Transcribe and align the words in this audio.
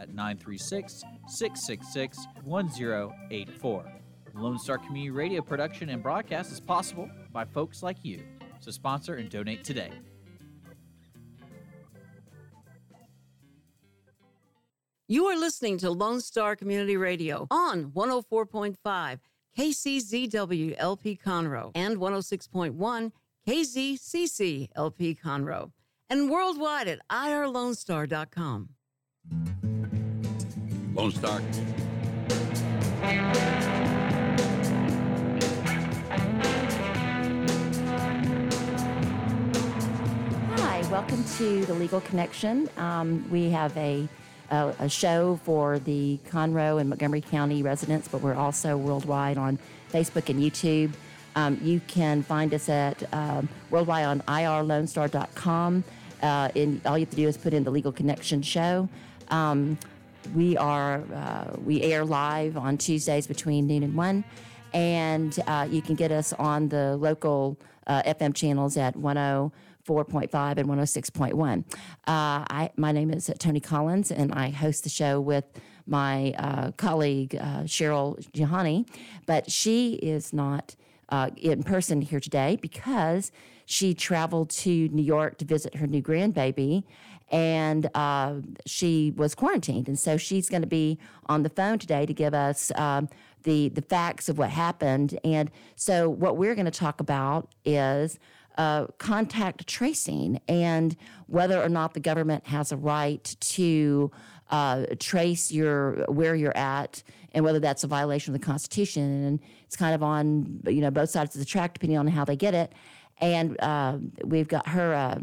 at 0.00 0.08
936 0.14 1.04
666 1.28 2.26
1084. 2.44 3.92
Lone 4.34 4.58
Star 4.58 4.78
Community 4.78 5.10
Radio 5.10 5.42
production 5.42 5.90
and 5.90 6.02
broadcast 6.02 6.50
is 6.52 6.60
possible 6.60 7.10
by 7.32 7.44
folks 7.44 7.82
like 7.82 8.04
you. 8.04 8.22
So 8.60 8.70
sponsor 8.70 9.16
and 9.16 9.28
donate 9.28 9.64
today. 9.64 9.90
You 15.08 15.26
are 15.26 15.36
listening 15.36 15.78
to 15.78 15.90
Lone 15.90 16.20
Star 16.20 16.54
Community 16.54 16.96
Radio 16.96 17.48
on 17.50 17.86
104.5 17.86 19.18
KCZW 19.58 20.76
LP 20.78 21.18
Conroe 21.22 21.72
and 21.74 21.96
106.1 21.96 23.10
KZCC 23.48 24.68
LP 24.76 25.18
Conroe 25.20 25.72
and 26.08 26.30
worldwide 26.30 26.86
at 26.86 27.00
irlonestar.com. 27.10 28.68
Lone. 30.94 31.12
Hi, 40.56 40.82
welcome 40.90 41.24
to 41.36 41.64
the 41.64 41.74
Legal 41.74 42.00
Connection. 42.00 42.68
Um, 42.76 43.28
we 43.30 43.50
have 43.50 43.76
a, 43.76 44.08
a 44.50 44.74
a 44.80 44.88
show 44.88 45.38
for 45.44 45.78
the 45.78 46.18
Conroe 46.28 46.80
and 46.80 46.88
Montgomery 46.88 47.20
County 47.20 47.62
residents, 47.62 48.08
but 48.08 48.20
we're 48.20 48.34
also 48.34 48.76
worldwide 48.76 49.38
on 49.38 49.58
Facebook 49.92 50.28
and 50.28 50.40
YouTube. 50.40 50.92
Um, 51.36 51.58
you 51.62 51.80
can 51.86 52.22
find 52.22 52.52
us 52.52 52.68
at 52.68 53.02
um, 53.14 53.48
worldwide 53.70 54.06
on 54.06 54.20
irlonestar.com. 54.22 55.84
Uh, 56.22 56.50
and 56.54 56.84
all 56.84 56.98
you 56.98 57.04
have 57.06 57.10
to 57.10 57.16
do 57.16 57.28
is 57.28 57.36
put 57.36 57.54
in 57.54 57.64
the 57.64 57.70
Legal 57.70 57.92
Connection 57.92 58.42
show. 58.42 58.88
Um, 59.28 59.78
we 60.34 60.56
are 60.56 61.02
uh, 61.14 61.56
we 61.64 61.82
air 61.82 62.04
live 62.04 62.56
on 62.56 62.78
Tuesdays 62.78 63.26
between 63.26 63.66
noon 63.66 63.82
and 63.82 63.94
one, 63.94 64.24
and 64.72 65.38
uh, 65.46 65.66
you 65.70 65.82
can 65.82 65.94
get 65.94 66.12
us 66.12 66.32
on 66.34 66.68
the 66.68 66.96
local 66.96 67.58
uh, 67.86 68.02
FM 68.02 68.34
channels 68.34 68.76
at 68.76 68.94
104.5 68.96 70.56
and 70.58 70.68
106.1. 70.68 71.58
Uh, 71.58 71.62
I 72.06 72.70
my 72.76 72.92
name 72.92 73.10
is 73.10 73.30
Tony 73.38 73.60
Collins, 73.60 74.10
and 74.10 74.32
I 74.32 74.50
host 74.50 74.84
the 74.84 74.90
show 74.90 75.20
with 75.20 75.44
my 75.86 76.32
uh, 76.38 76.70
colleague 76.72 77.34
uh, 77.34 77.62
Cheryl 77.64 78.18
Johanni, 78.32 78.86
but 79.26 79.50
she 79.50 79.94
is 79.94 80.32
not 80.32 80.76
uh, 81.08 81.30
in 81.36 81.62
person 81.62 82.00
here 82.00 82.20
today 82.20 82.56
because 82.60 83.32
she 83.66 83.94
traveled 83.94 84.50
to 84.50 84.88
New 84.88 85.02
York 85.02 85.38
to 85.38 85.44
visit 85.44 85.76
her 85.76 85.86
new 85.86 86.02
grandbaby, 86.02 86.84
and 87.30 87.88
uh, 87.94 88.34
she 88.66 89.12
was 89.16 89.34
quarantined, 89.34 89.88
and 89.88 89.98
so 89.98 90.16
she's 90.16 90.48
going 90.48 90.62
to 90.62 90.68
be 90.68 90.98
on 91.26 91.42
the 91.42 91.50
phone 91.50 91.78
today 91.78 92.06
to 92.06 92.14
give 92.14 92.34
us. 92.34 92.72
Um, 92.76 93.08
the, 93.42 93.70
the 93.70 93.80
facts 93.80 94.28
of 94.28 94.36
what 94.36 94.50
happened. 94.50 95.18
And 95.24 95.50
so, 95.74 96.10
what 96.10 96.36
we're 96.36 96.54
going 96.54 96.66
to 96.66 96.70
talk 96.70 97.00
about 97.00 97.48
is 97.64 98.18
uh, 98.58 98.86
contact 98.98 99.66
tracing 99.66 100.40
and 100.48 100.96
whether 101.26 101.62
or 101.62 101.68
not 101.68 101.94
the 101.94 102.00
government 102.00 102.46
has 102.46 102.72
a 102.72 102.76
right 102.76 103.34
to 103.40 104.10
uh, 104.50 104.84
trace 104.98 105.52
your 105.52 106.04
where 106.08 106.34
you're 106.34 106.56
at 106.56 107.02
and 107.32 107.44
whether 107.44 107.60
that's 107.60 107.84
a 107.84 107.86
violation 107.86 108.34
of 108.34 108.40
the 108.40 108.44
Constitution. 108.44 109.24
And 109.24 109.40
it's 109.64 109.76
kind 109.76 109.94
of 109.94 110.02
on 110.02 110.60
you 110.66 110.80
know 110.80 110.90
both 110.90 111.10
sides 111.10 111.34
of 111.34 111.38
the 111.38 111.46
track 111.46 111.74
depending 111.74 111.98
on 111.98 112.06
how 112.08 112.24
they 112.24 112.36
get 112.36 112.54
it. 112.54 112.72
And 113.18 113.58
uh, 113.60 113.98
we've 114.24 114.48
got 114.48 114.68
her 114.68 114.94
uh, 114.94 115.20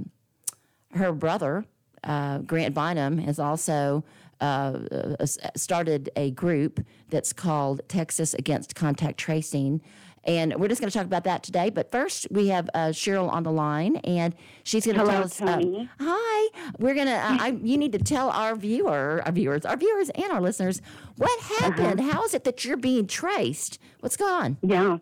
her 0.97 1.12
brother 1.12 1.66
uh, 2.03 2.40
Grant 2.40 2.74
Bynum 2.74 3.18
has 3.19 3.40
also 3.40 4.03
uh, 4.40 4.80
uh, 5.19 5.25
started 5.25 6.09
a 6.16 6.31
group 6.31 6.85
that's 7.09 7.34
called 7.34 7.81
Texas 7.88 8.34
Against 8.34 8.75
Contact 8.75 9.18
Tracing. 9.18 9.81
And 10.24 10.56
we're 10.57 10.68
just 10.68 10.81
going 10.81 10.91
to 10.91 10.97
talk 10.97 11.06
about 11.06 11.24
that 11.24 11.41
today. 11.41 11.69
But 11.69 11.90
first, 11.90 12.28
we 12.30 12.50
have 12.50 12.69
uh, 12.74 12.88
Cheryl 12.88 13.31
on 13.31 13.44
the 13.44 13.52
line, 13.52 13.96
and 13.97 14.36
she's 14.63 14.86
going 14.86 14.97
to 14.97 15.06
tell 15.06 15.24
us. 15.24 15.41
uh, 15.41 15.62
hi, 16.02 16.50
we're 16.80 16.96
going 16.96 17.07
to. 17.07 17.13
Uh, 17.13 17.53
you 17.63 17.78
need 17.78 17.94
to 17.94 18.00
tell 18.00 18.30
our 18.30 18.56
viewer, 18.57 19.22
our 19.25 19.31
viewers, 19.31 19.66
our 19.66 19.78
viewers, 19.78 20.09
and 20.09 20.31
our 20.31 20.41
listeners 20.41 20.81
what 21.16 21.40
happened. 21.59 22.02
How 22.02 22.25
is 22.25 22.34
it 22.34 22.44
that 22.44 22.66
you're 22.66 22.75
being 22.75 23.07
traced? 23.07 23.80
What's 24.02 24.18
going 24.18 24.34
on? 24.34 24.57
Yeah. 24.62 24.97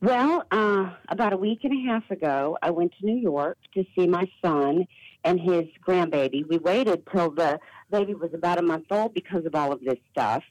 Well, 0.00 0.44
uh, 0.50 0.90
about 1.08 1.34
a 1.34 1.36
week 1.36 1.60
and 1.64 1.72
a 1.72 1.90
half 1.92 2.10
ago, 2.10 2.56
I 2.62 2.70
went 2.70 2.92
to 2.98 3.06
New 3.06 3.16
York 3.16 3.58
to 3.74 3.84
see 3.94 4.06
my 4.06 4.26
son 4.42 4.86
and 5.24 5.40
his 5.40 5.64
grandbaby. 5.86 6.46
We 6.48 6.58
waited 6.58 7.02
till 7.12 7.30
the 7.30 7.58
baby 7.90 8.14
was 8.14 8.30
about 8.34 8.58
a 8.58 8.62
month 8.62 8.86
old 8.90 9.14
because 9.14 9.44
of 9.46 9.54
all 9.54 9.72
of 9.72 9.80
this 9.80 9.98
stuff. 10.12 10.44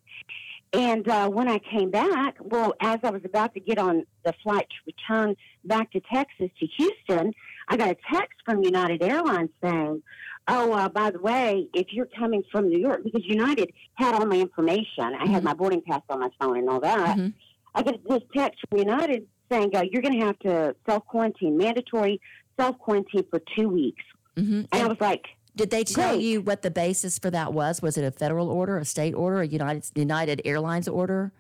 And 0.73 1.07
uh, 1.07 1.29
when 1.29 1.47
I 1.47 1.59
came 1.59 1.91
back, 1.91 2.35
well, 2.41 2.73
as 2.81 2.99
I 3.03 3.11
was 3.11 3.21
about 3.23 3.53
to 3.53 3.59
get 3.59 3.77
on 3.77 4.05
the 4.25 4.33
flight 4.41 4.65
to 4.69 4.75
return 4.87 5.35
back 5.63 5.91
to 5.91 6.01
Texas 6.11 6.49
to 6.59 6.65
Houston, 6.77 7.31
I 7.67 7.77
got 7.77 7.89
a 7.91 7.97
text 8.11 8.39
from 8.43 8.63
United 8.63 9.03
Airlines 9.03 9.51
saying, 9.63 10.01
"Oh, 10.47 10.73
uh, 10.73 10.89
by 10.89 11.11
the 11.11 11.19
way, 11.19 11.69
if 11.75 11.87
you're 11.91 12.07
coming 12.07 12.43
from 12.51 12.69
New 12.69 12.79
York, 12.79 13.01
because 13.03 13.23
United 13.25 13.71
had 13.95 14.15
all 14.15 14.25
my 14.25 14.37
information, 14.37 15.13
I 15.19 15.27
had 15.27 15.43
my 15.43 15.53
boarding 15.53 15.81
pass 15.81 16.01
on 16.09 16.19
my 16.21 16.29
phone 16.39 16.57
and 16.57 16.67
all 16.67 16.79
that. 16.79 17.17
Mhm. 17.17 17.33
I 17.75 17.83
get 17.83 18.03
this 18.09 18.23
text 18.35 18.59
from 18.67 18.79
United 18.79 19.27
saying 19.51 19.75
uh, 19.75 19.83
you're 19.91 20.01
going 20.01 20.19
to 20.19 20.25
have 20.25 20.39
to 20.39 20.75
self 20.87 21.05
quarantine, 21.05 21.55
mandatory 21.55 22.19
self 22.59 22.79
quarantine 22.79 23.25
for 23.29 23.39
two 23.55 23.69
weeks." 23.69 24.03
Hmm 24.35 24.61
And 24.71 24.83
I 24.83 24.87
was 24.87 24.97
like, 24.99 25.25
Did 25.55 25.69
they 25.69 25.83
tell 25.83 26.13
Great. 26.13 26.23
you 26.23 26.41
what 26.41 26.61
the 26.61 26.71
basis 26.71 27.19
for 27.19 27.29
that 27.31 27.53
was? 27.53 27.81
Was 27.81 27.97
it 27.97 28.03
a 28.03 28.11
federal 28.11 28.49
order, 28.49 28.77
a 28.77 28.85
state 28.85 29.13
order, 29.13 29.41
a 29.41 29.47
United 29.47 29.85
United 29.95 30.41
Airlines 30.45 30.87
order? 30.87 31.31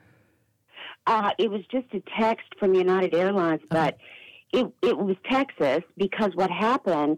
Uh, 1.05 1.31
it 1.37 1.49
was 1.49 1.61
just 1.71 1.87
a 1.93 2.01
text 2.17 2.45
from 2.59 2.73
United 2.73 3.13
Airlines, 3.13 3.61
but 3.69 3.97
it 4.53 4.65
it 4.81 4.97
was 4.97 5.15
Texas 5.29 5.83
because 5.97 6.31
what 6.35 6.49
happened 6.49 7.17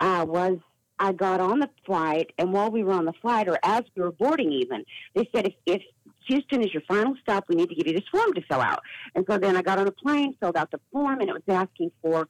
uh, 0.00 0.24
was 0.28 0.58
I 0.98 1.12
got 1.12 1.40
on 1.40 1.60
the 1.60 1.70
flight, 1.86 2.32
and 2.38 2.52
while 2.52 2.70
we 2.70 2.82
were 2.82 2.92
on 2.92 3.04
the 3.04 3.12
flight, 3.22 3.48
or 3.48 3.58
as 3.62 3.82
we 3.94 4.02
were 4.02 4.12
boarding, 4.12 4.52
even 4.52 4.84
they 5.14 5.28
said 5.34 5.46
if, 5.46 5.54
if 5.66 5.82
Houston 6.26 6.62
is 6.62 6.72
your 6.74 6.82
final 6.88 7.14
stop, 7.22 7.44
we 7.48 7.54
need 7.56 7.68
to 7.68 7.74
give 7.74 7.86
you 7.86 7.92
this 7.94 8.08
form 8.10 8.32
to 8.34 8.42
fill 8.42 8.60
out. 8.60 8.82
And 9.14 9.24
so 9.28 9.38
then 9.38 9.56
I 9.56 9.62
got 9.62 9.78
on 9.78 9.86
a 9.86 9.92
plane, 9.92 10.34
filled 10.40 10.56
out 10.56 10.70
the 10.70 10.80
form, 10.92 11.20
and 11.20 11.28
it 11.28 11.32
was 11.32 11.42
asking 11.48 11.90
for 12.02 12.26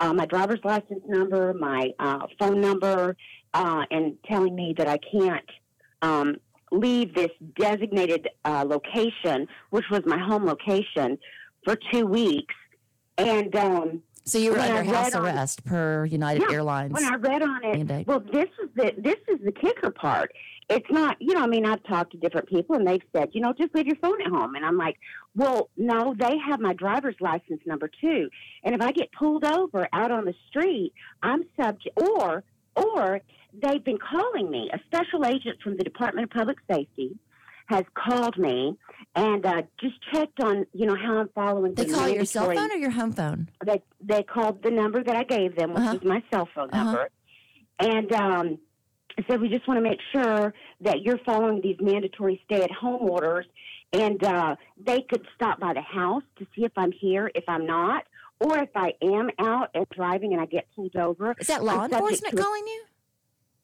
uh, 0.00 0.12
my 0.12 0.26
driver's 0.26 0.60
license 0.64 1.02
number, 1.06 1.54
my 1.54 1.92
uh, 1.98 2.26
phone 2.38 2.60
number, 2.60 3.16
uh, 3.52 3.84
and 3.90 4.16
telling 4.26 4.54
me 4.54 4.74
that 4.76 4.88
I 4.88 4.98
can't 4.98 5.50
um, 6.02 6.36
leave 6.70 7.14
this 7.14 7.30
designated 7.58 8.28
uh, 8.44 8.64
location, 8.66 9.46
which 9.70 9.84
was 9.90 10.02
my 10.06 10.18
home 10.18 10.44
location, 10.44 11.18
for 11.64 11.76
two 11.92 12.06
weeks. 12.06 12.54
And 13.16 13.54
um, 13.54 14.02
So 14.26 14.38
you 14.38 14.52
were 14.52 14.56
When 14.58 14.70
under 14.72 14.92
house 14.94 15.14
arrest 15.14 15.64
per 15.64 16.06
United 16.06 16.44
Yeah, 16.48 16.54
Airlines. 16.56 16.92
when 16.94 17.04
I 17.04 17.16
read 17.16 17.42
on 17.42 17.62
it, 17.64 17.76
mandate. 17.76 18.06
well, 18.06 18.20
this 18.20 18.48
is 18.62 18.70
the 18.74 18.92
this 18.96 19.18
is 19.28 19.38
the 19.44 19.52
kicker 19.52 19.90
part. 19.90 20.32
It's 20.70 20.90
not, 20.90 21.18
you 21.20 21.34
know, 21.34 21.42
I 21.42 21.46
mean, 21.46 21.66
I've 21.66 21.82
talked 21.82 22.12
to 22.12 22.16
different 22.16 22.48
people 22.48 22.74
and 22.74 22.86
they've 22.88 23.02
said, 23.14 23.28
you 23.34 23.42
know, 23.42 23.52
just 23.52 23.74
leave 23.74 23.86
your 23.86 23.96
phone 23.96 24.18
at 24.22 24.28
home. 24.28 24.54
And 24.54 24.64
I'm 24.64 24.78
like, 24.78 24.96
well, 25.36 25.68
no, 25.76 26.14
they 26.18 26.38
have 26.38 26.58
my 26.58 26.72
driver's 26.72 27.16
license 27.20 27.60
number 27.66 27.90
too. 28.00 28.30
And 28.62 28.74
if 28.74 28.80
I 28.80 28.90
get 28.92 29.12
pulled 29.12 29.44
over 29.44 29.86
out 29.92 30.10
on 30.10 30.24
the 30.24 30.32
street, 30.48 30.94
I'm 31.22 31.44
subject, 31.60 32.00
or, 32.00 32.44
or 32.76 33.20
they've 33.62 33.84
been 33.84 33.98
calling 33.98 34.50
me. 34.50 34.70
A 34.72 34.78
special 34.86 35.26
agent 35.26 35.60
from 35.62 35.76
the 35.76 35.84
Department 35.84 36.24
of 36.24 36.30
Public 36.30 36.56
Safety 36.70 37.14
has 37.66 37.84
called 37.94 38.36
me 38.36 38.76
and 39.14 39.44
uh, 39.46 39.62
just 39.80 39.94
checked 40.12 40.40
on, 40.40 40.66
you 40.72 40.86
know, 40.86 40.96
how 40.96 41.18
I'm 41.18 41.28
following 41.34 41.74
they 41.74 41.84
the 41.84 41.94
call 41.94 42.08
your 42.08 42.24
cell 42.24 42.46
phone 42.46 42.70
or 42.72 42.76
your 42.76 42.90
home 42.90 43.12
phone? 43.12 43.48
they 43.64 43.82
they 44.00 44.22
called 44.22 44.62
the 44.62 44.70
number 44.70 45.02
that 45.02 45.16
I 45.16 45.24
gave 45.24 45.56
them, 45.56 45.70
which 45.70 45.82
Uh-huh. 45.82 45.98
was 46.00 46.04
my 46.04 46.22
cell 46.32 46.48
phone 46.54 46.68
Uh-huh. 46.72 46.84
number, 46.84 47.08
and 47.78 48.12
um, 48.12 48.58
said 49.28 49.40
we 49.40 49.48
just 49.48 49.66
want 49.66 49.78
to 49.78 49.82
make 49.82 50.00
sure 50.12 50.52
that 50.82 51.02
you're 51.02 51.18
following 51.24 51.60
these 51.62 51.76
mandatory 51.80 52.40
stay-at-home 52.44 53.08
orders, 53.08 53.46
and 53.92 54.22
uh, 54.24 54.56
they 54.84 55.00
could 55.08 55.24
stop 55.34 55.58
by 55.60 55.72
the 55.72 55.80
house 55.82 56.24
to 56.38 56.46
see 56.54 56.64
if 56.64 56.72
I'm 56.76 56.92
here, 56.92 57.30
if 57.34 57.44
I'm 57.48 57.64
not, 57.64 58.04
or 58.40 58.58
if 58.58 58.70
I 58.74 58.92
am 59.00 59.30
out 59.38 59.70
and 59.74 59.86
driving 59.90 60.32
and 60.32 60.42
I 60.42 60.46
get 60.46 60.66
pulled 60.74 60.96
over. 60.96 61.34
Is 61.38 61.46
that 61.46 61.64
law 61.64 61.84
enforcement 61.84 62.36
calling 62.36 62.66
you? 62.66 62.82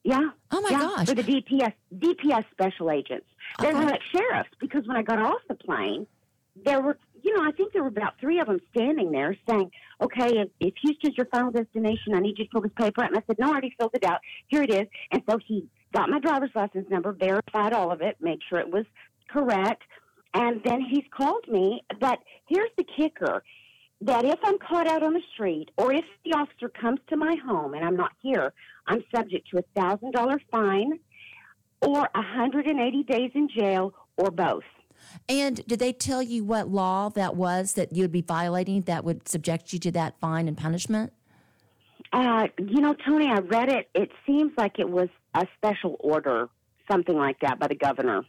Yeah. 0.05 0.31
Oh 0.51 0.61
my 0.63 0.71
yeah, 0.71 0.79
gosh. 0.81 1.09
For 1.09 1.15
the 1.15 1.23
DPS 1.23 1.75
DPS 1.95 2.45
special 2.53 2.91
agents. 2.91 3.27
They're 3.59 3.71
Okay. 3.71 3.85
like 3.85 4.01
sheriffs 4.15 4.51
because 4.61 4.87
when 4.87 4.97
I 4.97 5.03
got 5.03 5.19
off 5.19 5.41
the 5.49 5.55
plane, 5.55 6.07
there 6.65 6.81
were 6.81 6.99
you 7.23 7.35
know 7.37 7.43
I 7.47 7.53
think 7.53 7.73
there 7.73 7.83
were 7.83 7.89
about 7.89 8.19
three 8.21 8.39
of 8.41 8.47
them 8.47 8.61
standing 8.71 9.11
there 9.13 9.37
saying, 9.49 9.71
"Okay, 10.01 10.39
if, 10.41 10.49
if 10.61 10.75
Houston's 10.83 11.17
your 11.17 11.27
final 11.27 11.51
destination, 11.51 12.15
I 12.15 12.21
need 12.21 12.39
you 12.39 12.45
to 12.45 12.51
fill 12.51 12.61
this 12.63 12.73
paper." 12.77 13.03
out." 13.03 13.11
And 13.11 13.19
I 13.19 13.23
said, 13.27 13.39
"No, 13.39 13.47
I 13.49 13.51
already 13.51 13.75
filled 13.79 13.95
it 13.95 14.05
out. 14.05 14.21
Here 14.49 14.63
it 14.63 14.71
is." 14.71 14.87
And 15.13 15.23
so 15.29 15.39
he 15.39 15.69
got 15.93 16.09
my 16.09 16.21
driver's 16.21 16.51
license 16.55 16.89
number, 16.91 17.13
verified 17.13 17.73
all 17.73 17.91
of 17.93 18.01
it, 18.03 18.17
made 18.21 18.41
sure 18.49 18.59
it 18.59 18.71
was 18.71 18.85
correct, 19.29 19.83
and 20.35 20.63
then 20.65 20.81
he's 20.81 21.05
called 21.11 21.47
me. 21.49 21.83
But 22.01 22.19
here's 22.47 22.71
the 22.77 22.85
kicker. 22.85 23.43
That 24.03 24.25
if 24.25 24.39
I'm 24.43 24.57
caught 24.59 24.87
out 24.87 25.03
on 25.03 25.13
the 25.13 25.21
street, 25.35 25.71
or 25.77 25.93
if 25.93 26.07
the 26.25 26.33
officer 26.33 26.71
comes 26.71 27.01
to 27.09 27.17
my 27.19 27.37
home 27.47 27.75
and 27.75 27.85
I'm 27.85 27.97
not 27.97 28.13
here, 28.23 28.55
I'm 28.87 29.05
subject 29.15 29.51
to 29.51 29.59
a 29.59 29.63
thousand 29.79 30.13
dollar 30.13 30.41
fine, 30.51 30.99
or 31.83 32.09
180 32.15 33.03
days 33.05 33.31
in 33.35 33.49
jail, 33.49 33.93
or 34.17 34.31
both. 34.31 34.65
And 35.29 35.65
did 35.67 35.79
they 35.79 35.93
tell 35.93 36.23
you 36.23 36.45
what 36.45 36.69
law 36.69 37.09
that 37.11 37.37
was 37.37 37.75
that 37.75 37.95
you 37.95 38.03
would 38.03 38.13
be 38.13 38.21
violating 38.21 38.83
that 38.83 39.05
would 39.05 39.29
subject 39.29 39.73
you 39.73 39.79
to 39.81 39.91
that 39.93 40.19
fine 40.21 40.49
and 40.49 40.57
punishment? 40.57 41.13
Uh, 42.13 42.49
you 42.59 42.81
know, 42.81 42.95
Tony, 43.07 43.29
I 43.29 43.39
read 43.39 43.71
it. 43.71 43.89
It 43.95 44.11
seems 44.27 44.53
like 44.57 44.79
it 44.79 44.89
was 44.89 45.09
a 45.35 45.47
special 45.57 45.97
order, 46.01 46.49
something 46.91 47.17
like 47.17 47.39
that, 47.41 47.59
by 47.59 47.69
the 47.69 47.77
governor. 47.77 48.25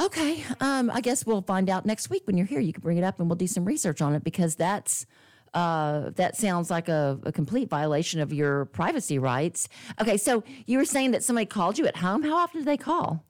Okay. 0.00 0.42
Um, 0.60 0.90
I 0.90 1.00
guess 1.00 1.26
we'll 1.26 1.42
find 1.42 1.68
out 1.68 1.84
next 1.84 2.08
week 2.08 2.22
when 2.26 2.36
you're 2.36 2.46
here. 2.46 2.60
You 2.60 2.72
can 2.72 2.80
bring 2.80 2.96
it 2.96 3.04
up 3.04 3.20
and 3.20 3.28
we'll 3.28 3.36
do 3.36 3.46
some 3.46 3.64
research 3.64 4.00
on 4.00 4.14
it 4.14 4.24
because 4.24 4.56
that's 4.56 5.06
uh, 5.54 6.10
that 6.16 6.36
sounds 6.36 6.70
like 6.70 6.88
a, 6.88 7.18
a 7.24 7.32
complete 7.32 7.68
violation 7.68 8.20
of 8.20 8.32
your 8.32 8.64
privacy 8.66 9.18
rights. 9.18 9.68
Okay, 10.00 10.16
so 10.16 10.42
you 10.66 10.78
were 10.78 10.84
saying 10.84 11.10
that 11.12 11.22
somebody 11.22 11.46
called 11.46 11.78
you 11.78 11.86
at 11.86 11.96
home. 11.98 12.22
How 12.22 12.36
often 12.36 12.60
do 12.60 12.64
they 12.64 12.76
call? 12.76 13.24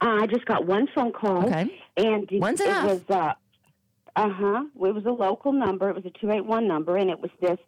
Uh, 0.00 0.18
I 0.22 0.26
just 0.26 0.44
got 0.46 0.66
one 0.66 0.88
phone 0.94 1.12
call, 1.12 1.44
Okay. 1.46 1.72
and 1.96 2.30
it, 2.30 2.40
One's 2.40 2.60
it 2.60 2.66
enough. 2.68 2.84
was 2.90 3.02
uh, 3.10 3.32
uh 4.16 4.28
huh. 4.28 4.64
It 4.74 4.94
was 4.94 5.04
a 5.06 5.10
local 5.10 5.52
number. 5.52 5.88
It 5.88 5.94
was 5.96 6.04
a 6.04 6.10
two 6.20 6.30
eight 6.32 6.44
one 6.44 6.66
number, 6.66 6.96
and 6.96 7.10
it 7.10 7.20
was 7.20 7.30
this 7.40 7.58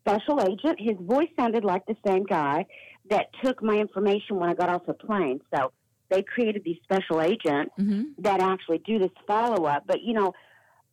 special 0.00 0.40
agent. 0.42 0.78
His 0.80 0.96
voice 1.00 1.28
sounded 1.38 1.64
like 1.64 1.84
the 1.86 1.96
same 2.06 2.24
guy 2.24 2.66
that 3.10 3.26
took 3.42 3.62
my 3.62 3.74
information 3.76 4.36
when 4.36 4.48
I 4.48 4.54
got 4.54 4.68
off 4.70 4.86
the 4.86 4.94
plane. 4.94 5.40
So 5.54 5.72
they 6.10 6.22
created 6.22 6.62
these 6.64 6.78
special 6.84 7.20
agents 7.20 7.72
Mm-hmm. 7.78 8.02
that 8.18 8.40
actually 8.40 8.78
do 8.78 8.98
this 8.98 9.10
follow 9.26 9.64
up. 9.66 9.84
But 9.86 10.00
you 10.02 10.14
know, 10.14 10.32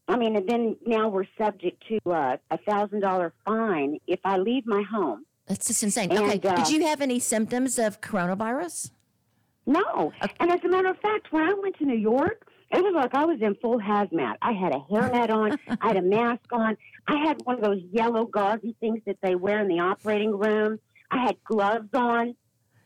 I 0.08 0.18
mean, 0.18 0.36
and 0.36 0.48
then 0.48 0.76
now 0.86 1.10
we're 1.10 1.26
subject 1.38 1.84
to 1.88 2.12
uh, 2.12 2.38
a 2.50 2.58
thousand 2.58 3.02
dollar 3.02 3.34
fine 3.46 3.98
if 4.08 4.20
I 4.24 4.38
leave 4.38 4.66
my 4.66 4.84
home. 4.84 5.26
That's 5.48 5.68
just 5.68 5.84
insane. 5.84 6.12
okay. 6.12 6.40
Uh, 6.48 6.56
Did 6.56 6.70
you 6.70 6.86
have 6.86 7.02
any 7.02 7.20
symptoms 7.20 7.80
of 7.80 8.02
coronavirus? 8.02 8.92
No, 9.66 10.12
and 10.40 10.52
as 10.52 10.60
a 10.64 10.68
matter 10.68 10.90
of 10.90 10.98
fact, 11.00 11.32
when 11.32 11.44
I 11.44 11.54
went 11.54 11.78
to 11.78 11.86
New 11.86 11.98
York, 11.98 12.48
it 12.72 12.84
was 12.84 12.94
like 12.96 13.14
I 13.14 13.26
was 13.26 13.42
in 13.42 13.56
full 13.56 13.80
hazmat. 13.80 14.36
I 14.42 14.54
had 14.54 14.74
a 14.74 14.80
hairnet 14.92 15.30
on, 15.30 15.58
I 15.82 15.88
had 15.88 15.98
a 15.98 16.02
mask 16.02 16.52
on, 16.52 16.78
I 17.08 17.18
had 17.18 17.42
one 17.44 17.58
of 17.58 17.62
those 17.62 17.82
yellow 17.92 18.26
gauzy 18.26 18.76
things 18.80 19.02
that 19.06 19.18
they 19.22 19.36
wear 19.36 19.60
in 19.60 19.68
the 19.68 19.80
operating 19.80 20.38
room. 20.38 20.80
I 21.12 21.24
had 21.26 21.36
gloves 21.44 21.90
on. 21.94 22.36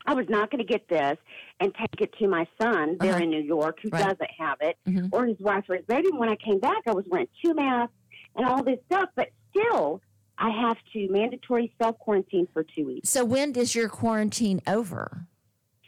I 0.07 0.13
was 0.13 0.27
not 0.29 0.51
going 0.51 0.59
to 0.65 0.71
get 0.71 0.87
this 0.87 1.17
and 1.59 1.73
take 1.75 2.01
it 2.01 2.13
to 2.19 2.27
my 2.27 2.47
son 2.61 2.97
there 2.99 3.13
Uh-huh. 3.15 3.23
in 3.23 3.29
New 3.29 3.41
York 3.41 3.79
who 3.81 3.89
Right. 3.89 4.03
doesn't 4.03 4.31
have 4.37 4.57
it, 4.61 4.77
Mhm. 4.87 5.09
or 5.11 5.25
his 5.25 5.39
wife 5.39 5.65
or 5.69 5.75
his 5.75 5.85
baby. 5.85 6.09
When 6.11 6.29
I 6.29 6.35
came 6.35 6.59
back, 6.59 6.83
I 6.87 6.91
was 6.93 7.05
wearing 7.07 7.27
two 7.43 7.53
masks 7.53 7.93
and 8.35 8.45
all 8.45 8.63
this 8.63 8.79
stuff, 8.85 9.09
but 9.15 9.29
still, 9.49 10.01
I 10.37 10.49
have 10.49 10.77
to 10.93 11.07
mandatory 11.09 11.73
self 11.81 11.97
quarantine 11.99 12.47
for 12.53 12.63
two 12.63 12.85
weeks. 12.85 13.09
So 13.09 13.23
when 13.23 13.53
is 13.55 13.73
your 13.73 13.87
quarantine 13.89 14.61
over? 14.67 15.27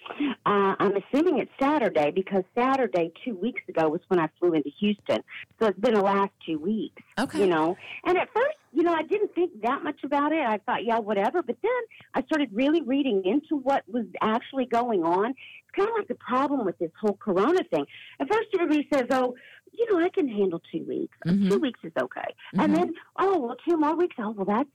Uh, 0.09 0.75
I'm 0.79 0.93
assuming 0.95 1.39
it's 1.39 1.51
Saturday 1.59 2.11
because 2.11 2.43
Saturday 2.55 3.11
two 3.25 3.35
weeks 3.35 3.61
ago 3.67 3.89
was 3.89 4.01
when 4.07 4.19
I 4.19 4.29
flew 4.39 4.53
into 4.53 4.69
Houston. 4.79 5.23
So 5.59 5.67
it's 5.67 5.79
been 5.79 5.93
the 5.93 6.01
last 6.01 6.31
two 6.45 6.59
weeks, 6.59 7.01
Okay. 7.19 7.39
you 7.39 7.47
know. 7.47 7.75
And 8.05 8.17
at 8.17 8.29
first, 8.33 8.55
you 8.73 8.83
know, 8.83 8.93
I 8.93 9.03
didn't 9.03 9.33
think 9.35 9.61
that 9.61 9.83
much 9.83 10.03
about 10.03 10.31
it. 10.31 10.45
I 10.45 10.57
thought, 10.59 10.85
yeah, 10.85 10.99
whatever. 10.99 11.41
But 11.41 11.57
then 11.61 11.71
I 12.13 12.23
started 12.23 12.49
really 12.53 12.81
reading 12.81 13.23
into 13.25 13.55
what 13.57 13.83
was 13.87 14.05
actually 14.21 14.65
going 14.65 15.03
on. 15.03 15.31
It's 15.31 15.75
kind 15.75 15.89
of 15.89 15.95
like 15.97 16.07
the 16.07 16.15
problem 16.15 16.65
with 16.65 16.77
this 16.79 16.91
whole 16.99 17.17
Corona 17.17 17.63
thing. 17.69 17.85
At 18.19 18.31
first, 18.31 18.47
everybody 18.53 18.87
says, 18.93 19.05
oh, 19.11 19.35
you 19.77 19.85
know, 19.93 20.03
I 20.03 20.09
can 20.09 20.27
handle 20.27 20.61
two 20.71 20.83
weeks. 20.87 21.17
Mhm. 21.25 21.49
Two 21.49 21.59
weeks 21.59 21.79
is 21.83 21.91
okay. 22.01 22.29
Mhm. 22.55 22.63
And 22.63 22.75
then, 22.75 22.93
oh, 23.17 23.37
well, 23.39 23.55
two 23.67 23.77
more 23.77 23.95
weeks. 23.95 24.15
Oh, 24.19 24.31
well, 24.31 24.45
that's 24.45 24.69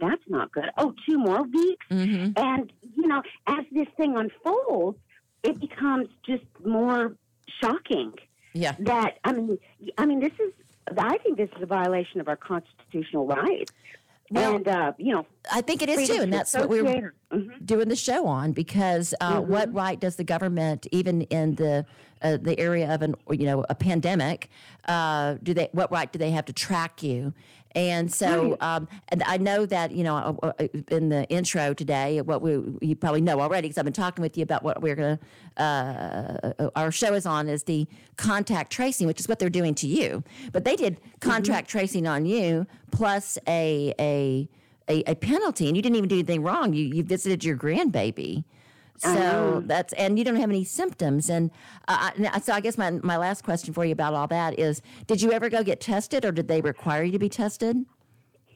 that's 0.00 0.22
not 0.28 0.50
good. 0.52 0.70
Oh, 0.78 0.94
two 1.08 1.18
more 1.18 1.42
weeks. 1.42 1.86
Mm-hmm. 1.90 2.32
And, 2.36 2.72
you 2.96 3.06
know, 3.06 3.22
as 3.46 3.64
this 3.72 3.88
thing 3.96 4.16
unfolds, 4.16 4.98
it 5.42 5.60
becomes 5.60 6.08
just 6.24 6.44
more 6.64 7.16
shocking 7.62 8.12
Yeah. 8.54 8.74
that, 8.80 9.18
I 9.24 9.32
mean, 9.32 9.58
I 9.98 10.06
mean, 10.06 10.20
this 10.20 10.32
is, 10.40 10.52
I 10.98 11.18
think 11.18 11.36
this 11.36 11.50
is 11.56 11.62
a 11.62 11.66
violation 11.66 12.20
of 12.20 12.28
our 12.28 12.36
constitutional 12.36 13.26
rights. 13.26 13.72
Well, 14.30 14.56
and, 14.56 14.68
uh, 14.68 14.92
you 14.98 15.12
know, 15.14 15.26
I 15.52 15.60
think 15.60 15.82
it 15.82 15.88
is 15.88 16.08
too, 16.08 16.22
and 16.22 16.32
that's 16.32 16.52
what 16.54 16.68
we're 16.68 17.12
Mhm. 17.32 17.64
doing 17.64 17.88
the 17.88 17.96
show 17.96 18.26
on 18.26 18.52
because 18.52 19.14
uh, 19.20 19.40
Mm-hmm. 19.40 19.52
what 19.52 19.72
right 19.74 19.98
does 20.00 20.16
the 20.16 20.24
government, 20.24 20.86
even 20.90 21.22
in 21.22 21.54
the 21.56 21.86
uh, 22.22 22.38
the 22.40 22.58
area 22.58 22.92
of 22.92 23.02
an 23.02 23.14
you 23.30 23.44
know 23.44 23.64
a 23.68 23.74
pandemic, 23.74 24.48
uh, 24.88 25.36
do 25.42 25.54
they 25.54 25.68
what 25.72 25.90
right 25.92 26.10
do 26.12 26.18
they 26.18 26.30
have 26.32 26.44
to 26.46 26.52
track 26.52 27.02
you? 27.02 27.32
And 27.76 28.10
so, 28.12 28.56
um, 28.60 28.88
and 29.10 29.22
I 29.24 29.36
know 29.36 29.66
that 29.66 29.92
you 29.92 30.02
know 30.02 30.38
uh, 30.42 30.52
uh, 30.58 30.66
in 30.88 31.10
the 31.10 31.28
intro 31.28 31.74
today, 31.74 32.22
what 32.22 32.40
we 32.40 32.52
you 32.80 32.96
probably 32.96 33.20
know 33.20 33.38
already 33.38 33.68
because 33.68 33.76
I've 33.76 33.84
been 33.84 33.92
talking 33.92 34.22
with 34.22 34.38
you 34.38 34.42
about 34.42 34.62
what 34.62 34.80
we're 34.80 34.96
gonna 34.96 35.18
uh, 35.58 36.52
uh, 36.58 36.70
our 36.74 36.90
show 36.90 37.12
is 37.12 37.26
on 37.26 37.50
is 37.50 37.64
the 37.64 37.86
contact 38.16 38.72
tracing, 38.72 39.06
which 39.06 39.20
is 39.20 39.28
what 39.28 39.38
they're 39.38 39.50
doing 39.50 39.74
to 39.74 39.86
you. 39.86 40.24
But 40.52 40.64
they 40.64 40.74
did 40.74 40.98
contact 41.20 41.68
tracing 41.68 42.06
on 42.06 42.24
you 42.24 42.66
plus 42.92 43.36
a 43.46 43.92
a 44.00 44.48
a, 44.88 45.10
a 45.10 45.14
penalty, 45.14 45.68
and 45.68 45.76
you 45.76 45.82
didn't 45.82 45.96
even 45.96 46.08
do 46.08 46.16
anything 46.16 46.42
wrong. 46.42 46.72
You 46.72 46.86
you 46.86 47.02
visited 47.02 47.44
your 47.44 47.58
grandbaby, 47.58 48.44
so 48.98 49.62
that's 49.66 49.92
and 49.94 50.18
you 50.18 50.24
don't 50.24 50.36
have 50.36 50.50
any 50.50 50.64
symptoms. 50.64 51.28
And 51.30 51.50
uh, 51.88 52.10
I- 52.18 52.40
so 52.40 52.52
I 52.52 52.60
guess 52.60 52.76
my 52.78 52.90
my 52.90 53.16
last 53.16 53.44
question 53.44 53.72
for 53.74 53.84
you 53.84 53.92
about 53.92 54.14
all 54.14 54.26
that 54.28 54.58
is: 54.58 54.82
Did 55.06 55.22
you 55.22 55.32
ever 55.32 55.48
go 55.48 55.62
get 55.62 55.80
tested, 55.80 56.24
or 56.24 56.32
did 56.32 56.48
they 56.48 56.60
require 56.60 57.02
you 57.02 57.12
to 57.12 57.18
be 57.18 57.28
tested? 57.28 57.84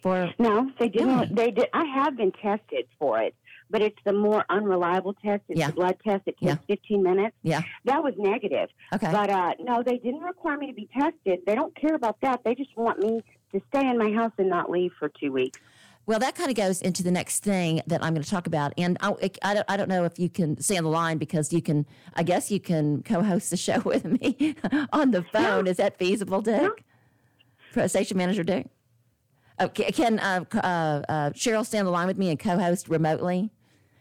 For 0.02 0.32
No, 0.38 0.70
they 0.78 0.88
didn't. 0.88 1.08
Really? 1.18 1.34
They 1.34 1.50
did. 1.50 1.68
I 1.74 1.84
have 1.84 2.16
been 2.16 2.32
tested 2.32 2.86
for 2.98 3.20
it, 3.20 3.34
but 3.68 3.82
it's 3.82 3.98
the 4.06 4.14
more 4.14 4.44
unreliable 4.48 5.12
test. 5.14 5.42
It's 5.48 5.60
Yeah. 5.60 5.66
the 5.66 5.72
blood 5.74 5.96
test. 6.02 6.22
It 6.26 6.36
Yeah. 6.40 6.54
takes 6.54 6.64
15 6.68 7.02
minutes. 7.02 7.36
yeah, 7.42 7.60
That 7.84 8.02
was 8.02 8.14
negative. 8.16 8.70
okay, 8.94 9.12
But 9.12 9.28
uh, 9.28 9.52
no, 9.60 9.82
they 9.82 9.98
didn't 9.98 10.22
require 10.22 10.56
me 10.56 10.68
to 10.68 10.72
be 10.72 10.88
tested. 10.98 11.40
They 11.46 11.54
don't 11.54 11.74
care 11.76 11.94
about 11.94 12.18
that. 12.22 12.40
They 12.44 12.54
just 12.54 12.74
want 12.78 12.98
me 13.00 13.22
to 13.52 13.60
stay 13.74 13.86
in 13.86 13.98
my 13.98 14.10
house 14.12 14.32
and 14.38 14.48
not 14.48 14.70
leave 14.70 14.92
for 14.98 15.10
two 15.10 15.32
weeks. 15.32 15.58
Well, 16.06 16.18
that 16.18 16.34
kind 16.34 16.50
of 16.50 16.56
goes 16.56 16.80
into 16.82 17.02
the 17.02 17.10
next 17.10 17.44
thing 17.44 17.82
that 17.86 18.02
I'm 18.02 18.14
going 18.14 18.24
to 18.24 18.28
talk 18.28 18.46
about, 18.46 18.72
and 18.76 18.96
I, 19.00 19.30
I, 19.42 19.54
don't, 19.54 19.66
I 19.68 19.76
don't 19.76 19.88
know 19.88 20.04
if 20.04 20.18
you 20.18 20.28
can 20.28 20.60
stay 20.60 20.76
on 20.76 20.84
the 20.84 20.90
line 20.90 21.18
because 21.18 21.52
you 21.52 21.62
can. 21.62 21.86
I 22.14 22.22
guess 22.22 22.50
you 22.50 22.58
can 22.58 23.02
co-host 23.02 23.50
the 23.50 23.56
show 23.56 23.80
with 23.84 24.04
me 24.04 24.56
on 24.92 25.12
the 25.12 25.22
phone. 25.22 25.66
Is 25.66 25.76
that 25.76 25.98
feasible, 25.98 26.40
Dick? 26.42 26.84
Pro- 27.72 27.86
Station 27.86 28.16
manager 28.16 28.42
Dick. 28.42 28.66
Okay, 29.60 29.92
can 29.92 30.18
uh, 30.18 30.44
uh, 30.54 30.58
uh, 30.58 31.30
Cheryl 31.30 31.66
stay 31.66 31.78
on 31.78 31.84
the 31.84 31.90
line 31.90 32.06
with 32.06 32.16
me 32.18 32.30
and 32.30 32.38
co-host 32.38 32.88
remotely? 32.88 33.50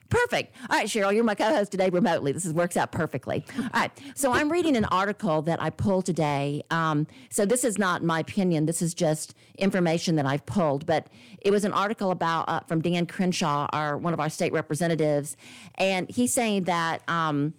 Perfect. 0.10 0.56
All 0.70 0.78
right, 0.78 0.88
Cheryl, 0.88 1.14
you're 1.14 1.24
my 1.24 1.36
co-host 1.36 1.72
today 1.72 1.90
remotely. 1.90 2.32
This 2.32 2.46
is, 2.46 2.54
works 2.54 2.76
out 2.76 2.92
perfectly. 2.92 3.46
All 3.58 3.70
right. 3.74 3.92
So 4.16 4.32
I'm 4.32 4.52
reading 4.52 4.76
an 4.76 4.86
article 4.86 5.44
that 5.44 5.62
I 5.62 5.70
pulled 5.70 6.06
today. 6.06 6.64
Um, 6.72 7.06
so 7.30 7.46
this 7.46 7.64
is 7.64 7.78
not 7.78 8.04
my 8.04 8.20
opinion. 8.22 8.66
This 8.66 8.82
is 8.82 8.96
just 8.96 9.36
information 9.60 10.16
that 10.16 10.26
I've 10.26 10.46
pulled. 10.48 10.88
But 10.88 11.08
it 11.42 11.52
was 11.52 11.64
an 11.64 11.74
article 11.74 12.10
about 12.10 12.50
uh, 12.50 12.62
from 12.62 12.82
Dan 12.82 13.06
Crenshaw, 13.06 13.68
our 13.72 13.98
one 13.98 14.14
of 14.14 14.20
our 14.20 14.30
state 14.30 14.52
representatives, 14.52 15.38
and 15.76 16.10
he's 16.10 16.34
saying 16.34 16.64
that 16.64 17.08
um, 17.08 17.54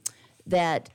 that 0.47 0.91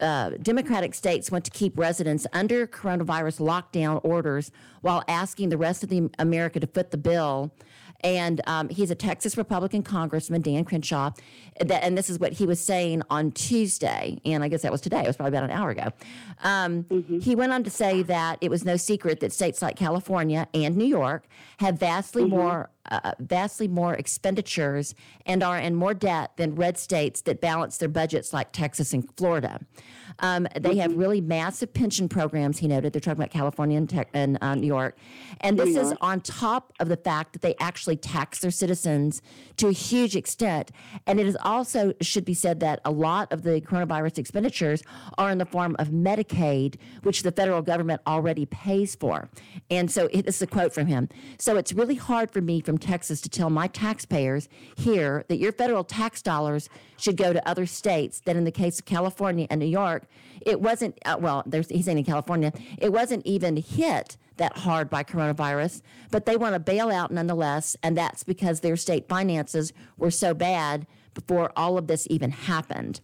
uh, 0.00 0.30
Democratic 0.42 0.94
states 0.94 1.30
want 1.30 1.44
to 1.44 1.50
keep 1.50 1.78
residents 1.78 2.26
under 2.32 2.66
coronavirus 2.66 3.40
lockdown 3.40 4.00
orders 4.04 4.50
while 4.80 5.02
asking 5.08 5.50
the 5.50 5.58
rest 5.58 5.82
of 5.82 5.88
the 5.88 6.08
America 6.18 6.60
to 6.60 6.66
foot 6.66 6.90
the 6.90 6.96
bill. 6.96 7.52
And 8.02 8.40
um, 8.46 8.68
he's 8.68 8.90
a 8.90 8.94
Texas 8.94 9.36
Republican 9.36 9.82
Congressman, 9.82 10.42
Dan 10.42 10.64
Crenshaw. 10.64 11.10
That, 11.60 11.84
and 11.84 11.96
this 11.98 12.08
is 12.08 12.18
what 12.18 12.32
he 12.32 12.46
was 12.46 12.58
saying 12.64 13.02
on 13.10 13.32
Tuesday. 13.32 14.18
And 14.24 14.42
I 14.42 14.48
guess 14.48 14.62
that 14.62 14.72
was 14.72 14.80
today. 14.80 15.00
It 15.00 15.06
was 15.06 15.16
probably 15.16 15.36
about 15.36 15.50
an 15.50 15.56
hour 15.56 15.70
ago. 15.70 15.88
Um, 16.42 16.86
He 17.20 17.34
went 17.34 17.52
on 17.52 17.64
to 17.64 17.70
say 17.70 18.02
that 18.02 18.38
it 18.40 18.50
was 18.50 18.64
no 18.64 18.76
secret 18.76 19.20
that 19.20 19.32
states 19.32 19.60
like 19.60 19.76
California 19.76 20.48
and 20.54 20.76
New 20.76 20.86
York 20.86 21.26
have 21.58 21.78
vastly 21.78 22.24
more 22.24 22.70
uh, 22.90 23.12
vastly 23.18 23.68
more 23.68 23.94
expenditures 23.94 24.94
and 25.26 25.42
are 25.42 25.58
in 25.58 25.74
more 25.74 25.94
debt 25.94 26.32
than 26.36 26.54
red 26.54 26.78
states 26.78 27.20
that 27.22 27.40
balance 27.40 27.76
their 27.78 27.88
budgets 27.88 28.32
like 28.32 28.52
Texas 28.52 28.92
and 28.92 29.08
Florida. 29.16 29.60
Um, 30.18 30.46
they 30.58 30.76
have 30.76 30.90
Mm-hmm. 30.90 31.00
really 31.00 31.20
massive 31.20 31.72
pension 31.72 32.08
programs, 32.08 32.58
he 32.58 32.66
noted. 32.66 32.92
They're 32.92 33.00
talking 33.00 33.22
about 33.22 33.30
California 33.30 33.78
and, 33.78 34.06
and 34.12 34.38
uh, 34.40 34.54
New 34.56 34.66
York. 34.66 34.98
And 35.40 35.56
this 35.58 35.76
is 35.76 35.94
on 36.00 36.20
top 36.20 36.72
of 36.80 36.88
the 36.88 36.96
fact 36.96 37.32
that 37.32 37.42
they 37.42 37.54
actually 37.60 37.96
tax 37.96 38.40
their 38.40 38.50
citizens 38.50 39.22
to 39.58 39.68
a 39.68 39.72
huge 39.72 40.16
extent. 40.16 40.72
And 41.06 41.20
it 41.20 41.26
is 41.26 41.36
also, 41.42 41.94
should 42.00 42.24
be 42.24 42.34
said, 42.34 42.58
that 42.60 42.80
a 42.84 42.90
lot 42.90 43.32
of 43.32 43.42
the 43.42 43.60
coronavirus 43.60 44.18
expenditures 44.18 44.82
are 45.16 45.30
in 45.30 45.38
the 45.38 45.46
form 45.46 45.76
of 45.78 45.88
Medicaid, 45.90 46.76
which 47.04 47.22
the 47.22 47.30
federal 47.32 47.62
government 47.62 48.00
already 48.06 48.46
pays 48.46 48.96
for. 48.96 49.30
And 49.70 49.90
so 49.90 50.08
it, 50.12 50.26
this 50.26 50.36
is 50.36 50.42
a 50.42 50.46
quote 50.48 50.72
from 50.74 50.86
him. 50.86 51.08
So 51.38 51.56
it's 51.56 51.72
really 51.72 51.94
hard 51.94 52.30
for 52.32 52.40
me 52.40 52.60
from 52.70 52.78
Texas 52.78 53.20
to 53.20 53.28
tell 53.28 53.50
my 53.50 53.66
taxpayers 53.66 54.48
here 54.76 55.24
that 55.26 55.38
your 55.38 55.50
federal 55.50 55.82
tax 55.82 56.22
dollars 56.22 56.68
should 56.96 57.16
go 57.16 57.32
to 57.32 57.48
other 57.48 57.66
states, 57.66 58.20
that 58.26 58.36
in 58.36 58.44
the 58.44 58.52
case 58.52 58.78
of 58.78 58.84
California 58.84 59.44
and 59.50 59.58
New 59.58 59.66
York, 59.66 60.04
it 60.46 60.60
wasn't, 60.60 60.96
uh, 61.04 61.16
well, 61.18 61.42
he's 61.68 61.86
saying 61.86 61.98
in 61.98 62.04
California, 62.04 62.52
it 62.78 62.92
wasn't 62.92 63.26
even 63.26 63.56
hit 63.56 64.16
that 64.36 64.58
hard 64.58 64.88
by 64.88 65.02
coronavirus, 65.02 65.82
but 66.12 66.26
they 66.26 66.36
want 66.36 66.54
to 66.54 66.60
bail 66.60 66.92
out 66.92 67.10
nonetheless, 67.10 67.76
and 67.82 67.98
that's 67.98 68.22
because 68.22 68.60
their 68.60 68.76
state 68.76 69.08
finances 69.08 69.72
were 69.98 70.12
so 70.12 70.32
bad 70.32 70.86
before 71.12 71.50
all 71.56 71.76
of 71.76 71.88
this 71.88 72.06
even 72.08 72.30
happened. 72.30 73.00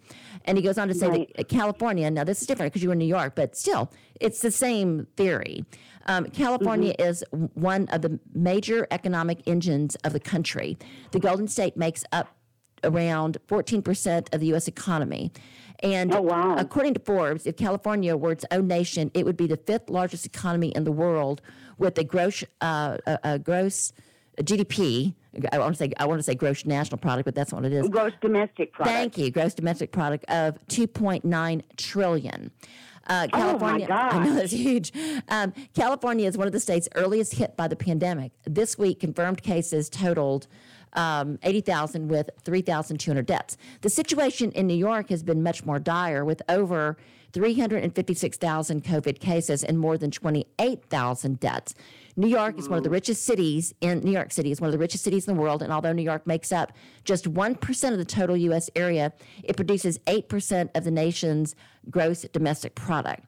And 0.46 0.56
he 0.56 0.62
goes 0.62 0.78
on 0.78 0.88
to 0.88 0.94
say 0.94 1.08
Right. 1.08 1.32
that 1.36 1.48
California, 1.48 2.10
now 2.10 2.24
this 2.24 2.40
is 2.40 2.46
different 2.46 2.72
because 2.72 2.82
you 2.82 2.88
were 2.88 2.92
in 2.94 2.98
New 2.98 3.04
York, 3.04 3.34
but 3.34 3.56
still, 3.56 3.90
it's 4.20 4.40
the 4.40 4.50
same 4.50 5.06
theory. 5.16 5.64
Um, 6.06 6.26
California 6.26 6.94
is 6.98 7.24
one 7.54 7.88
of 7.88 8.02
the 8.02 8.20
major 8.32 8.86
economic 8.92 9.38
engines 9.46 9.96
of 10.04 10.12
the 10.12 10.20
country. 10.20 10.78
The 11.10 11.18
Golden 11.18 11.48
State 11.48 11.76
makes 11.76 12.04
up 12.12 12.28
around 12.84 13.38
14% 13.48 14.32
of 14.32 14.40
the 14.40 14.46
U.S. 14.48 14.68
economy. 14.68 15.32
And 15.80 16.14
Oh, 16.14 16.20
wow. 16.22 16.54
according 16.56 16.94
to 16.94 17.00
Forbes, 17.00 17.46
if 17.46 17.56
California 17.56 18.16
were 18.16 18.30
its 18.32 18.44
own 18.52 18.68
nation, 18.68 19.10
it 19.14 19.24
would 19.26 19.36
be 19.36 19.46
the 19.48 19.56
fifth 19.56 19.90
largest 19.90 20.24
economy 20.24 20.68
in 20.68 20.84
the 20.84 20.92
world 20.92 21.42
with 21.78 21.98
a 21.98 22.04
gross, 22.04 22.44
uh, 22.60 22.98
a, 23.06 23.18
a 23.24 23.38
gross 23.40 23.92
GDP. 24.40 25.14
I 25.52 25.58
want 25.58 25.74
to 25.74 25.78
say 25.78 25.92
I 25.98 26.06
want 26.06 26.18
to 26.18 26.22
say 26.22 26.34
gross 26.34 26.64
national 26.64 26.98
product, 26.98 27.24
but 27.24 27.34
that's 27.34 27.52
not 27.52 27.62
what 27.62 27.72
it 27.72 27.76
is. 27.76 27.88
Gross 27.88 28.12
domestic 28.20 28.72
product. 28.72 28.94
Thank 28.96 29.18
you. 29.18 29.30
Gross 29.30 29.54
domestic 29.54 29.92
product 29.92 30.24
of 30.28 30.58
2.9 30.68 31.62
trillion. 31.76 32.50
Uh, 33.08 33.28
Oh, 33.32 33.36
my 33.36 33.78
California, 33.78 33.86
I 33.90 34.24
know 34.24 34.34
that's 34.34 34.52
huge. 34.52 34.92
Um, 35.28 35.52
California 35.74 36.26
is 36.26 36.36
one 36.36 36.48
of 36.48 36.52
the 36.52 36.58
states 36.60 36.88
earliest 36.96 37.34
hit 37.34 37.56
by 37.56 37.68
the 37.68 37.76
pandemic. 37.76 38.32
This 38.44 38.76
week, 38.76 38.98
confirmed 39.00 39.42
cases 39.42 39.88
totaled 39.88 40.48
um, 40.94 41.38
80,000 41.42 42.08
with 42.08 42.30
3,200 42.42 43.26
deaths. 43.26 43.56
The 43.82 43.90
situation 43.90 44.50
in 44.52 44.66
New 44.66 44.74
York 44.74 45.10
has 45.10 45.22
been 45.22 45.42
much 45.42 45.64
more 45.64 45.78
dire 45.78 46.24
with 46.24 46.42
over 46.48 46.96
356,000 47.32 48.82
COVID 48.82 49.20
cases 49.20 49.62
and 49.62 49.78
more 49.78 49.98
than 49.98 50.10
28,000 50.10 51.38
deaths. 51.38 51.74
New 52.16 52.28
York 52.28 52.58
is 52.58 52.66
one 52.66 52.78
of 52.78 52.84
the 52.84 52.88
richest 52.88 53.24
cities 53.24 53.74
in 53.82 54.00
New 54.00 54.10
York 54.10 54.32
City 54.32 54.50
is 54.50 54.58
one 54.58 54.68
of 54.68 54.72
the 54.72 54.78
richest 54.78 55.04
cities 55.04 55.28
in 55.28 55.34
the 55.34 55.40
world. 55.40 55.62
And 55.62 55.70
although 55.70 55.92
New 55.92 56.02
York 56.02 56.26
makes 56.26 56.50
up 56.50 56.72
just 57.04 57.30
1% 57.30 57.92
of 57.92 57.98
the 57.98 58.06
total 58.06 58.38
U.S. 58.38 58.70
area, 58.74 59.12
it 59.44 59.54
produces 59.54 59.98
8% 60.06 60.70
of 60.74 60.84
the 60.84 60.90
nation's 60.90 61.54
gross 61.90 62.22
domestic 62.32 62.74
product. 62.74 63.26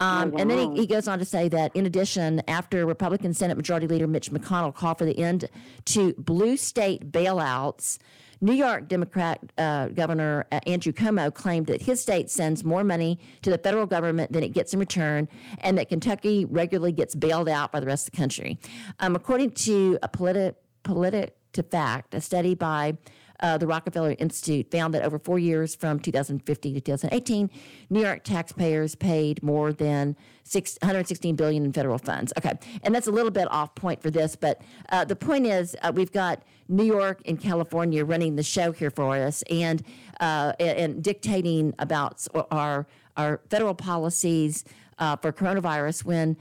Um, 0.00 0.34
And 0.38 0.50
then 0.50 0.72
he, 0.74 0.82
he 0.82 0.86
goes 0.86 1.08
on 1.08 1.18
to 1.18 1.24
say 1.24 1.48
that, 1.48 1.74
in 1.74 1.86
addition, 1.86 2.42
after 2.48 2.86
Republican 2.86 3.34
Senate 3.34 3.56
Majority 3.56 3.86
Leader 3.86 4.06
Mitch 4.06 4.30
McConnell 4.30 4.74
called 4.74 4.98
for 4.98 5.04
the 5.04 5.18
end 5.18 5.48
to 5.86 6.14
blue 6.18 6.56
state 6.56 7.10
bailouts, 7.10 7.98
New 8.40 8.52
York 8.52 8.86
Democrat 8.88 9.40
uh, 9.58 9.88
Governor 9.88 10.46
uh, 10.52 10.60
Andrew 10.66 10.92
Cuomo 10.92 11.34
claimed 11.34 11.66
that 11.66 11.82
his 11.82 12.00
state 12.00 12.30
sends 12.30 12.62
more 12.62 12.84
money 12.84 13.18
to 13.42 13.50
the 13.50 13.58
federal 13.58 13.86
government 13.86 14.30
than 14.30 14.44
it 14.44 14.50
gets 14.50 14.72
in 14.72 14.78
return, 14.78 15.28
and 15.60 15.76
that 15.76 15.88
Kentucky 15.88 16.44
regularly 16.44 16.92
gets 16.92 17.16
bailed 17.16 17.48
out 17.48 17.72
by 17.72 17.80
the 17.80 17.86
rest 17.86 18.06
of 18.06 18.12
the 18.12 18.16
country. 18.16 18.58
Um, 19.00 19.16
according 19.16 19.50
to 19.52 19.98
a 20.04 20.08
politi- 20.08 20.54
politic 20.84 21.36
to 21.54 21.62
fact, 21.64 22.14
a 22.14 22.20
study 22.20 22.54
by 22.54 22.96
uh, 23.40 23.58
the 23.58 23.66
Rockefeller 23.66 24.14
Institute 24.18 24.70
found 24.70 24.94
that 24.94 25.02
over 25.02 25.18
four 25.18 25.38
years 25.38 25.74
from 25.74 26.00
2015 26.00 26.74
to 26.74 26.80
2018, 26.80 27.50
New 27.90 28.00
York 28.00 28.24
taxpayers 28.24 28.94
paid 28.94 29.42
more 29.42 29.72
than 29.72 30.16
six, 30.44 30.78
116 30.82 31.36
billion 31.36 31.64
in 31.64 31.72
federal 31.72 31.98
funds. 31.98 32.32
Okay, 32.38 32.52
and 32.82 32.94
that's 32.94 33.06
a 33.06 33.12
little 33.12 33.30
bit 33.30 33.50
off 33.50 33.74
point 33.74 34.02
for 34.02 34.10
this, 34.10 34.36
but 34.36 34.62
uh, 34.90 35.04
the 35.04 35.16
point 35.16 35.46
is 35.46 35.76
uh, 35.82 35.92
we've 35.94 36.12
got 36.12 36.42
New 36.68 36.84
York 36.84 37.20
and 37.26 37.40
California 37.40 38.04
running 38.04 38.36
the 38.36 38.42
show 38.42 38.72
here 38.72 38.90
for 38.90 39.16
us 39.16 39.42
and 39.50 39.82
uh, 40.20 40.52
and, 40.58 40.78
and 40.78 41.04
dictating 41.04 41.74
about 41.78 42.26
our 42.50 42.86
our 43.16 43.40
federal 43.50 43.74
policies 43.74 44.64
uh, 44.98 45.16
for 45.16 45.32
coronavirus 45.32 46.04
when 46.04 46.36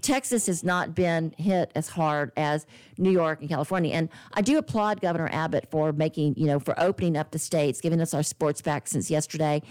Texas 0.00 0.46
has 0.46 0.62
not 0.64 0.94
been 0.94 1.34
hit 1.38 1.70
as 1.74 1.88
hard 1.88 2.32
as 2.36 2.66
New 2.98 3.10
York 3.10 3.40
and 3.40 3.48
California. 3.48 3.94
And 3.94 4.08
I 4.34 4.42
do 4.42 4.58
applaud 4.58 5.00
Governor 5.00 5.28
Abbott 5.32 5.68
for 5.70 5.92
making, 5.92 6.34
you 6.36 6.46
know, 6.46 6.58
for 6.58 6.78
opening 6.80 7.16
up 7.16 7.30
the 7.30 7.38
states, 7.38 7.80
giving 7.80 8.00
us 8.00 8.14
our 8.14 8.22
sports 8.22 8.60
back 8.60 8.88
since 8.88 9.10
yesterday. 9.10 9.62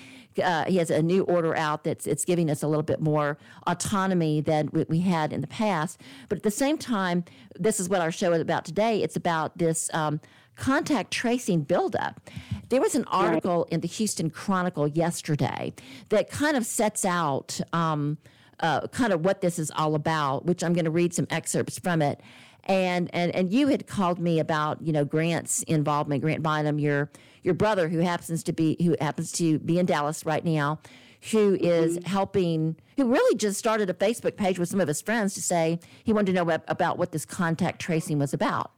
Uh, 0.41 0.65
he 0.65 0.77
has 0.77 0.89
a 0.89 1.01
new 1.01 1.23
order 1.23 1.55
out 1.55 1.83
that's 1.83 2.07
it's 2.07 2.25
giving 2.25 2.49
us 2.49 2.63
a 2.63 2.67
little 2.67 2.83
bit 2.83 3.01
more 3.01 3.37
autonomy 3.67 4.41
than 4.41 4.69
we, 4.71 4.85
we 4.87 4.99
had 4.99 5.33
in 5.33 5.41
the 5.41 5.47
past. 5.47 5.99
But 6.27 6.37
at 6.37 6.43
the 6.43 6.51
same 6.51 6.77
time, 6.77 7.25
this 7.59 7.79
is 7.79 7.89
what 7.89 8.01
our 8.01 8.11
show 8.11 8.33
is 8.33 8.41
about 8.41 8.65
today. 8.65 9.01
It's 9.01 9.15
about 9.15 9.57
this. 9.57 9.89
Um, 9.93 10.21
contact 10.59 11.11
tracing 11.11 11.61
buildup. 11.61 12.29
There 12.67 12.81
was 12.81 12.93
an 12.93 13.05
article 13.05 13.65
in 13.71 13.79
the 13.79 13.87
Houston 13.87 14.29
Chronicle 14.29 14.87
yesterday 14.87 15.73
that 16.09 16.29
kind 16.29 16.55
of 16.55 16.65
sets 16.65 17.05
out 17.05 17.59
um, 17.73 18.17
uh, 18.59 18.87
kind 18.87 19.13
of 19.13 19.23
what 19.23 19.41
this 19.41 19.59
is 19.59 19.71
all 19.71 19.95
about, 19.95 20.45
which 20.45 20.63
I'm 20.63 20.73
going 20.73 20.85
to 20.85 20.91
read 20.91 21.13
some 21.13 21.27
excerpts 21.29 21.79
from 21.79 22.01
it. 22.01 22.21
And, 22.65 23.09
and 23.13 23.33
and 23.33 23.51
you 23.51 23.67
had 23.67 23.87
called 23.87 24.19
me 24.19 24.39
about 24.39 24.81
you 24.81 24.93
know 24.93 25.03
Grant's 25.03 25.63
involvement, 25.63 26.21
Grant 26.21 26.43
Bynum, 26.43 26.77
your 26.77 27.09
your 27.41 27.53
brother 27.53 27.89
who 27.89 27.99
happens 27.99 28.43
to 28.43 28.53
be 28.53 28.77
who 28.83 28.95
happens 29.01 29.31
to 29.33 29.57
be 29.59 29.79
in 29.79 29.85
Dallas 29.85 30.25
right 30.25 30.43
now, 30.45 30.79
who 31.31 31.55
is 31.55 31.99
helping, 32.05 32.75
who 32.97 33.05
really 33.05 33.35
just 33.35 33.57
started 33.57 33.89
a 33.89 33.93
Facebook 33.93 34.35
page 34.35 34.59
with 34.59 34.69
some 34.69 34.81
of 34.81 34.87
his 34.87 35.01
friends 35.01 35.33
to 35.33 35.41
say 35.41 35.79
he 36.03 36.13
wanted 36.13 36.27
to 36.27 36.43
know 36.43 36.59
about 36.67 36.97
what 36.97 37.11
this 37.11 37.25
contact 37.25 37.81
tracing 37.81 38.19
was 38.19 38.33
about. 38.33 38.71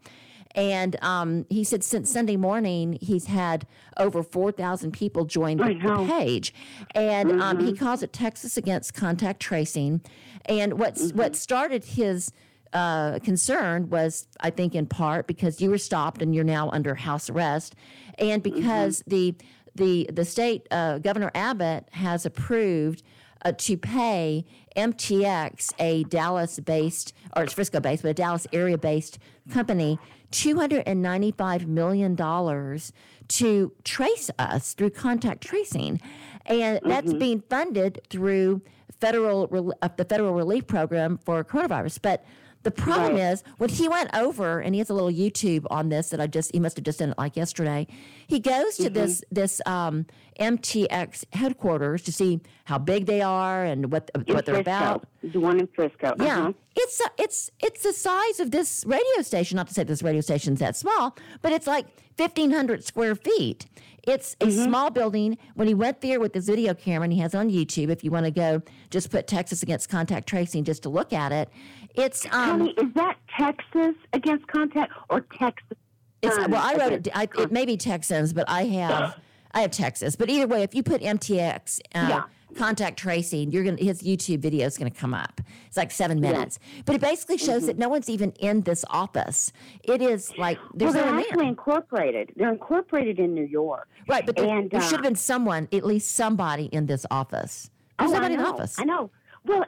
And 0.56 1.02
um, 1.02 1.46
he 1.50 1.64
said 1.64 1.84
since 1.84 2.12
Sunday 2.12 2.38
morning, 2.38 2.98
he's 3.02 3.28
had 3.28 3.66
over 3.98 4.22
4,000 4.24 4.92
people 4.92 5.26
join 5.26 5.58
the, 5.58 5.74
the 5.74 6.06
page. 6.08 6.54
And 6.94 7.42
um, 7.42 7.66
he 7.66 7.74
calls 7.74 8.04
it 8.04 8.12
Texas 8.14 8.58
Against 8.58 8.94
Contact 8.94 9.40
Tracing. 9.40 10.02
And 10.46 10.80
what's, 10.80 11.14
what 11.14 11.36
started 11.36 11.86
his 11.86 12.32
uh, 12.74 13.20
concern 13.20 13.90
was, 13.90 14.28
I 14.40 14.50
think, 14.50 14.76
in 14.76 14.86
part 14.86 15.28
because 15.28 15.62
you 15.62 15.70
were 15.70 15.78
stopped 15.78 16.22
and 16.22 16.34
you're 16.34 16.44
now 16.44 16.70
under 16.70 16.96
house 16.96 17.30
arrest, 17.30 17.76
and 18.18 18.42
because 18.42 19.04
the 19.08 19.36
the 19.76 20.10
the 20.12 20.26
state 20.26 20.68
uh, 20.72 21.00
Governor 21.00 21.32
Abbott 21.36 21.88
has 21.92 22.26
approved 22.26 23.04
uh, 23.44 23.52
to 23.54 23.78
pay 23.78 24.46
MTX, 24.76 25.74
a 25.80 26.04
Dallas-based 26.06 27.14
or 27.36 27.44
it's 27.44 27.54
Frisco-based, 27.54 28.04
but 28.04 28.10
a 28.10 28.14
Dallas 28.14 28.48
area-based 28.54 29.20
company, 29.52 30.00
two 30.32 30.56
hundred 30.58 30.84
and 30.88 31.02
ninety-five 31.02 31.68
million 31.68 32.16
dollars 32.16 32.92
to 33.30 33.72
trace 33.84 34.30
us 34.40 34.74
through 34.74 34.90
contact 34.92 35.42
tracing, 35.42 36.02
and 36.46 36.80
that's 36.84 37.14
being 37.14 37.42
funded 37.50 38.02
through 38.10 38.62
federal 39.00 39.74
uh, 39.82 39.90
the 39.98 40.06
federal 40.06 40.34
relief 40.34 40.68
program 40.68 41.18
for 41.26 41.44
coronavirus, 41.44 42.00
but. 42.02 42.24
The 42.64 42.70
problem 42.70 43.14
Right. 43.14 43.32
is 43.34 43.44
when 43.58 43.72
he 43.72 43.88
went 43.90 44.16
over, 44.16 44.60
and 44.60 44.76
he 44.76 44.80
has 44.80 44.92
a 44.92 44.94
little 44.94 45.10
YouTube 45.10 45.66
on 45.72 45.90
this 45.90 46.12
that 46.12 46.22
I 46.22 46.28
just 46.28 46.52
he 46.54 46.60
must 46.60 46.78
have 46.78 46.84
just 46.86 47.00
done 47.00 47.10
it 47.10 47.18
like 47.18 47.36
yesterday. 47.36 47.88
He 48.32 48.40
goes 48.40 48.78
to 48.78 48.90
this 48.90 49.24
this 49.30 49.62
um, 49.66 50.06
MTX 50.40 51.26
headquarters 51.34 52.02
to 52.04 52.12
see 52.14 52.40
how 52.64 52.78
big 52.78 53.06
they 53.06 53.22
are 53.22 53.66
and 53.66 53.92
what 53.92 54.10
In 54.16 54.34
what 54.34 54.46
they're 54.46 54.56
Frisco. 54.56 54.62
about. 54.72 55.08
The 55.22 55.40
one 55.40 55.60
in 55.60 55.68
Frisco. 55.68 56.14
Yeah, 56.18 56.40
Uh-huh. 56.40 56.54
it's 56.78 57.02
a, 57.02 57.10
it's 57.18 57.52
it's 57.60 57.84
the 57.84 57.92
size 57.94 58.40
of 58.40 58.52
this 58.52 58.86
radio 58.88 59.22
station. 59.22 59.58
Not 59.58 59.68
to 59.68 59.74
say 59.74 59.84
this 59.84 60.02
radio 60.02 60.22
station's 60.22 60.60
that 60.60 60.78
small, 60.78 61.18
but 61.42 61.52
it's 61.52 61.68
like 61.68 61.86
fifteen 62.16 62.52
hundred 62.52 62.86
square 62.86 63.16
feet. 63.16 63.66
It's 64.04 64.36
a 64.42 64.46
Mm-hmm. 64.46 64.64
small 64.64 64.90
building. 64.92 65.38
When 65.56 65.68
he 65.68 65.74
went 65.74 66.00
there 66.00 66.20
with 66.22 66.34
his 66.34 66.48
video 66.48 66.74
camera, 66.74 67.04
and 67.04 67.14
he 67.14 67.20
has 67.20 67.34
it 67.34 67.38
on 67.38 67.50
YouTube. 67.52 67.90
If 67.90 68.02
you 68.04 68.12
want 68.12 68.26
to 68.26 68.32
go, 68.32 68.62
just 68.90 69.12
put 69.12 69.28
Texas 69.28 69.62
against 69.62 69.90
contact 69.90 70.26
tracing 70.28 70.64
just 70.64 70.84
to 70.84 70.90
look 70.90 71.12
at 71.12 71.34
it. 71.34 71.50
It's 71.96 72.26
um, 72.28 72.32
Honey, 72.62 72.70
is 72.72 72.94
that 72.96 73.18
Texas 73.38 73.96
against 74.14 74.48
contact 74.48 74.94
or 75.10 75.20
Texas? 75.38 75.78
It's 76.22 76.38
um, 76.38 76.52
well, 76.52 76.62
I 76.64 76.76
wrote 76.76 76.94
it. 76.94 77.08
I, 77.14 77.28
it 77.38 77.52
may 77.52 77.66
be 77.66 77.78
Texans, 77.78 78.34
but 78.34 78.50
I 78.50 78.66
have 78.66 79.20
I 79.54 79.62
have 79.62 79.72
Texas. 79.72 80.16
But 80.16 80.30
either 80.30 80.48
way, 80.48 80.64
if 80.64 80.76
you 80.76 80.84
put 80.84 81.02
MTX 81.02 81.80
uh, 81.96 82.08
Yeah. 82.10 82.24
contact 82.56 82.98
tracing, 83.00 83.52
you're 83.52 83.64
gonna 83.64 83.78
his 83.78 84.02
YouTube 84.02 84.40
video 84.40 84.66
is 84.68 84.78
gonna 84.78 84.92
come 84.92 85.14
up. 85.14 85.42
It's 85.68 85.78
like 85.78 85.92
seven 85.92 86.20
minutes, 86.20 86.60
but 86.86 86.96
it 86.96 87.02
basically 87.02 87.38
shows 87.38 87.60
mm-hmm. 87.60 87.68
that 87.68 87.78
no 87.78 87.90
one's 87.90 88.10
even 88.10 88.32
in 88.40 88.62
this 88.62 88.86
office. 88.90 89.52
It 89.84 90.02
is 90.02 90.32
like 90.38 90.60
there's 90.74 90.94
well, 90.94 91.04
they're 91.04 91.14
no 91.14 91.20
actually 91.20 91.38
there. 91.38 91.48
incorporated. 91.48 92.34
They're 92.36 92.52
incorporated 92.52 93.20
in 93.20 93.34
New 93.34 93.46
York, 93.46 93.88
right? 94.08 94.26
But 94.26 94.36
there, 94.36 94.48
and, 94.48 94.70
there 94.70 94.80
uh, 94.80 94.84
should 94.84 94.98
have 94.98 95.04
been 95.04 95.16
someone, 95.16 95.68
at 95.72 95.86
least 95.86 96.12
somebody 96.12 96.66
in 96.66 96.86
this 96.86 97.06
office. 97.10 97.70
There's 98.00 98.12
oh, 98.12 98.16
nobody 98.16 98.36
in 98.36 98.42
office. 98.42 98.80
I 98.80 98.84
know. 98.84 99.10
Well, 99.44 99.66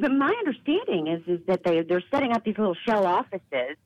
the, 0.00 0.08
my 0.08 0.34
understanding 0.38 1.06
is 1.06 1.22
is 1.26 1.46
that 1.46 1.62
they 1.64 1.82
they're 1.82 2.02
setting 2.10 2.32
up 2.32 2.44
these 2.44 2.58
little 2.58 2.76
shell 2.86 3.06
offices, 3.06 3.76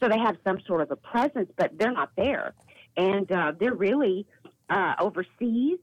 so 0.00 0.08
they 0.08 0.18
have 0.18 0.36
some 0.44 0.58
sort 0.66 0.80
of 0.80 0.90
a 0.90 0.96
presence, 0.96 1.50
but 1.56 1.72
they're 1.78 1.92
not 1.92 2.10
there, 2.16 2.54
and 2.96 3.30
uh, 3.30 3.52
they're 3.58 3.74
really 3.74 4.26
uh, 4.68 4.94
overseas. 4.98 5.78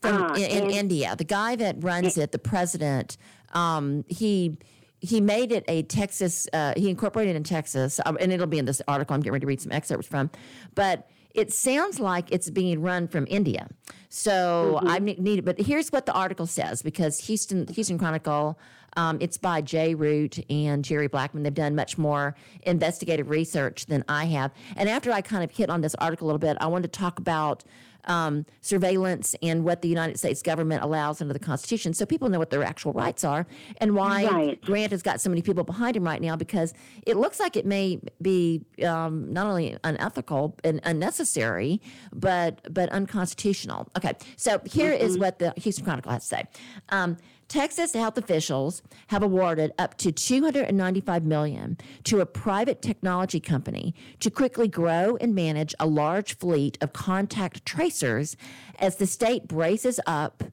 From, 0.00 0.22
uh, 0.22 0.34
in, 0.34 0.62
in 0.64 0.70
India, 0.70 1.14
the 1.16 1.24
guy 1.24 1.56
that 1.56 1.82
runs 1.82 2.16
it, 2.16 2.32
the 2.32 2.38
president, 2.38 3.16
um, 3.52 4.04
he 4.08 4.56
he 5.00 5.20
made 5.20 5.52
it 5.52 5.64
a 5.68 5.82
Texas. 5.82 6.48
Uh, 6.52 6.72
he 6.76 6.88
incorporated 6.88 7.34
it 7.34 7.36
in 7.36 7.44
Texas, 7.44 8.00
um, 8.06 8.16
and 8.20 8.32
it'll 8.32 8.46
be 8.46 8.58
in 8.58 8.64
this 8.64 8.80
article. 8.88 9.14
I'm 9.14 9.20
getting 9.20 9.32
ready 9.32 9.42
to 9.42 9.46
read 9.46 9.60
some 9.60 9.72
excerpts 9.72 10.06
from, 10.06 10.30
but 10.74 11.08
it 11.34 11.52
sounds 11.52 12.00
like 12.00 12.30
it's 12.32 12.50
being 12.50 12.80
run 12.82 13.06
from 13.06 13.26
India. 13.28 13.68
So 14.08 14.80
mm-hmm. 14.82 14.88
I 14.88 14.98
need, 14.98 15.44
but 15.44 15.58
here's 15.60 15.90
what 15.90 16.06
the 16.06 16.12
article 16.12 16.46
says 16.46 16.82
because 16.82 17.18
Houston 17.26 17.66
Houston 17.68 17.98
Chronicle 17.98 18.58
um, 18.96 19.18
it's 19.20 19.36
by 19.36 19.60
Jay 19.60 19.94
Root 19.94 20.38
and 20.50 20.84
Jerry 20.84 21.08
Blackman. 21.08 21.42
They've 21.42 21.54
done 21.54 21.74
much 21.74 21.98
more 21.98 22.34
investigative 22.62 23.30
research 23.30 23.86
than 23.86 24.04
I 24.08 24.26
have. 24.26 24.52
And 24.76 24.88
after 24.88 25.12
I 25.12 25.20
kind 25.20 25.44
of 25.44 25.50
hit 25.50 25.70
on 25.70 25.80
this 25.80 25.94
article 25.96 26.26
a 26.26 26.28
little 26.28 26.38
bit, 26.38 26.56
I 26.60 26.66
wanted 26.66 26.92
to 26.92 26.98
talk 26.98 27.18
about 27.18 27.64
um, 28.08 28.46
surveillance 28.60 29.36
and 29.42 29.64
what 29.64 29.82
the 29.82 29.88
United 29.88 30.18
States 30.18 30.42
government 30.42 30.82
allows 30.82 31.20
under 31.20 31.32
the 31.32 31.38
Constitution, 31.38 31.92
so 31.92 32.06
people 32.06 32.28
know 32.28 32.38
what 32.38 32.50
their 32.50 32.62
actual 32.62 32.92
rights 32.92 33.22
are 33.22 33.46
and 33.78 33.94
why 33.94 34.24
right. 34.24 34.60
Grant 34.62 34.92
has 34.92 35.02
got 35.02 35.20
so 35.20 35.28
many 35.28 35.42
people 35.42 35.62
behind 35.62 35.96
him 35.96 36.04
right 36.04 36.20
now 36.20 36.34
because 36.34 36.72
it 37.06 37.16
looks 37.16 37.38
like 37.38 37.56
it 37.56 37.66
may 37.66 38.00
be 38.20 38.64
um, 38.84 39.32
not 39.32 39.46
only 39.46 39.76
unethical 39.84 40.56
and 40.64 40.80
unnecessary, 40.84 41.80
but 42.12 42.72
but 42.72 42.88
unconstitutional. 42.90 43.88
Okay, 43.96 44.14
so 44.36 44.60
here 44.64 44.92
mm-hmm. 44.92 45.04
is 45.04 45.18
what 45.18 45.38
the 45.38 45.52
Houston 45.58 45.84
Chronicle 45.84 46.12
has 46.12 46.22
to 46.22 46.28
say. 46.28 46.44
Um, 46.88 47.18
Texas 47.48 47.94
health 47.94 48.18
officials 48.18 48.82
have 49.06 49.22
awarded 49.22 49.72
up 49.78 49.96
to 49.96 50.12
295 50.12 51.24
million 51.24 51.78
to 52.04 52.20
a 52.20 52.26
private 52.26 52.82
technology 52.82 53.40
company 53.40 53.94
to 54.20 54.30
quickly 54.30 54.68
grow 54.68 55.16
and 55.16 55.34
manage 55.34 55.74
a 55.80 55.86
large 55.86 56.36
fleet 56.36 56.76
of 56.82 56.92
contact 56.92 57.64
tracers 57.64 58.36
as 58.78 58.96
the 58.96 59.06
state 59.06 59.48
braces 59.48 59.98
up 60.06 60.44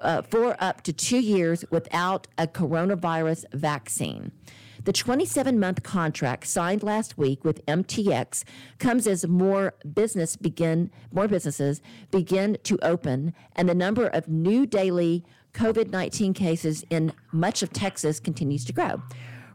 uh, 0.00 0.22
for 0.22 0.56
up 0.58 0.82
to 0.82 0.92
2 0.92 1.18
years 1.18 1.66
without 1.70 2.26
a 2.38 2.46
coronavirus 2.46 3.44
vaccine. 3.52 4.32
The 4.84 4.92
27 4.92 5.58
month 5.58 5.82
contract 5.82 6.46
signed 6.46 6.82
last 6.82 7.18
week 7.18 7.44
with 7.44 7.64
MTX 7.66 8.44
comes 8.78 9.06
as 9.06 9.26
more 9.26 9.74
business 9.94 10.36
begin 10.36 10.92
more 11.10 11.26
businesses 11.26 11.82
begin 12.10 12.56
to 12.62 12.78
open 12.82 13.34
and 13.56 13.68
the 13.68 13.74
number 13.74 14.06
of 14.06 14.28
new 14.28 14.64
daily 14.64 15.24
COVID 15.56 15.90
19 15.90 16.34
cases 16.34 16.84
in 16.90 17.12
much 17.32 17.62
of 17.62 17.72
Texas 17.72 18.20
continues 18.20 18.64
to 18.66 18.72
grow. 18.72 19.02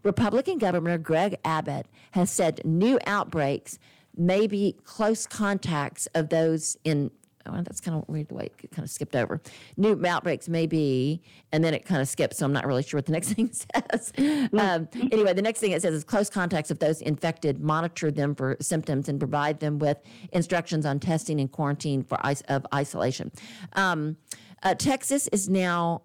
Republican 0.04 0.58
Governor 0.58 0.98
Greg 0.98 1.38
Abbott 1.46 1.86
has 2.12 2.32
said 2.32 2.60
new 2.66 3.00
outbreaks 3.06 3.78
may 4.18 4.48
be 4.48 4.76
close 4.84 5.28
contacts 5.28 6.08
of 6.16 6.30
those 6.30 6.76
in. 6.84 7.12
Oh, 7.48 7.60
that's 7.64 7.82
kind 7.82 7.98
of 7.98 8.08
weird 8.08 8.28
the 8.28 8.36
way 8.36 8.52
it 8.64 8.72
kind 8.72 8.84
of 8.84 8.90
skipped 8.92 9.16
over. 9.16 9.42
New 9.76 10.00
outbreaks 10.06 10.48
may 10.48 10.68
be, 10.68 11.24
and 11.52 11.64
then 11.64 11.74
it 11.74 11.86
kind 11.86 12.00
of 12.00 12.08
skips, 12.08 12.38
so 12.38 12.46
I'm 12.46 12.54
not 12.54 12.68
really 12.68 12.84
sure 12.84 13.00
what 13.00 13.08
the 13.08 13.12
next 13.18 13.34
thing 13.34 13.52
says. 13.52 14.14
um, 14.54 14.88
anyway, 15.12 15.34
the 15.34 15.42
next 15.42 15.60
thing 15.60 15.72
it 15.72 15.82
says 15.82 15.96
is 15.96 16.04
close 16.04 16.30
contacts 16.30 16.70
of 16.70 16.78
those 16.78 17.02
infected, 17.02 17.60
monitor 17.60 18.12
them 18.12 18.36
for 18.36 18.58
symptoms, 18.60 19.10
and 19.10 19.20
provide 19.20 19.60
them 19.60 19.80
with 19.80 19.98
instructions 20.34 20.86
on 20.86 21.00
testing 21.00 21.40
and 21.40 21.52
quarantine 21.52 22.04
for 22.04 22.20
of 22.48 22.66
isolation. 22.74 23.32
Um, 23.74 24.18
uh, 24.64 24.76
Texas 24.76 25.28
is 25.30 25.50
now 25.50 26.02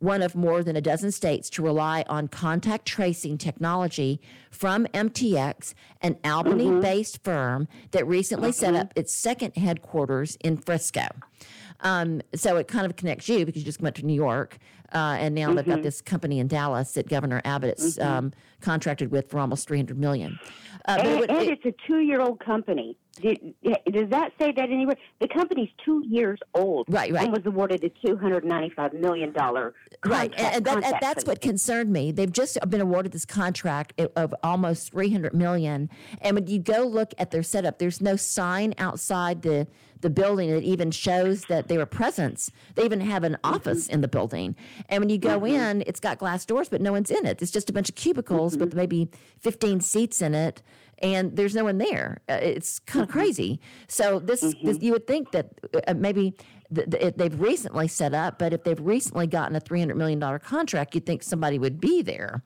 one 0.00 0.22
of 0.22 0.34
more 0.34 0.62
than 0.64 0.76
a 0.76 0.80
dozen 0.80 1.12
states 1.12 1.50
to 1.50 1.62
rely 1.62 2.04
on 2.08 2.26
contact 2.26 2.86
tracing 2.86 3.36
technology 3.36 4.20
from 4.50 4.86
MTX, 4.94 5.74
an 6.00 6.16
Albany 6.24 6.80
based 6.80 7.22
mm-hmm. 7.22 7.30
firm 7.30 7.68
that 7.92 8.06
recently 8.06 8.50
mm-hmm. 8.50 8.58
set 8.58 8.74
up 8.74 8.92
its 8.96 9.14
second 9.14 9.56
headquarters 9.56 10.36
in 10.36 10.56
Frisco. 10.56 11.06
Um, 11.80 12.22
so 12.34 12.56
it 12.56 12.66
kind 12.68 12.86
of 12.86 12.96
connects 12.96 13.28
you 13.28 13.46
because 13.46 13.60
you 13.60 13.66
just 13.66 13.80
went 13.80 13.96
to 13.96 14.04
New 14.04 14.14
York, 14.14 14.58
uh, 14.92 15.16
and 15.18 15.34
now 15.34 15.46
mm-hmm. 15.46 15.56
they've 15.56 15.66
got 15.66 15.74
mm-hmm. 15.74 15.82
this 15.82 16.00
company 16.00 16.38
in 16.38 16.48
Dallas 16.48 16.92
that 16.92 17.08
Governor 17.08 17.40
Abbott's 17.44 17.96
mm-hmm. 17.96 18.08
um, 18.08 18.32
contracted 18.60 19.10
with 19.10 19.30
for 19.30 19.38
almost 19.38 19.68
300 19.68 19.98
million. 19.98 20.38
Uh, 20.86 20.96
and, 20.98 21.08
it 21.08 21.20
would, 21.20 21.30
and 21.30 21.42
it, 21.42 21.60
it's 21.64 21.66
a 21.66 21.86
two-year-old 21.86 22.40
company. 22.40 22.96
Did, 23.20 23.54
does 23.62 24.08
that 24.10 24.32
say 24.40 24.52
that 24.52 24.70
anywhere? 24.70 24.96
The 25.20 25.28
company's 25.28 25.68
two 25.84 26.02
years 26.06 26.38
old, 26.54 26.86
right? 26.88 27.12
Right. 27.12 27.24
And 27.24 27.32
was 27.32 27.44
awarded 27.44 27.84
a 27.84 27.90
two 28.06 28.16
hundred 28.16 28.44
ninety-five 28.44 28.94
million 28.94 29.32
dollar 29.32 29.74
contract. 30.00 30.40
right. 30.40 30.54
And, 30.54 30.64
that, 30.64 30.98
that's 31.00 31.24
what 31.24 31.40
concerned 31.40 31.92
me. 31.92 32.12
They've 32.12 32.32
just 32.32 32.58
been 32.70 32.80
awarded 32.80 33.12
this 33.12 33.26
contract 33.26 34.00
of 34.16 34.34
almost 34.42 34.92
three 34.92 35.10
hundred 35.10 35.34
million, 35.34 35.90
and 36.22 36.36
when 36.36 36.46
you 36.46 36.60
go 36.60 36.86
look 36.86 37.12
at 37.18 37.30
their 37.30 37.42
setup, 37.42 37.78
there's 37.78 38.00
no 38.00 38.16
sign 38.16 38.74
outside 38.78 39.42
the 39.42 39.66
the 40.00 40.10
building 40.10 40.50
that 40.50 40.62
even 40.62 40.90
shows 40.90 41.44
that 41.46 41.68
they 41.68 41.76
were 41.76 41.86
presence. 41.86 42.50
They 42.74 42.84
even 42.84 43.00
have 43.00 43.24
an 43.24 43.36
office 43.44 43.84
mm-hmm. 43.84 43.94
in 43.94 44.00
the 44.00 44.08
building, 44.08 44.56
and 44.88 45.00
when 45.00 45.10
you 45.10 45.18
go 45.18 45.40
mm-hmm. 45.40 45.54
in, 45.54 45.84
it's 45.86 46.00
got 46.00 46.18
glass 46.18 46.44
doors, 46.44 46.68
but 46.68 46.80
no 46.80 46.92
one's 46.92 47.10
in 47.10 47.26
it. 47.26 47.42
It's 47.42 47.50
just 47.50 47.70
a 47.70 47.72
bunch 47.72 47.88
of 47.88 47.94
cubicles 47.94 48.54
mm-hmm. 48.54 48.64
with 48.64 48.74
maybe 48.74 49.10
fifteen 49.38 49.80
seats 49.80 50.22
in 50.22 50.34
it 50.34 50.62
and 51.02 51.36
there's 51.36 51.54
no 51.54 51.64
one 51.64 51.78
there. 51.78 52.20
Uh, 52.28 52.34
it's 52.34 52.78
kind 52.80 53.02
of 53.02 53.08
mm-hmm. 53.08 53.18
crazy. 53.18 53.60
So 53.88 54.18
this, 54.18 54.42
mm-hmm. 54.42 54.66
this, 54.66 54.78
you 54.80 54.92
would 54.92 55.06
think 55.06 55.32
that 55.32 55.50
uh, 55.86 55.94
maybe 55.94 56.34
they've 56.70 57.40
recently 57.40 57.88
set 57.88 58.14
up, 58.14 58.38
but 58.38 58.52
if 58.52 58.62
they've 58.62 58.80
recently 58.80 59.26
gotten 59.26 59.56
a 59.56 59.60
three 59.60 59.80
hundred 59.80 59.96
million 59.96 60.18
dollar 60.18 60.38
contract, 60.38 60.94
you'd 60.94 61.06
think 61.06 61.22
somebody 61.22 61.58
would 61.58 61.80
be 61.80 62.02
there. 62.02 62.42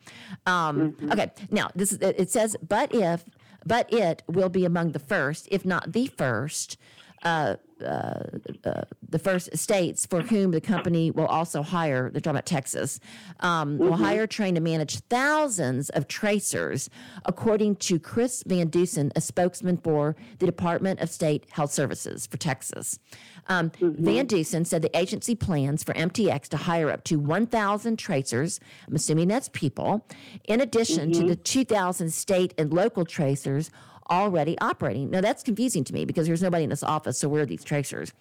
Um, 0.46 0.92
mm-hmm. 0.92 1.12
Okay, 1.12 1.30
now 1.50 1.70
this 1.74 1.92
is, 1.92 1.98
it 2.00 2.30
says, 2.30 2.56
but 2.66 2.94
if, 2.94 3.24
but 3.66 3.92
it 3.92 4.22
will 4.28 4.48
be 4.48 4.64
among 4.64 4.92
the 4.92 4.98
first, 4.98 5.48
if 5.50 5.64
not 5.64 5.92
the 5.92 6.06
first. 6.06 6.78
Uh, 7.24 7.56
uh, 7.82 8.22
uh, 8.64 8.82
the 9.08 9.18
first 9.18 9.56
states 9.56 10.06
for 10.06 10.22
whom 10.22 10.52
the 10.52 10.60
company 10.60 11.10
will 11.10 11.26
also 11.26 11.62
hire, 11.62 12.10
they're 12.10 12.20
talking 12.20 12.36
about 12.36 12.46
Texas, 12.46 13.00
um, 13.40 13.74
mm-hmm. 13.74 13.84
will 13.84 13.96
hire, 13.96 14.26
train, 14.26 14.56
and 14.56 14.64
manage 14.64 15.00
thousands 15.10 15.90
of 15.90 16.06
tracers, 16.08 16.88
according 17.24 17.76
to 17.76 17.98
Chris 17.98 18.42
Van 18.46 18.68
Deusen, 18.68 19.10
a 19.16 19.20
spokesman 19.20 19.76
for 19.76 20.16
the 20.38 20.46
Department 20.46 21.00
of 21.00 21.10
State 21.10 21.46
Health 21.50 21.72
Services 21.72 22.26
for 22.26 22.36
Texas. 22.36 22.98
Um, 23.46 23.70
mm-hmm. 23.70 24.04
Van 24.04 24.26
Deusen 24.26 24.66
said 24.66 24.82
the 24.82 24.96
agency 24.96 25.34
plans 25.34 25.84
for 25.84 25.92
MTX 25.94 26.48
to 26.48 26.56
hire 26.56 26.90
up 26.90 27.04
to 27.04 27.18
1,000 27.18 27.98
tracers. 27.98 28.60
I'm 28.88 28.94
assuming 28.94 29.28
that's 29.28 29.48
people, 29.50 30.06
in 30.44 30.60
addition 30.60 31.10
mm-hmm. 31.10 31.22
to 31.22 31.28
the 31.28 31.36
2,000 31.36 32.12
state 32.12 32.54
and 32.58 32.72
local 32.72 33.04
tracers 33.04 33.70
already 34.10 34.58
operating. 34.58 35.10
Now, 35.10 35.20
that's 35.20 35.42
confusing 35.42 35.84
to 35.84 35.94
me 35.94 36.04
because 36.04 36.26
there's 36.26 36.42
nobody 36.42 36.64
in 36.64 36.70
this 36.70 36.82
office, 36.82 37.18
so 37.18 37.28
where 37.28 37.42
are 37.42 37.46
these 37.46 37.64
tracers? 37.64 38.12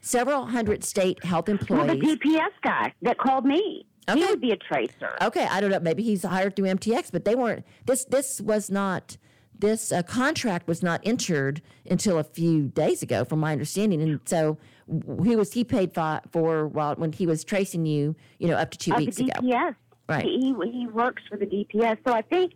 Several 0.00 0.46
hundred 0.46 0.84
state 0.84 1.24
health 1.24 1.48
employees. 1.48 1.86
Well, 1.86 1.96
the 1.96 2.16
DPS 2.16 2.50
guy 2.62 2.92
that 3.02 3.18
called 3.18 3.44
me. 3.44 3.86
Okay. 4.08 4.18
He 4.18 4.26
would 4.26 4.40
be 4.40 4.50
a 4.50 4.56
tracer. 4.56 5.16
Okay, 5.20 5.46
I 5.48 5.60
don't 5.60 5.70
know. 5.70 5.78
Maybe 5.78 6.02
he's 6.02 6.24
hired 6.24 6.56
through 6.56 6.66
MTX, 6.66 7.12
but 7.12 7.24
they 7.24 7.36
weren't. 7.36 7.64
This 7.86 8.04
this 8.04 8.40
was 8.40 8.70
not. 8.70 9.16
This 9.56 9.92
uh, 9.92 10.02
contract 10.02 10.66
was 10.66 10.82
not 10.82 11.00
entered 11.04 11.62
until 11.88 12.18
a 12.18 12.24
few 12.24 12.68
days 12.68 13.02
ago, 13.02 13.24
from 13.24 13.38
my 13.38 13.52
understanding, 13.52 14.02
and 14.02 14.18
so 14.24 14.58
who 15.06 15.36
was 15.36 15.52
he 15.52 15.64
paid 15.64 15.94
for, 15.94 16.20
for 16.30 16.66
while 16.66 16.94
when 16.96 17.12
he 17.12 17.26
was 17.26 17.44
tracing 17.44 17.86
you? 17.86 18.16
You 18.38 18.48
know, 18.48 18.56
up 18.56 18.70
to 18.70 18.78
two 18.78 18.92
uh, 18.92 18.98
weeks 18.98 19.16
the 19.16 19.24
DPS. 19.24 19.38
ago. 19.38 19.74
Right. 20.08 20.24
He 20.24 20.54
he 20.72 20.86
works 20.88 21.22
for 21.28 21.36
the 21.36 21.46
DPS, 21.46 21.98
so 22.06 22.12
I 22.12 22.22
think 22.22 22.54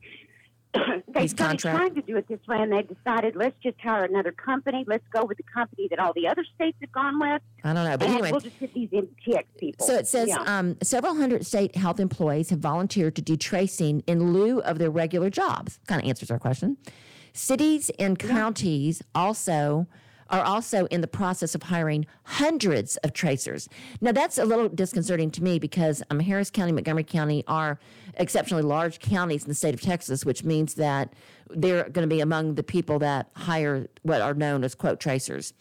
they 1.08 1.26
started 1.26 1.58
trying 1.58 1.94
to 1.94 2.02
do 2.02 2.16
it 2.16 2.28
this 2.28 2.40
way, 2.48 2.58
and 2.60 2.72
they 2.72 2.82
decided 2.82 3.36
let's 3.36 3.56
just 3.62 3.80
hire 3.80 4.04
another 4.04 4.32
company. 4.32 4.84
Let's 4.86 5.04
go 5.12 5.24
with 5.24 5.36
the 5.36 5.44
company 5.44 5.88
that 5.90 5.98
all 5.98 6.12
the 6.12 6.26
other 6.26 6.44
states 6.54 6.76
have 6.80 6.92
gone 6.92 7.18
with. 7.18 7.42
I 7.64 7.72
don't 7.72 7.84
know, 7.84 7.96
but 7.96 8.08
anyway, 8.08 8.30
we'll 8.30 8.40
just 8.40 8.58
get 8.58 8.74
these 8.74 8.90
MTX 8.90 9.44
people. 9.58 9.86
So 9.86 9.94
it 9.94 10.06
says 10.06 10.28
yeah. 10.28 10.42
um, 10.46 10.76
several 10.82 11.14
hundred 11.14 11.46
state 11.46 11.76
health 11.76 12.00
employees 12.00 12.50
have 12.50 12.58
volunteered 12.58 13.16
to 13.16 13.22
do 13.22 13.36
tracing 13.36 14.02
in 14.06 14.32
lieu 14.32 14.60
of 14.60 14.78
their 14.78 14.90
regular 14.90 15.30
jobs. 15.30 15.78
Kind 15.86 16.02
of 16.02 16.08
answers 16.08 16.30
our 16.30 16.38
question. 16.38 16.76
Cities 17.32 17.90
and 17.98 18.18
counties 18.18 19.02
yeah. 19.02 19.22
also 19.22 19.86
are 20.30 20.42
also 20.42 20.86
in 20.86 21.00
the 21.00 21.06
process 21.08 21.54
of 21.54 21.62
hiring 21.64 22.06
hundreds 22.24 22.96
of 22.98 23.12
tracers. 23.12 23.68
Now, 24.00 24.12
that's 24.12 24.38
a 24.38 24.44
little 24.44 24.68
disconcerting 24.68 25.30
to 25.32 25.42
me 25.42 25.58
because 25.58 26.02
um, 26.10 26.20
Harris 26.20 26.50
County, 26.50 26.72
Montgomery 26.72 27.04
County 27.04 27.44
are 27.46 27.78
exceptionally 28.14 28.62
large 28.62 28.98
counties 29.00 29.42
in 29.44 29.48
the 29.48 29.54
state 29.54 29.74
of 29.74 29.80
Texas, 29.80 30.24
which 30.24 30.42
means 30.44 30.74
that 30.74 31.12
they're 31.50 31.84
going 31.84 32.08
to 32.08 32.12
be 32.12 32.20
among 32.20 32.56
the 32.56 32.62
people 32.62 32.98
that 32.98 33.30
hire 33.36 33.86
what 34.02 34.20
are 34.20 34.34
known 34.34 34.64
as 34.64 34.74
quote 34.74 34.98
tracers. 34.98 35.52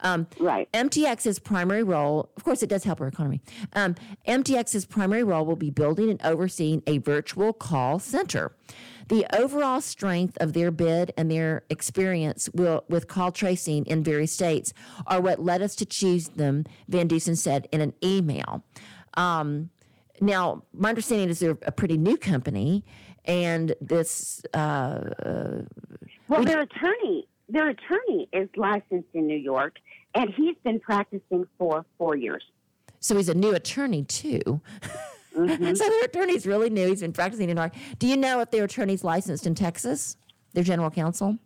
Um, 0.00 0.26
Right. 0.38 0.70
MTX's 0.72 1.38
primary 1.38 1.82
role, 1.82 2.30
of 2.36 2.44
course, 2.44 2.62
it 2.62 2.68
does 2.68 2.84
help 2.84 3.00
our 3.00 3.08
economy. 3.08 3.42
Um, 3.74 3.94
MTX's 4.26 4.86
primary 4.86 5.22
role 5.22 5.44
will 5.44 5.56
be 5.56 5.70
building 5.70 6.08
and 6.10 6.20
overseeing 6.22 6.82
a 6.86 6.98
virtual 6.98 7.52
call 7.52 7.98
center. 7.98 8.52
The 9.08 9.26
overall 9.36 9.80
strength 9.80 10.38
of 10.40 10.52
their 10.52 10.70
bid 10.70 11.12
and 11.16 11.30
their 11.30 11.64
experience 11.68 12.48
will, 12.54 12.84
with 12.88 13.06
call 13.08 13.32
tracing 13.32 13.86
in 13.86 14.02
various 14.02 14.32
states 14.32 14.72
are 15.06 15.20
what 15.20 15.40
led 15.40 15.62
us 15.62 15.74
to 15.76 15.86
choose 15.86 16.28
them, 16.28 16.64
Van 16.88 17.08
Deusen 17.08 17.36
said 17.36 17.68
in 17.70 17.80
an 17.80 17.92
email. 18.02 18.64
Um, 19.14 19.70
now, 20.20 20.62
my 20.72 20.88
understanding 20.88 21.28
is 21.28 21.40
they're 21.40 21.58
a 21.62 21.72
pretty 21.72 21.98
new 21.98 22.16
company, 22.16 22.84
and 23.24 23.74
this 23.80 24.42
uh, 24.54 25.00
Well, 26.28 26.44
their 26.44 26.60
attorney, 26.60 27.26
their 27.48 27.68
attorney 27.68 28.28
is 28.32 28.48
licensed 28.56 29.08
in 29.12 29.26
New 29.26 29.36
York, 29.36 29.76
and 30.14 30.30
he's 30.30 30.56
been 30.62 30.80
practicing 30.80 31.46
for 31.58 31.84
four 31.98 32.16
years. 32.16 32.44
So 33.00 33.16
he's 33.16 33.28
a 33.28 33.34
new 33.34 33.52
attorney 33.54 34.04
too. 34.04 34.62
so 35.34 35.44
their 35.46 36.04
attorney's 36.04 36.46
really 36.46 36.70
new. 36.70 36.88
He's 36.88 37.00
been 37.00 37.12
practicing 37.12 37.50
in 37.50 37.56
York. 37.56 37.74
Do 37.98 38.06
you 38.06 38.16
know 38.16 38.40
if 38.40 38.50
their 38.50 38.64
attorney's 38.64 39.04
licensed 39.04 39.46
in 39.46 39.54
Texas? 39.54 40.16
Their 40.52 40.64
general 40.64 40.90
counsel. 40.90 41.38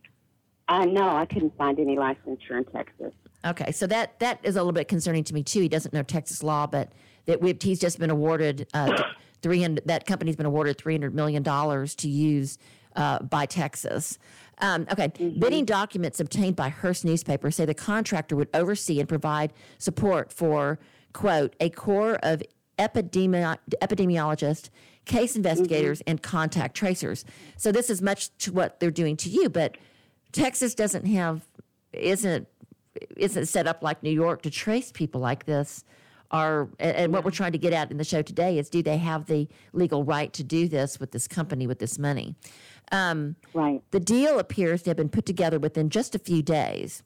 Uh, 0.69 0.85
no, 0.85 1.09
I 1.09 1.25
couldn't 1.25 1.57
find 1.57 1.79
any 1.79 1.97
licensure 1.97 2.59
in 2.59 2.65
Texas. 2.67 3.15
Okay, 3.47 3.73
so 3.73 3.87
that 3.87 4.19
that 4.19 4.41
is 4.43 4.57
a 4.57 4.59
little 4.59 4.73
bit 4.73 4.89
concerning 4.89 5.25
to 5.25 5.35
me 5.35 5.43
too. 5.43 5.61
He 5.61 5.69
doesn't 5.69 5.95
know 5.95 6.03
Texas 6.03 6.43
law, 6.43 6.67
but 6.67 6.93
that 7.27 7.41
we've, 7.41 7.61
he's 7.61 7.81
just 7.81 7.99
been 7.99 8.11
awarded 8.11 8.67
uh, 8.75 9.03
three 9.43 9.63
hundred. 9.63 9.87
That 9.87 10.07
company's 10.07 10.37
been 10.37 10.47
awarded 10.47 10.77
three 10.77 10.95
hundred 10.95 11.15
million 11.15 11.43
dollars 11.43 11.95
to 11.97 12.09
use 12.09 12.59
uh, 12.97 13.21
by 13.21 13.47
Texas. 13.47 14.19
Um, 14.61 14.87
okay, 14.91 15.09
bidding 15.39 15.65
documents 15.65 16.21
obtained 16.21 16.57
by 16.57 16.69
Hearst 16.69 17.05
newspaper 17.05 17.51
say 17.51 17.65
the 17.65 17.75
contractor 17.75 18.35
would 18.37 18.49
oversee 18.53 18.99
and 18.99 19.09
provide 19.09 19.53
support 19.79 20.33
for 20.33 20.79
quote 21.13 21.55
a 21.61 21.71
core 21.71 22.19
of 22.23 22.43
epidemi- 22.79 23.59
epidemiologists, 23.83 24.71
case 25.05 25.37
investigators, 25.37 26.01
and 26.07 26.23
contact 26.23 26.77
tracers. 26.77 27.25
So 27.57 27.73
this 27.73 27.91
is 27.91 28.01
much 28.01 28.37
to 28.39 28.53
what 28.53 28.81
they're 28.81 28.91
doing 28.91 29.17
to 29.19 29.29
you, 29.29 29.49
but 29.49 29.77
Texas 30.33 30.75
doesn't 30.75 31.07
have 31.07 31.47
isn't 31.93 32.47
isn't 33.17 33.47
set 33.47 33.67
up 33.67 33.83
like 33.83 34.03
New 34.03 34.11
York 34.11 34.43
to 34.43 34.51
trace 34.51 34.91
people 34.93 35.21
like 35.21 35.45
this. 35.47 35.85
Are 36.31 36.69
and, 36.79 36.95
and 36.97 37.13
what 37.13 37.25
we're 37.25 37.31
trying 37.31 37.53
to 37.53 37.59
get 37.59 37.73
at 37.73 37.91
in 37.91 37.97
the 37.97 38.05
show 38.05 38.21
today 38.21 38.59
is 38.59 38.69
do 38.69 38.83
they 38.83 38.99
have 38.99 39.27
the 39.27 39.49
legal 39.73 40.05
right 40.05 40.31
to 40.35 40.45
do 40.45 40.69
this 40.69 41.01
with 41.01 41.13
this 41.13 41.27
company 41.27 41.67
with 41.67 41.79
this 41.79 41.99
money? 41.99 42.35
Um, 42.93 43.37
Right. 43.55 43.83
the 43.93 44.01
deal 44.01 44.39
appears 44.39 44.83
to 44.83 44.91
have 44.91 44.97
been 44.99 45.09
put 45.09 45.25
together 45.25 45.59
within 45.59 45.89
just 45.89 46.15
a 46.15 46.19
few 46.19 46.43
days. 46.43 47.03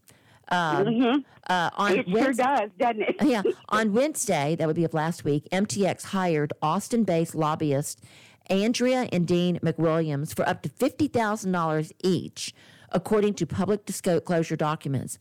Um, 0.53 1.25
uh, 1.49 1.71
on 1.77 1.99
It 1.99 2.05
sure 2.07 2.15
Wednesday- 2.15 2.43
does, 2.45 2.71
doesn't 2.79 3.01
it? 3.03 3.17
yeah. 3.23 3.43
On 3.71 3.93
Wednesday, 3.93 4.55
that 4.57 4.67
would 4.67 4.77
be 4.77 4.85
of 4.85 4.95
last 4.95 5.25
week, 5.25 5.49
MTX 5.51 6.05
hired 6.05 6.53
Austin 6.63 7.05
based 7.05 7.35
lobbyist 7.35 8.01
Andrea 8.49 9.09
and 9.13 9.27
Dean 9.27 9.59
McWilliams 9.61 10.35
for 10.37 10.47
up 10.49 10.63
to 10.63 10.69
$50,000 10.69 11.93
each, 12.05 12.55
according 12.91 13.35
to 13.35 13.47
public 13.47 13.87
disclosure 13.87 14.57
documents. 14.57 15.19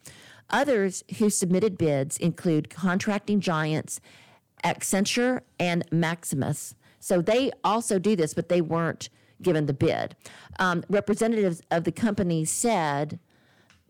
Others 0.50 1.04
who 1.18 1.30
submitted 1.30 1.78
bids 1.78 2.18
include 2.18 2.70
contracting 2.70 3.40
giants 3.40 4.02
Accenture 4.66 5.42
and 5.60 5.84
Maximus. 5.92 6.76
So 7.00 7.22
they 7.22 7.52
also 7.64 7.98
do 7.98 8.16
this, 8.16 8.34
but 8.34 8.50
they 8.50 8.62
weren't 8.62 9.10
given 9.42 9.66
the 9.66 9.74
bid. 9.74 10.16
Um, 10.60 10.84
representatives 10.90 11.62
of 11.72 11.84
the 11.86 11.92
company 11.92 12.46
said, 12.46 13.18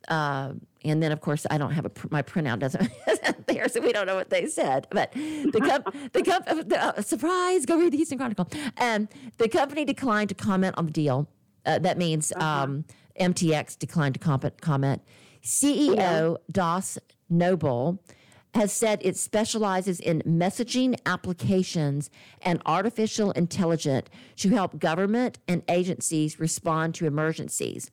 uh, 0.08 0.54
and 0.84 1.02
then 1.02 1.12
of 1.12 1.22
course 1.22 1.46
I 1.50 1.58
don't 1.58 1.72
have 1.72 1.86
a 1.86 1.89
pr- 1.89 2.08
my 2.12 2.22
printout 2.22 2.60
doesn't 2.60 2.89
isn't 3.10 3.48
there, 3.52 3.67
so 3.70 3.82
we 3.82 3.91
don't 3.91 4.08
know 4.08 4.15
what 4.15 4.30
they 4.30 4.48
said. 4.48 4.88
But 4.91 5.12
the 5.13 5.62
comp- 5.63 6.13
the, 6.13 6.24
comp- 6.24 6.67
the 6.70 6.84
uh, 6.84 7.02
surprise, 7.02 7.65
go 7.65 7.78
read 7.78 7.94
the 7.94 7.98
Houston 7.98 8.17
Chronicle. 8.17 8.48
Um, 8.78 9.08
the 9.38 9.48
company 9.50 9.86
declined 9.86 10.30
to 10.30 10.36
comment 10.36 10.76
on 10.78 10.86
the 10.88 10.91
deal. 10.91 11.28
Uh, 11.65 11.80
that 11.80 11.98
means 11.98 12.34
um, 12.38 12.86
MTX 13.20 13.78
declined 13.78 14.15
to 14.15 14.20
comp- 14.20 14.62
comment. 14.62 15.02
CEO 15.44 16.38
Das 16.52 16.98
Nobel 17.30 18.00
has 18.54 18.74
said 18.74 19.00
it 19.02 19.15
specializes 19.15 20.00
in 20.00 20.22
messaging 20.24 21.00
applications 21.06 22.10
and 22.41 22.62
artificial 22.65 23.32
intelligence 23.32 24.10
to 24.36 24.50
help 24.50 24.78
government 24.78 25.39
and 25.48 25.63
agencies 25.70 26.39
respond 26.39 26.94
to 26.96 27.06
emergencies. 27.06 27.89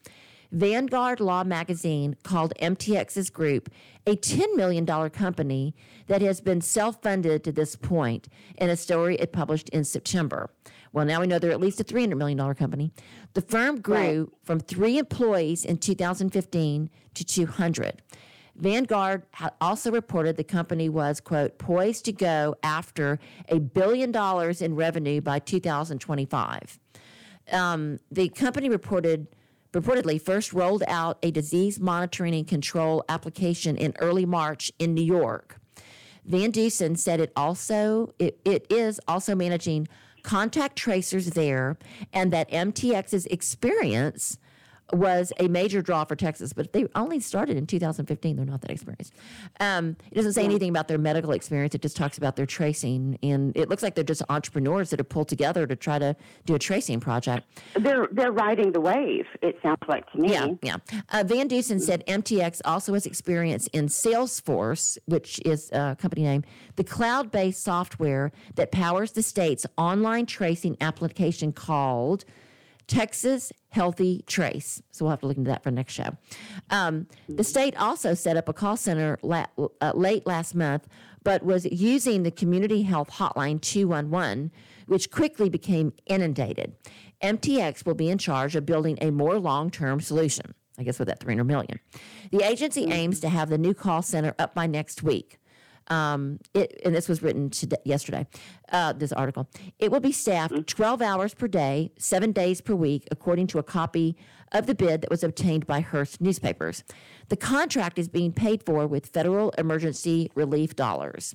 Vanguard 0.51 1.21
Law 1.21 1.45
magazine 1.45 2.17
called 2.23 2.55
MTX's 2.61 3.29
group 3.29 3.71
a 4.07 4.17
$10 4.17 4.57
million 4.57 4.87
company 5.11 5.75
that 6.07 6.23
has 6.23 6.41
been 6.41 6.63
self 6.63 7.03
funded 7.03 7.45
to 7.45 7.53
this 7.53 7.77
point 7.77 8.29
in 8.57 8.71
a 8.71 8.77
story 8.77 9.17
it 9.17 9.33
published 9.33 9.69
in 9.71 9.85
September. 9.85 10.51
Well, 10.93 11.05
now 11.05 11.21
we 11.21 11.27
know 11.27 11.39
they're 11.39 11.51
at 11.51 11.61
least 11.61 11.81
a 11.81 11.85
$300 11.85 12.17
million 12.17 12.55
company. 12.55 12.93
The 13.35 13.43
firm 13.43 13.81
grew 13.81 14.33
from 14.43 14.59
three 14.61 14.97
employees 14.97 15.67
in 15.67 15.77
2015 15.77 16.89
to 17.15 17.25
200. 17.25 18.03
Vanguard 18.57 19.25
also 19.61 19.91
reported 19.93 20.37
the 20.37 20.45
company 20.45 20.89
was, 20.89 21.21
quote, 21.21 21.59
poised 21.59 22.07
to 22.07 22.13
go 22.13 22.57
after 22.63 23.21
a 23.51 23.61
billion 23.61 24.11
dollars 24.11 24.63
in 24.63 24.75
revenue 24.75 25.21
by 25.21 25.39
2025 25.39 26.79
um, 27.53 27.99
the 28.11 28.29
company 28.29 28.69
reported 28.69 29.27
reportedly 29.73 30.21
first 30.21 30.53
rolled 30.53 30.83
out 30.89 31.19
a 31.23 31.31
disease 31.31 31.79
monitoring 31.79 32.35
and 32.35 32.47
control 32.47 33.05
application 33.09 33.77
in 33.77 33.95
early 33.99 34.25
March 34.25 34.73
in 34.79 34.95
New 34.95 35.03
York. 35.03 35.61
Van 36.25 36.51
Deusen 36.51 36.97
said 36.97 37.21
it 37.21 37.33
also 37.37 38.13
it, 38.19 38.39
it 38.45 38.67
is 38.71 39.01
also 39.09 39.35
managing 39.35 39.89
contact 40.23 40.77
tracers 40.77 41.31
there 41.31 41.79
and 42.13 42.33
that 42.33 42.51
MTX's 42.51 43.27
experience 43.27 44.39
was 44.93 45.33
a 45.39 45.49
major 45.49 45.83
draw 45.83 46.05
for 46.05 46.17
Texas, 46.17 46.53
but 46.53 46.73
they 46.73 46.87
only 46.95 47.21
started 47.21 47.57
in 47.57 47.67
2015. 47.67 48.37
They're 48.37 48.45
not 48.47 48.61
that 48.63 48.71
experienced. 48.71 49.13
Um, 49.61 49.97
it 50.11 50.15
doesn't 50.15 50.33
say 50.33 50.45
anything 50.45 50.71
about 50.71 50.89
their 50.89 50.99
medical 50.99 51.33
experience. 51.33 51.75
It 51.75 51.83
just 51.83 51.97
talks 51.97 52.19
about 52.19 52.37
their 52.37 52.47
tracing, 52.47 53.19
and 53.23 53.57
it 53.57 53.69
looks 53.69 53.83
like 53.83 53.95
they're 53.95 54.05
just 54.05 54.23
entrepreneurs 54.29 54.91
that 54.91 55.01
have 55.01 55.09
pulled 55.09 55.29
together 55.29 55.67
to 55.67 55.77
try 55.77 55.99
to 55.99 56.17
do 56.47 56.55
a 56.55 56.59
tracing 56.59 57.01
project. 57.01 57.47
They're 57.75 58.09
they're 58.13 58.33
riding 58.33 58.73
the 58.73 58.81
wave. 58.81 59.27
It 59.43 59.59
sounds 59.63 59.83
like 59.89 60.11
to 60.13 60.19
me. 60.19 60.33
Yeah, 60.33 60.49
yeah. 60.63 60.77
Uh, 61.11 61.25
Van 61.27 61.49
Deusen 61.49 61.81
said 61.81 62.05
MTX 62.07 62.61
also 62.65 62.95
has 62.95 63.07
experience 63.07 63.67
in 63.69 63.87
Salesforce, 63.87 64.99
which 65.07 65.41
is 65.45 65.71
a 65.73 65.97
company 66.01 66.23
name, 66.23 66.45
the 66.77 66.85
cloud 66.85 67.31
based 67.31 67.63
software 67.63 68.33
that 68.55 68.73
powers 68.73 69.13
the 69.13 69.23
state's 69.23 69.67
online 69.77 70.27
tracing 70.27 70.77
application 70.81 71.53
called 71.53 72.25
Texas 72.89 73.53
Healthy 73.69 74.25
Trace. 74.27 74.83
So 74.91 75.05
we'll 75.05 75.11
have 75.11 75.21
to 75.21 75.27
look 75.27 75.37
into 75.37 75.51
that 75.51 75.63
for 75.63 75.71
next 75.71 75.93
show. 75.93 76.17
Um, 76.71 77.07
the 77.29 77.45
state 77.45 77.77
also 77.81 78.15
set 78.15 78.37
up 78.37 78.49
a 78.49 78.53
call 78.53 78.77
center 78.77 79.19
la- 79.23 79.47
uh, 79.81 79.93
late 79.95 80.27
last 80.27 80.55
month, 80.55 80.89
but 81.23 81.45
was 81.45 81.67
using 81.67 82.23
the 82.23 82.31
community 82.31 82.83
health 82.83 83.11
hotline 83.11 83.61
211, 83.61 84.51
which 84.87 85.11
quickly 85.11 85.49
became 85.49 85.93
inundated. 86.07 86.75
MTX 87.23 87.85
will 87.85 87.95
be 87.95 88.09
in 88.09 88.17
charge 88.19 88.57
of 88.57 88.65
building 88.65 88.97
a 89.01 89.11
more 89.11 89.39
long 89.39 89.71
term 89.71 90.01
solution. 90.01 90.55
I 90.79 90.85
guess 90.85 90.99
with 90.99 91.09
that 91.09 91.21
300 91.21 91.45
million. 91.45 91.81
The 92.31 92.45
agency 92.45 92.85
aims 92.91 93.21
to 93.21 93.29
have 93.29 93.51
the 93.51 93.59
new 93.59 93.75
call 93.75 94.01
center 94.01 94.35
up 94.39 94.55
by 94.55 94.67
next 94.67 95.03
week. 95.03 95.39
Um, 95.89 96.39
it, 96.55 96.81
and 96.85 96.95
this 96.95 97.09
was 97.09 97.23
written 97.23 97.51
today, 97.51 97.79
yesterday, 97.85 98.27
uh, 98.73 98.93
this 98.93 99.13
article. 99.13 99.49
It 99.79 99.91
will 99.91 100.01
be 100.01 100.13
staffed 100.13 100.67
12 100.67 101.03
hours 101.03 101.35
per 101.35 101.49
day, 101.49 101.93
seven 101.99 102.33
days 102.33 102.61
per 102.61 102.75
week, 102.75 103.09
according 103.11 103.47
to 103.49 103.59
a 103.59 103.63
copy 103.63 104.17
of 104.53 104.67
the 104.67 104.75
bid 104.75 105.03
that 105.03 105.11
was 105.11 105.23
obtained 105.23 105.67
by 105.67 105.81
Hearst 105.81 106.21
newspapers. 106.21 106.85
The 107.29 107.37
contract 107.37 107.99
is 107.99 108.09
being 108.09 108.33
paid 108.33 108.63
for 108.63 108.87
with 108.87 109.07
federal 109.07 109.51
emergency 109.53 110.31
relief 110.35 110.77
dollars. 110.77 111.35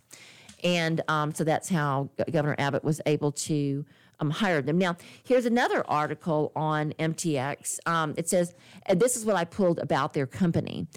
And 0.64 1.02
um, 1.08 1.34
so 1.34 1.44
that's 1.44 1.70
how 1.70 2.10
Governor 2.32 2.56
Abbott 2.58 2.84
was 2.84 3.02
able 3.06 3.32
to 3.34 3.86
um, 4.20 4.30
hire 4.30 4.62
them. 4.62 4.78
Now, 4.78 4.96
here's 5.24 5.46
another 5.46 5.84
article 5.90 6.52
on 6.56 6.94
MTX. 6.94 7.80
Um, 7.86 8.14
it 8.18 8.30
says, 8.30 8.54
and 8.86 9.00
this 9.00 9.18
is 9.18 9.26
what 9.26 9.36
I 9.36 9.44
pulled 9.44 9.80
about 9.80 10.14
their 10.14 10.26
company. 10.26 10.88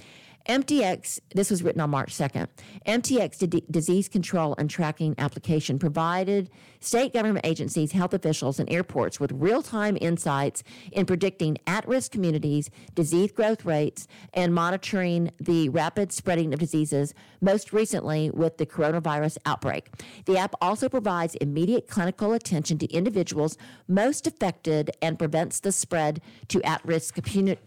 MTX, 0.49 1.19
this 1.35 1.51
was 1.51 1.63
written 1.63 1.81
on 1.81 1.91
March 1.91 2.15
2nd. 2.15 2.47
MTX 2.87 3.49
D- 3.49 3.65
disease 3.71 4.09
control 4.09 4.55
and 4.59 4.71
tracking 4.71 5.15
application 5.19 5.79
provided 5.79 6.51
state 6.79 7.13
government 7.13 7.45
agencies, 7.45 7.93
health 7.93 8.15
officials, 8.15 8.61
and 8.61 8.71
airports 8.71 9.19
with 9.19 9.33
real 9.33 9.63
time 9.63 9.99
insights 10.01 10.63
in 10.93 11.05
predicting 11.05 11.59
at 11.67 11.87
risk 11.89 12.13
communities, 12.13 12.71
disease 12.95 13.33
growth 13.33 13.65
rates, 13.65 14.07
and 14.35 14.55
monitoring 14.55 15.33
the 15.41 15.69
rapid 15.69 16.13
spreading 16.13 16.53
of 16.53 16.61
diseases, 16.61 17.13
most 17.41 17.73
recently 17.73 18.31
with 18.31 18.59
the 18.59 18.67
coronavirus 18.67 19.39
outbreak. 19.47 19.89
The 20.27 20.39
app 20.39 20.55
also 20.61 20.89
provides 20.89 21.35
immediate 21.37 21.89
clinical 21.89 22.33
attention 22.33 22.79
to 22.79 22.87
individuals 22.93 23.59
most 23.89 24.27
affected 24.27 24.91
and 25.03 25.19
prevents 25.19 25.61
the 25.61 25.73
spread 25.73 26.21
to 26.49 26.63
at 26.63 26.85
risk 26.85 27.15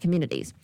communities. 0.00 0.54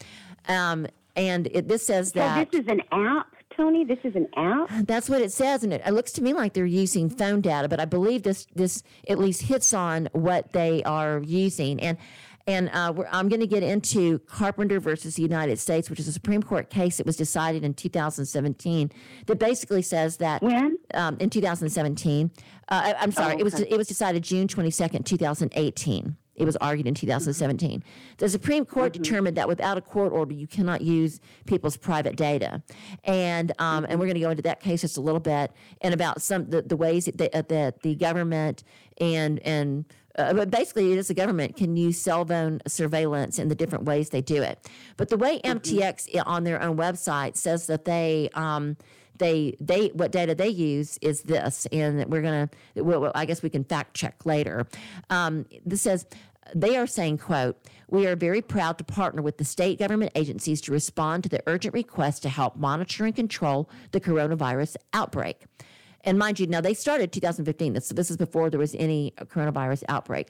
Um, 0.48 0.86
and 1.16 1.48
it, 1.52 1.68
this 1.68 1.84
says 1.86 2.08
so 2.10 2.20
that. 2.20 2.50
this 2.52 2.60
is 2.60 2.68
an 2.68 2.82
app, 2.92 3.34
Tony. 3.56 3.84
This 3.84 3.98
is 4.04 4.14
an 4.14 4.28
app. 4.36 4.68
That's 4.86 5.08
what 5.08 5.22
it 5.22 5.32
says, 5.32 5.64
and 5.64 5.72
it, 5.72 5.82
it 5.84 5.92
looks 5.92 6.12
to 6.12 6.22
me 6.22 6.32
like 6.34 6.52
they're 6.52 6.66
using 6.66 7.08
phone 7.08 7.40
data. 7.40 7.68
But 7.68 7.80
I 7.80 7.84
believe 7.86 8.22
this 8.22 8.46
this 8.54 8.82
at 9.08 9.18
least 9.18 9.42
hits 9.42 9.72
on 9.74 10.08
what 10.12 10.52
they 10.52 10.82
are 10.84 11.22
using. 11.24 11.80
And 11.80 11.96
and 12.48 12.70
uh, 12.72 12.92
I'm 13.10 13.28
going 13.28 13.40
to 13.40 13.46
get 13.46 13.64
into 13.64 14.20
Carpenter 14.20 14.78
versus 14.78 15.16
the 15.16 15.22
United 15.22 15.58
States, 15.58 15.90
which 15.90 15.98
is 15.98 16.06
a 16.06 16.12
Supreme 16.12 16.42
Court 16.44 16.70
case 16.70 16.98
that 16.98 17.06
was 17.06 17.16
decided 17.16 17.64
in 17.64 17.74
2017 17.74 18.92
that 19.26 19.38
basically 19.40 19.82
says 19.82 20.18
that 20.18 20.42
when 20.42 20.78
um, 20.94 21.16
in 21.18 21.28
2017, 21.28 22.30
uh, 22.68 22.94
I, 22.98 23.02
am 23.02 23.10
sorry, 23.10 23.26
Oh, 23.26 23.32
okay. 23.32 23.40
it 23.40 23.44
was 23.44 23.60
it 23.60 23.76
was 23.76 23.88
decided 23.88 24.22
June 24.22 24.46
22nd, 24.46 25.04
2018. 25.04 26.16
It 26.36 26.44
was 26.44 26.56
argued 26.56 26.86
in 26.86 26.94
2017. 26.94 27.82
The 28.18 28.28
Supreme 28.28 28.64
Court 28.64 28.92
Mm-hmm. 28.92 29.02
determined 29.02 29.36
that 29.36 29.48
without 29.48 29.78
a 29.78 29.80
court 29.80 30.12
order, 30.12 30.34
you 30.34 30.46
cannot 30.46 30.80
use 30.82 31.20
people's 31.46 31.76
private 31.76 32.16
data, 32.16 32.62
and 33.04 33.52
um, 33.58 33.84
and 33.88 33.98
we're 33.98 34.06
going 34.06 34.14
to 34.14 34.20
go 34.20 34.30
into 34.30 34.42
that 34.42 34.60
case 34.60 34.82
just 34.82 34.96
a 34.96 35.00
little 35.00 35.20
bit 35.20 35.50
and 35.80 35.92
about 35.94 36.22
some 36.22 36.48
the, 36.50 36.62
the 36.62 36.76
ways 36.76 37.06
that, 37.06 37.18
the, 37.18 37.44
that 37.48 37.82
the 37.82 37.94
government 37.94 38.62
and 39.00 39.40
and 39.40 39.84
uh, 40.18 40.32
but 40.32 40.50
basically 40.50 40.92
it 40.92 40.98
is 40.98 41.08
the 41.08 41.14
government 41.14 41.56
can 41.56 41.76
use 41.76 42.00
cell 42.00 42.24
phone 42.24 42.60
surveillance 42.66 43.38
in 43.38 43.48
the 43.48 43.54
different 43.54 43.84
ways 43.84 44.10
they 44.10 44.22
do 44.22 44.42
it. 44.42 44.68
But 44.96 45.08
the 45.08 45.16
way 45.16 45.40
MTX 45.44 46.08
on 46.24 46.44
their 46.44 46.62
own 46.62 46.76
website 46.76 47.36
says 47.36 47.66
that 47.66 47.84
they 47.84 48.30
um, 48.34 48.76
they 49.18 49.56
they 49.60 49.88
what 49.88 50.12
data 50.12 50.34
they 50.34 50.48
use 50.48 50.98
is 51.02 51.22
this, 51.22 51.66
and 51.72 52.04
we're 52.06 52.22
gonna 52.22 52.50
well, 52.74 53.12
I 53.14 53.24
guess 53.24 53.42
we 53.42 53.50
can 53.50 53.64
fact 53.64 53.94
check 53.94 54.26
later. 54.26 54.66
Um, 55.10 55.46
this 55.64 55.82
says 55.82 56.06
they 56.54 56.76
are 56.76 56.86
saying 56.86 57.18
quote 57.18 57.58
we 57.88 58.06
are 58.06 58.16
very 58.16 58.40
proud 58.42 58.78
to 58.78 58.84
partner 58.84 59.22
with 59.22 59.38
the 59.38 59.44
state 59.44 59.78
government 59.78 60.12
agencies 60.14 60.60
to 60.62 60.72
respond 60.72 61.22
to 61.24 61.28
the 61.28 61.42
urgent 61.46 61.74
request 61.74 62.22
to 62.22 62.28
help 62.28 62.56
monitor 62.56 63.04
and 63.04 63.14
control 63.16 63.68
the 63.92 64.00
coronavirus 64.00 64.76
outbreak 64.92 65.44
and 66.06 66.18
mind 66.18 66.38
you, 66.38 66.46
now 66.46 66.60
they 66.60 66.72
started 66.72 67.12
2015. 67.12 67.72
This, 67.72 67.88
this 67.88 68.10
is 68.10 68.16
before 68.16 68.48
there 68.48 68.60
was 68.60 68.76
any 68.76 69.12
coronavirus 69.18 69.82
outbreak. 69.88 70.28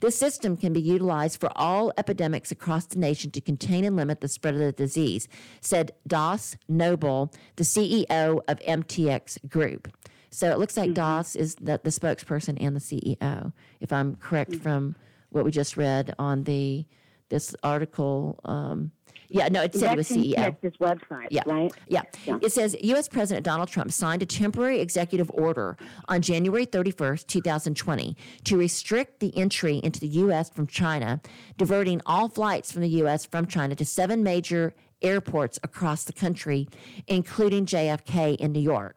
This 0.00 0.16
system 0.16 0.56
can 0.56 0.72
be 0.72 0.80
utilized 0.80 1.40
for 1.40 1.50
all 1.56 1.92
epidemics 1.98 2.52
across 2.52 2.86
the 2.86 2.98
nation 2.98 3.32
to 3.32 3.40
contain 3.40 3.84
and 3.84 3.96
limit 3.96 4.20
the 4.20 4.28
spread 4.28 4.54
of 4.54 4.60
the 4.60 4.72
disease, 4.72 5.26
said 5.60 5.90
Das 6.06 6.56
Nobel, 6.68 7.32
the 7.56 7.64
CEO 7.64 8.40
of 8.46 8.60
MTX 8.60 9.48
Group. 9.48 9.88
So 10.30 10.50
it 10.50 10.58
looks 10.58 10.76
like 10.76 10.94
Das 10.94 11.34
is 11.34 11.56
the, 11.56 11.80
the 11.82 11.90
spokesperson 11.90 12.56
and 12.60 12.76
the 12.76 12.80
CEO, 12.80 13.52
if 13.80 13.92
I'm 13.92 14.16
correct 14.16 14.54
from 14.56 14.94
what 15.30 15.44
we 15.44 15.50
just 15.50 15.76
read 15.76 16.14
on 16.18 16.44
the 16.44 16.86
this 17.28 17.56
article. 17.64 18.38
Um, 18.44 18.92
yeah, 19.28 19.48
no, 19.48 19.62
it 19.62 19.74
said 19.74 19.92
it 19.92 19.96
was 19.96 20.08
CEO. 20.08 20.34
Texas 20.36 20.74
website, 20.80 21.28
Yeah. 21.30 21.42
right? 21.46 21.72
Yeah. 21.88 22.02
Yeah. 22.24 22.38
It 22.42 22.52
says 22.52 22.76
U.S. 22.80 23.08
President 23.08 23.44
Donald 23.44 23.68
Trump 23.68 23.92
signed 23.92 24.22
a 24.22 24.26
temporary 24.26 24.80
executive 24.80 25.30
order 25.34 25.76
on 26.08 26.22
January 26.22 26.66
31st, 26.66 27.26
2020, 27.26 28.16
to 28.44 28.56
restrict 28.56 29.20
the 29.20 29.36
entry 29.36 29.80
into 29.82 30.00
the 30.00 30.08
U.S. 30.08 30.50
from 30.50 30.66
China, 30.66 31.20
diverting 31.56 32.00
all 32.06 32.28
flights 32.28 32.70
from 32.72 32.82
the 32.82 32.88
U.S. 32.90 33.24
from 33.26 33.46
China 33.46 33.74
to 33.74 33.84
seven 33.84 34.22
major 34.22 34.74
airports 35.02 35.58
across 35.62 36.04
the 36.04 36.12
country, 36.12 36.68
including 37.06 37.66
JFK 37.66 38.36
in 38.36 38.52
New 38.52 38.60
York. 38.60 38.96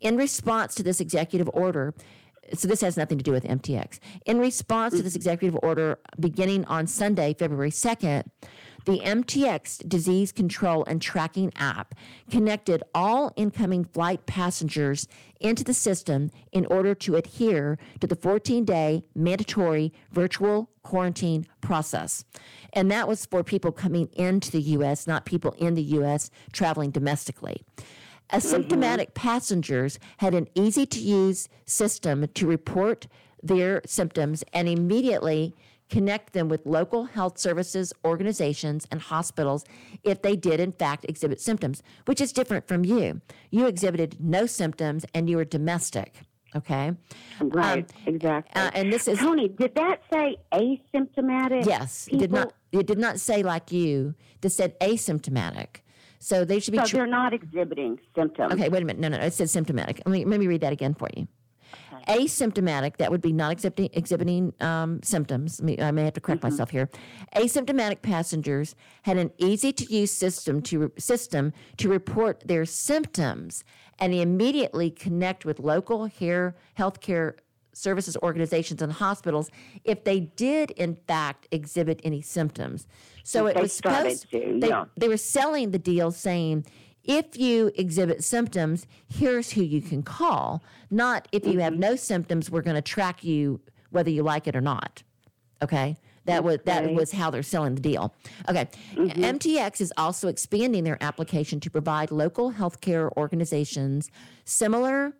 In 0.00 0.16
response 0.16 0.74
to 0.76 0.82
this 0.82 1.00
executive 1.00 1.48
order, 1.52 1.94
so 2.54 2.66
this 2.68 2.80
has 2.80 2.96
nothing 2.96 3.18
to 3.18 3.24
do 3.24 3.32
with 3.32 3.44
MTX. 3.44 3.98
In 4.26 4.38
response 4.38 4.94
to 4.96 5.02
this 5.02 5.14
executive 5.14 5.58
order, 5.62 5.98
beginning 6.18 6.64
on 6.64 6.86
Sunday, 6.86 7.34
February 7.38 7.70
2nd, 7.70 8.24
the 8.88 9.00
MTX 9.00 9.86
disease 9.86 10.32
control 10.32 10.82
and 10.86 11.02
tracking 11.02 11.52
app 11.56 11.94
connected 12.30 12.82
all 12.94 13.34
incoming 13.36 13.84
flight 13.84 14.24
passengers 14.24 15.06
into 15.40 15.62
the 15.62 15.74
system 15.74 16.30
in 16.52 16.64
order 16.64 16.94
to 16.94 17.14
adhere 17.14 17.76
to 18.00 18.06
the 18.06 18.16
14 18.16 18.64
day 18.64 19.04
mandatory 19.14 19.92
virtual 20.10 20.70
quarantine 20.84 21.46
process. 21.60 22.24
And 22.72 22.90
that 22.90 23.06
was 23.06 23.26
for 23.26 23.44
people 23.44 23.72
coming 23.72 24.08
into 24.14 24.50
the 24.50 24.62
U.S., 24.62 25.06
not 25.06 25.26
people 25.26 25.52
in 25.58 25.74
the 25.74 25.82
U.S. 25.82 26.30
traveling 26.52 26.90
domestically. 26.90 27.60
Asymptomatic 28.32 29.08
mm-hmm. 29.08 29.28
passengers 29.28 29.98
had 30.16 30.32
an 30.32 30.48
easy 30.54 30.86
to 30.86 30.98
use 30.98 31.50
system 31.66 32.26
to 32.32 32.46
report 32.46 33.06
their 33.42 33.82
symptoms 33.84 34.44
and 34.54 34.66
immediately 34.66 35.54
connect 35.88 36.32
them 36.32 36.48
with 36.48 36.64
local 36.66 37.04
health 37.04 37.38
services, 37.38 37.92
organizations, 38.04 38.86
and 38.90 39.00
hospitals 39.00 39.64
if 40.04 40.22
they 40.22 40.36
did, 40.36 40.60
in 40.60 40.72
fact, 40.72 41.04
exhibit 41.08 41.40
symptoms, 41.40 41.82
which 42.06 42.20
is 42.20 42.32
different 42.32 42.66
from 42.68 42.84
you. 42.84 43.20
You 43.50 43.66
exhibited 43.66 44.16
no 44.20 44.46
symptoms 44.46 45.04
and 45.14 45.28
you 45.28 45.36
were 45.36 45.44
domestic. 45.44 46.20
Okay. 46.56 46.92
Right, 47.40 47.90
exactly. 48.06 48.60
uh, 48.60 48.70
and 48.72 48.90
this 48.92 49.06
is 49.06 49.18
Tony, 49.18 49.48
did 49.48 49.74
that 49.74 50.00
say 50.10 50.36
asymptomatic? 50.52 51.66
yes. 51.66 52.08
It 52.10 52.18
did 52.18 52.32
not. 52.32 52.54
It 52.72 52.86
did 52.86 52.98
not 52.98 53.18
say 53.20 53.42
like 53.42 53.72
you. 53.72 54.14
This 54.40 54.56
said 54.56 54.78
asymptomatic. 54.80 55.80
So 56.18 56.44
they 56.44 56.58
should 56.60 56.72
be. 56.72 56.78
So 56.84 56.96
they're 56.96 57.06
not 57.06 57.32
exhibiting 57.32 57.98
symptoms. 58.14 58.52
Okay, 58.52 58.68
wait 58.68 58.82
a 58.82 58.86
minute. 58.86 59.00
No, 59.00 59.08
no, 59.08 59.18
it 59.18 59.32
says 59.32 59.50
symptomatic. 59.52 60.02
Let 60.04 60.12
me, 60.12 60.24
let 60.24 60.40
me 60.40 60.46
read 60.46 60.62
that 60.62 60.72
again 60.72 60.94
for 60.94 61.08
you. 61.16 61.28
Asymptomatic, 62.08 62.96
that 62.96 63.10
would 63.10 63.20
be 63.20 63.32
not 63.32 63.52
exhibiting, 63.52 63.90
exhibiting 63.92 64.52
um, 64.60 65.02
symptoms. 65.02 65.60
I 65.60 65.90
may 65.90 66.04
have 66.04 66.14
to 66.14 66.20
correct 66.20 66.42
myself 66.42 66.70
here. 66.70 66.88
Asymptomatic 67.36 68.02
passengers 68.02 68.74
had 69.02 69.16
an 69.16 69.30
easy 69.38 69.72
to 69.72 69.92
use 69.92 70.12
system 70.12 70.62
to 70.62 70.92
system 70.98 71.52
to 71.76 71.88
report 71.88 72.42
their 72.46 72.64
symptoms 72.64 73.64
and 73.98 74.14
immediately 74.14 74.90
connect 74.90 75.44
with 75.44 75.58
local 75.58 76.06
hair, 76.06 76.56
healthcare 76.78 77.34
services 77.78 78.16
organizations 78.22 78.82
and 78.82 78.92
hospitals 78.92 79.50
if 79.84 80.04
they 80.04 80.20
did 80.20 80.70
in 80.72 80.96
fact 81.06 81.46
exhibit 81.52 82.00
any 82.02 82.20
symptoms. 82.20 82.86
So 83.22 83.46
If 83.46 83.56
it 83.56 83.62
was 83.62 83.72
supposed 83.72 84.30
to, 84.30 84.58
they, 84.60 84.68
yeah. 84.68 84.86
they 84.96 85.08
were 85.08 85.16
selling 85.16 85.70
the 85.70 85.78
deal 85.78 86.10
saying 86.10 86.66
if 87.08 87.36
you 87.38 87.72
exhibit 87.74 88.22
symptoms, 88.22 88.86
here's 89.08 89.50
who 89.52 89.62
you 89.62 89.80
can 89.82 90.02
call. 90.04 90.62
Not 90.90 91.26
if 91.32 91.44
you 91.44 91.52
Mm-hmm. 91.52 91.60
have 91.60 91.78
no 91.78 91.96
symptoms, 91.96 92.50
we're 92.50 92.62
going 92.62 92.76
to 92.76 92.82
track 92.82 93.24
you 93.24 93.60
whether 93.90 94.10
you 94.10 94.22
like 94.22 94.46
it 94.46 94.54
or 94.54 94.60
not. 94.60 95.02
Okay? 95.62 95.96
That 96.26 96.44
was 96.44 96.58
that 96.66 96.92
was 96.92 97.10
how 97.10 97.30
they're 97.30 97.42
selling 97.42 97.74
the 97.74 97.80
deal. 97.80 98.14
Okay. 98.50 98.68
MTX 98.94 99.80
is 99.80 99.92
also 99.96 100.28
expanding 100.28 100.84
their 100.84 101.02
application 101.02 101.58
to 101.60 101.70
provide 101.70 102.10
local 102.10 102.52
healthcare 102.52 103.10
organizations 103.16 104.10
similar 104.44 105.14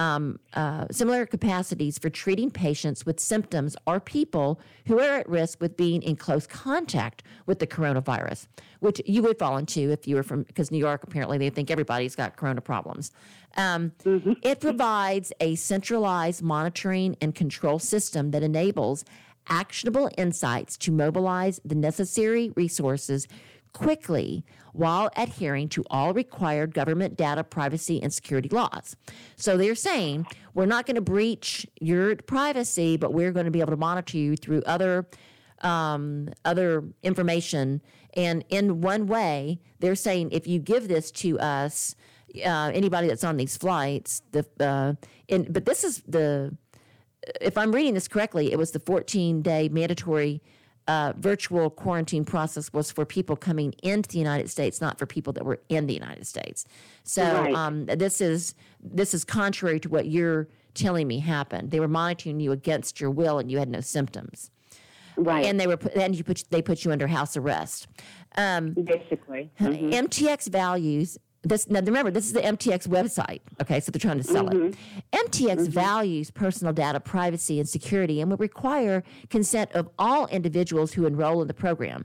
um, 0.00 0.40
uh, 0.54 0.86
similar 0.90 1.26
capacities 1.26 1.98
for 1.98 2.08
treating 2.08 2.50
patients 2.50 3.04
with 3.04 3.20
symptoms 3.20 3.76
or 3.86 4.00
people 4.00 4.58
who 4.86 4.98
are 4.98 5.18
at 5.18 5.28
risk 5.28 5.60
with 5.60 5.76
being 5.76 6.00
in 6.02 6.16
close 6.16 6.46
contact 6.46 7.22
with 7.44 7.58
the 7.58 7.66
coronavirus, 7.66 8.46
which 8.80 9.02
you 9.04 9.22
would 9.22 9.38
fall 9.38 9.58
into 9.58 9.90
if 9.90 10.08
you 10.08 10.16
were 10.16 10.22
from, 10.22 10.44
because 10.44 10.70
New 10.70 10.78
York 10.78 11.02
apparently 11.04 11.36
they 11.36 11.50
think 11.50 11.70
everybody's 11.70 12.16
got 12.16 12.36
corona 12.36 12.62
problems. 12.62 13.12
Um, 13.58 13.92
It 14.42 14.60
provides 14.60 15.34
a 15.38 15.54
centralized 15.56 16.42
monitoring 16.42 17.16
and 17.20 17.34
control 17.34 17.78
system 17.78 18.30
that 18.30 18.42
enables 18.42 19.04
actionable 19.48 20.08
insights 20.16 20.78
to 20.78 20.92
mobilize 20.92 21.60
the 21.62 21.74
necessary 21.74 22.52
resources 22.56 23.28
quickly 23.72 24.44
while 24.72 25.10
adhering 25.16 25.68
to 25.68 25.84
all 25.90 26.12
required 26.12 26.74
government 26.74 27.16
data 27.16 27.42
privacy 27.44 28.02
and 28.02 28.12
security 28.12 28.48
laws. 28.48 28.96
So 29.36 29.56
they're 29.56 29.74
saying 29.74 30.26
we're 30.54 30.66
not 30.66 30.86
going 30.86 30.96
to 30.96 31.00
breach 31.00 31.66
your 31.80 32.16
privacy, 32.16 32.96
but 32.96 33.12
we're 33.12 33.32
going 33.32 33.46
to 33.46 33.50
be 33.50 33.60
able 33.60 33.72
to 33.72 33.76
monitor 33.76 34.16
you 34.16 34.36
through 34.36 34.62
other 34.66 35.06
um, 35.62 36.30
other 36.44 36.84
information. 37.02 37.82
And 38.14 38.44
in 38.48 38.80
one 38.80 39.06
way, 39.06 39.60
they're 39.78 39.94
saying 39.94 40.30
if 40.32 40.46
you 40.46 40.58
give 40.58 40.88
this 40.88 41.10
to 41.12 41.38
us, 41.38 41.94
uh, 42.44 42.70
anybody 42.72 43.08
that's 43.08 43.24
on 43.24 43.36
these 43.36 43.56
flights, 43.56 44.22
the 44.32 44.46
uh, 44.58 44.94
but 45.48 45.66
this 45.66 45.84
is 45.84 46.02
the 46.08 46.56
if 47.40 47.58
I'm 47.58 47.72
reading 47.72 47.94
this 47.94 48.08
correctly, 48.08 48.52
it 48.52 48.56
was 48.56 48.70
the 48.70 48.80
14 48.80 49.42
day 49.42 49.68
mandatory 49.68 50.42
uh, 50.90 51.12
virtual 51.18 51.70
quarantine 51.70 52.24
process 52.24 52.72
was 52.72 52.90
for 52.90 53.06
people 53.06 53.36
coming 53.36 53.72
into 53.84 54.08
the 54.08 54.18
United 54.18 54.50
States, 54.50 54.80
not 54.80 54.98
for 54.98 55.06
people 55.06 55.32
that 55.32 55.44
were 55.44 55.60
in 55.68 55.86
the 55.86 55.94
United 55.94 56.26
States. 56.26 56.64
So 57.04 57.22
Right. 57.22 57.54
um, 57.54 57.86
this 57.86 58.20
is 58.20 58.54
this 58.82 59.14
is 59.14 59.24
contrary 59.24 59.78
to 59.80 59.88
what 59.88 60.06
you're 60.06 60.48
telling 60.74 61.06
me 61.06 61.20
happened. 61.20 61.70
They 61.70 61.78
were 61.78 61.86
monitoring 62.02 62.40
you 62.40 62.50
against 62.50 63.00
your 63.00 63.10
will, 63.10 63.38
and 63.38 63.48
you 63.52 63.58
had 63.58 63.68
no 63.68 63.80
symptoms, 63.80 64.50
Right. 65.16 65.44
and 65.46 65.60
they 65.60 65.68
were 65.68 65.76
put, 65.76 65.94
and 65.94 66.16
you 66.16 66.24
put 66.24 66.42
they 66.50 66.60
put 66.60 66.84
you 66.84 66.90
under 66.90 67.06
house 67.06 67.36
arrest. 67.36 67.86
Um, 68.36 68.72
basically. 68.72 69.52
MTX 69.60 70.48
values 70.48 71.18
this 71.42 71.68
now 71.70 71.80
remember 71.80 72.10
this 72.10 72.26
is 72.26 72.32
the 72.34 72.40
MTX 72.40 72.86
website 72.86 73.40
okay 73.62 73.80
so 73.80 73.90
they're 73.90 73.98
trying 74.00 74.18
to 74.18 74.24
sell 74.24 74.48
it. 74.48 74.74
MTX 75.12 75.68
values 75.68 76.30
personal 76.30 76.72
data 76.72 77.00
privacy 77.00 77.58
and 77.58 77.68
security 77.68 78.20
and 78.20 78.30
would 78.30 78.40
require 78.40 79.02
consent 79.30 79.70
of 79.72 79.88
all 79.98 80.26
individuals 80.26 80.92
who 80.92 81.06
enroll 81.06 81.40
in 81.42 81.48
the 81.48 81.54
program. 81.54 82.04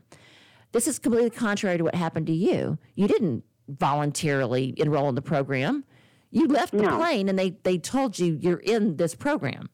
This 0.71 0.87
is 0.87 0.99
completely 0.99 1.29
contrary 1.31 1.77
to 1.77 1.83
what 1.83 1.95
happened 1.95 2.27
to 2.27 2.33
you. 2.33 2.77
You 2.95 3.07
didn't 3.07 3.43
voluntarily 3.67 4.73
enroll 4.77 5.09
in 5.09 5.15
the 5.15 5.21
program. 5.21 5.83
You 6.31 6.47
left 6.47 6.71
the 6.73 6.83
No. 6.83 6.97
plane 6.97 7.29
and 7.29 7.37
they 7.37 7.51
they 7.63 7.77
told 7.77 8.17
you 8.19 8.37
you're 8.41 8.57
in 8.59 8.97
this 8.97 9.15
program. 9.15 9.69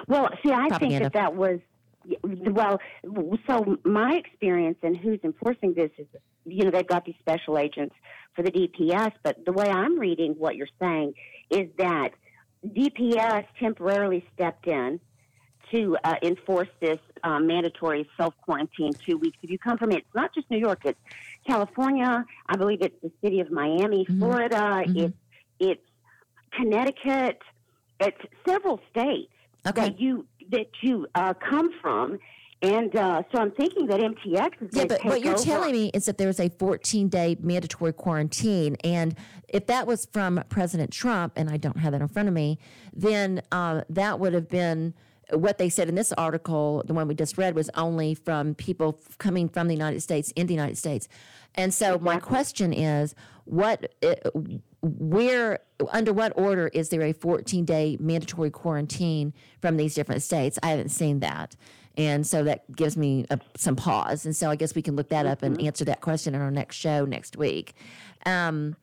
Well, 0.07 0.29
see, 0.43 0.51
I 0.51 0.67
Propaganda. 0.69 0.79
think 0.79 1.03
that 1.03 1.13
that 1.13 1.35
was 1.35 1.59
well. 2.23 2.79
So 3.47 3.77
my 3.83 4.13
experience 4.15 4.77
and 4.83 4.95
who's 4.97 5.19
enforcing 5.23 5.73
this 5.73 5.91
is, 5.97 6.07
you 6.45 6.63
know, 6.63 6.71
they've 6.71 6.87
got 6.87 7.05
these 7.05 7.15
special 7.19 7.57
agents 7.57 7.95
for 8.35 8.43
the 8.43 8.51
DPS. 8.51 9.13
But 9.23 9.45
the 9.45 9.51
way 9.51 9.67
I'm 9.67 9.99
reading 9.99 10.33
what 10.37 10.55
you're 10.55 10.67
saying 10.79 11.13
is 11.49 11.69
that 11.77 12.11
DPS 12.65 13.45
temporarily 13.59 14.25
stepped 14.33 14.67
in 14.67 14.99
to 15.71 15.97
uh, 16.03 16.15
enforce 16.23 16.67
this 16.79 16.99
uh, 17.23 17.39
mandatory 17.39 18.09
self 18.17 18.33
quarantine 18.41 18.91
two 19.05 19.17
weeks. 19.17 19.37
If 19.41 19.49
you 19.49 19.59
come 19.59 19.77
from 19.77 19.91
it, 19.91 19.99
it's 19.99 20.15
not 20.15 20.33
just 20.33 20.49
New 20.49 20.57
York; 20.57 20.79
it's 20.83 20.99
California. 21.45 22.25
I 22.47 22.55
believe 22.57 22.81
it's 22.81 22.99
the 23.03 23.11
city 23.23 23.39
of 23.39 23.51
Miami, 23.51 24.05
Florida. 24.05 24.83
It's 24.87 25.13
it's 25.59 25.81
Connecticut. 26.51 27.39
It's 27.99 28.17
several 28.47 28.79
states 28.89 29.31
Okay. 29.67 29.81
that 29.89 29.99
you 29.99 30.25
that 30.51 30.67
you 30.81 31.07
uh, 31.15 31.33
come 31.33 31.69
from, 31.81 32.19
and 32.61 32.93
uh, 32.95 33.23
so 33.31 33.39
I'm 33.41 33.51
thinking 33.51 33.87
that 33.87 33.99
MTX 33.99 34.61
is 34.61 34.69
Yeah, 34.73 34.85
going 34.85 34.87
to 34.87 34.87
but 34.87 35.05
what 35.05 35.21
you're 35.21 35.33
over. 35.35 35.43
telling 35.43 35.71
me 35.71 35.91
is 35.93 36.05
that 36.05 36.17
there 36.17 36.27
was 36.27 36.39
a 36.39 36.49
14 36.49 37.07
day 37.07 37.37
mandatory 37.39 37.93
quarantine. 37.93 38.75
And 38.83 39.15
if 39.47 39.65
that 39.67 39.87
was 39.87 40.07
from 40.11 40.43
President 40.49 40.91
Trump, 40.91 41.33
and 41.35 41.49
I 41.49 41.57
don't 41.57 41.77
have 41.77 41.93
that 41.93 42.01
in 42.01 42.07
front 42.09 42.27
of 42.27 42.33
me, 42.33 42.59
then 42.93 43.41
uh, 43.51 43.83
that 43.89 44.19
would 44.19 44.33
have 44.33 44.49
been 44.49 44.93
what 45.31 45.57
they 45.57 45.69
said 45.69 45.89
in 45.89 45.95
this 45.95 46.11
article, 46.13 46.83
the 46.85 46.93
one 46.93 47.07
we 47.07 47.15
just 47.15 47.37
read, 47.37 47.55
was 47.55 47.69
only 47.75 48.15
from 48.15 48.55
people 48.55 48.99
f- 49.09 49.17
coming 49.17 49.47
from 49.49 49.67
the 49.67 49.73
United 49.73 50.01
States 50.01 50.31
in 50.31 50.47
the 50.47 50.53
United 50.53 50.77
States. 50.77 51.07
And 51.55 51.73
so 51.73 51.99
my 51.99 52.19
question 52.19 52.73
is, 52.73 53.15
what, 53.45 53.93
uh, 54.03 54.15
where, 54.81 55.59
under 55.89 56.13
what 56.13 56.33
order 56.35 56.67
is 56.69 56.89
there 56.89 57.01
a 57.01 57.13
14 57.13 57.65
day 57.65 57.97
mandatory 57.99 58.49
quarantine 58.49 59.33
from 59.61 59.77
these 59.77 59.95
different 59.95 60.21
states? 60.21 60.59
I 60.63 60.69
haven't 60.69 60.89
seen 60.89 61.19
that. 61.19 61.55
And 61.97 62.25
so 62.25 62.43
that 62.43 62.73
gives 62.75 62.95
me 62.95 63.25
a, 63.29 63.39
some 63.57 63.75
pause. 63.75 64.25
And 64.25 64.35
so 64.35 64.49
I 64.49 64.55
guess 64.55 64.73
we 64.73 64.81
can 64.81 64.95
look 64.95 65.09
that 65.09 65.25
up 65.25 65.43
and 65.43 65.59
answer 65.61 65.83
that 65.85 66.01
question 66.01 66.33
in 66.33 66.41
our 66.41 66.51
next 66.51 66.77
show 66.77 67.03
next 67.05 67.35
week. 67.35 67.73
Um, 68.25 68.77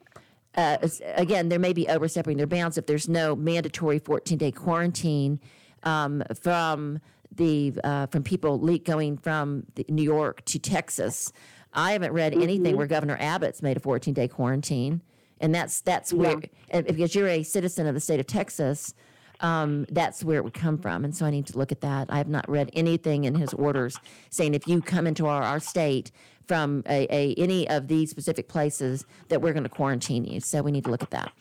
uh, 0.55 0.79
again, 1.15 1.49
there 1.49 1.59
may 1.59 1.73
be 1.73 1.87
overstepping 1.89 2.37
their 2.37 2.47
bounds 2.47 2.79
if 2.79 2.87
there's 2.87 3.09
no 3.09 3.37
mandatory 3.37 3.99
14 3.99 4.39
day 4.39 4.51
quarantine 4.51 5.41
um, 5.83 6.23
from 6.41 7.01
the 7.35 7.75
uh, 7.85 8.07
from 8.07 8.23
people 8.23 8.61
le- 8.61 8.79
going 8.79 9.19
from 9.19 9.65
the 9.75 9.85
New 9.89 10.03
York 10.03 10.45
to 10.47 10.59
Texas. 10.59 11.33
I 11.73 11.93
haven't 11.93 12.13
read 12.13 12.33
anything 12.33 12.77
where 12.77 12.87
Governor 12.87 13.19
Abbott's 13.21 13.63
made 13.63 13.77
a 13.77 13.81
14 13.81 14.15
day 14.15 14.29
quarantine, 14.29 15.03
and 15.41 15.55
that's 15.55 15.81
that's 15.83 16.13
where 16.13 16.41
because 16.73 17.15
you're 17.15 17.29
a 17.29 17.43
citizen 17.43 17.87
of 17.87 17.95
the 17.95 18.01
state 18.01 18.21
of 18.21 18.27
Texas. 18.27 18.95
Um, 19.41 19.85
that's 19.91 20.25
where 20.25 20.39
it 20.39 20.45
would 20.45 20.55
come 20.55 20.79
from, 20.79 21.05
and 21.05 21.15
so 21.15 21.27
I 21.27 21.31
need 21.31 21.47
to 21.49 21.59
look 21.59 21.71
at 21.71 21.83
that. 21.83 22.07
I 22.11 22.17
have 22.17 22.29
not 22.29 22.49
read 22.49 22.71
anything 22.73 23.25
in 23.25 23.35
his 23.35 23.53
orders 23.53 24.01
saying 24.31 24.55
if 24.55 24.67
you 24.67 24.81
come 24.81 25.07
into 25.07 25.27
our, 25.27 25.43
our 25.43 25.61
state 25.61 26.11
from 26.47 26.83
a, 26.89 27.07
a 27.15 27.35
any 27.35 27.69
of 27.69 27.89
these 27.89 28.11
specific 28.11 28.49
places 28.49 29.05
that 29.29 29.43
we're 29.43 29.53
going 29.53 29.65
to 29.65 29.69
quarantine 29.69 30.25
you. 30.25 30.41
So 30.41 30.63
we 30.63 30.73
need 30.73 30.85
to 30.85 30.91
look 30.91 31.03
at 31.03 31.11
that. 31.11 31.33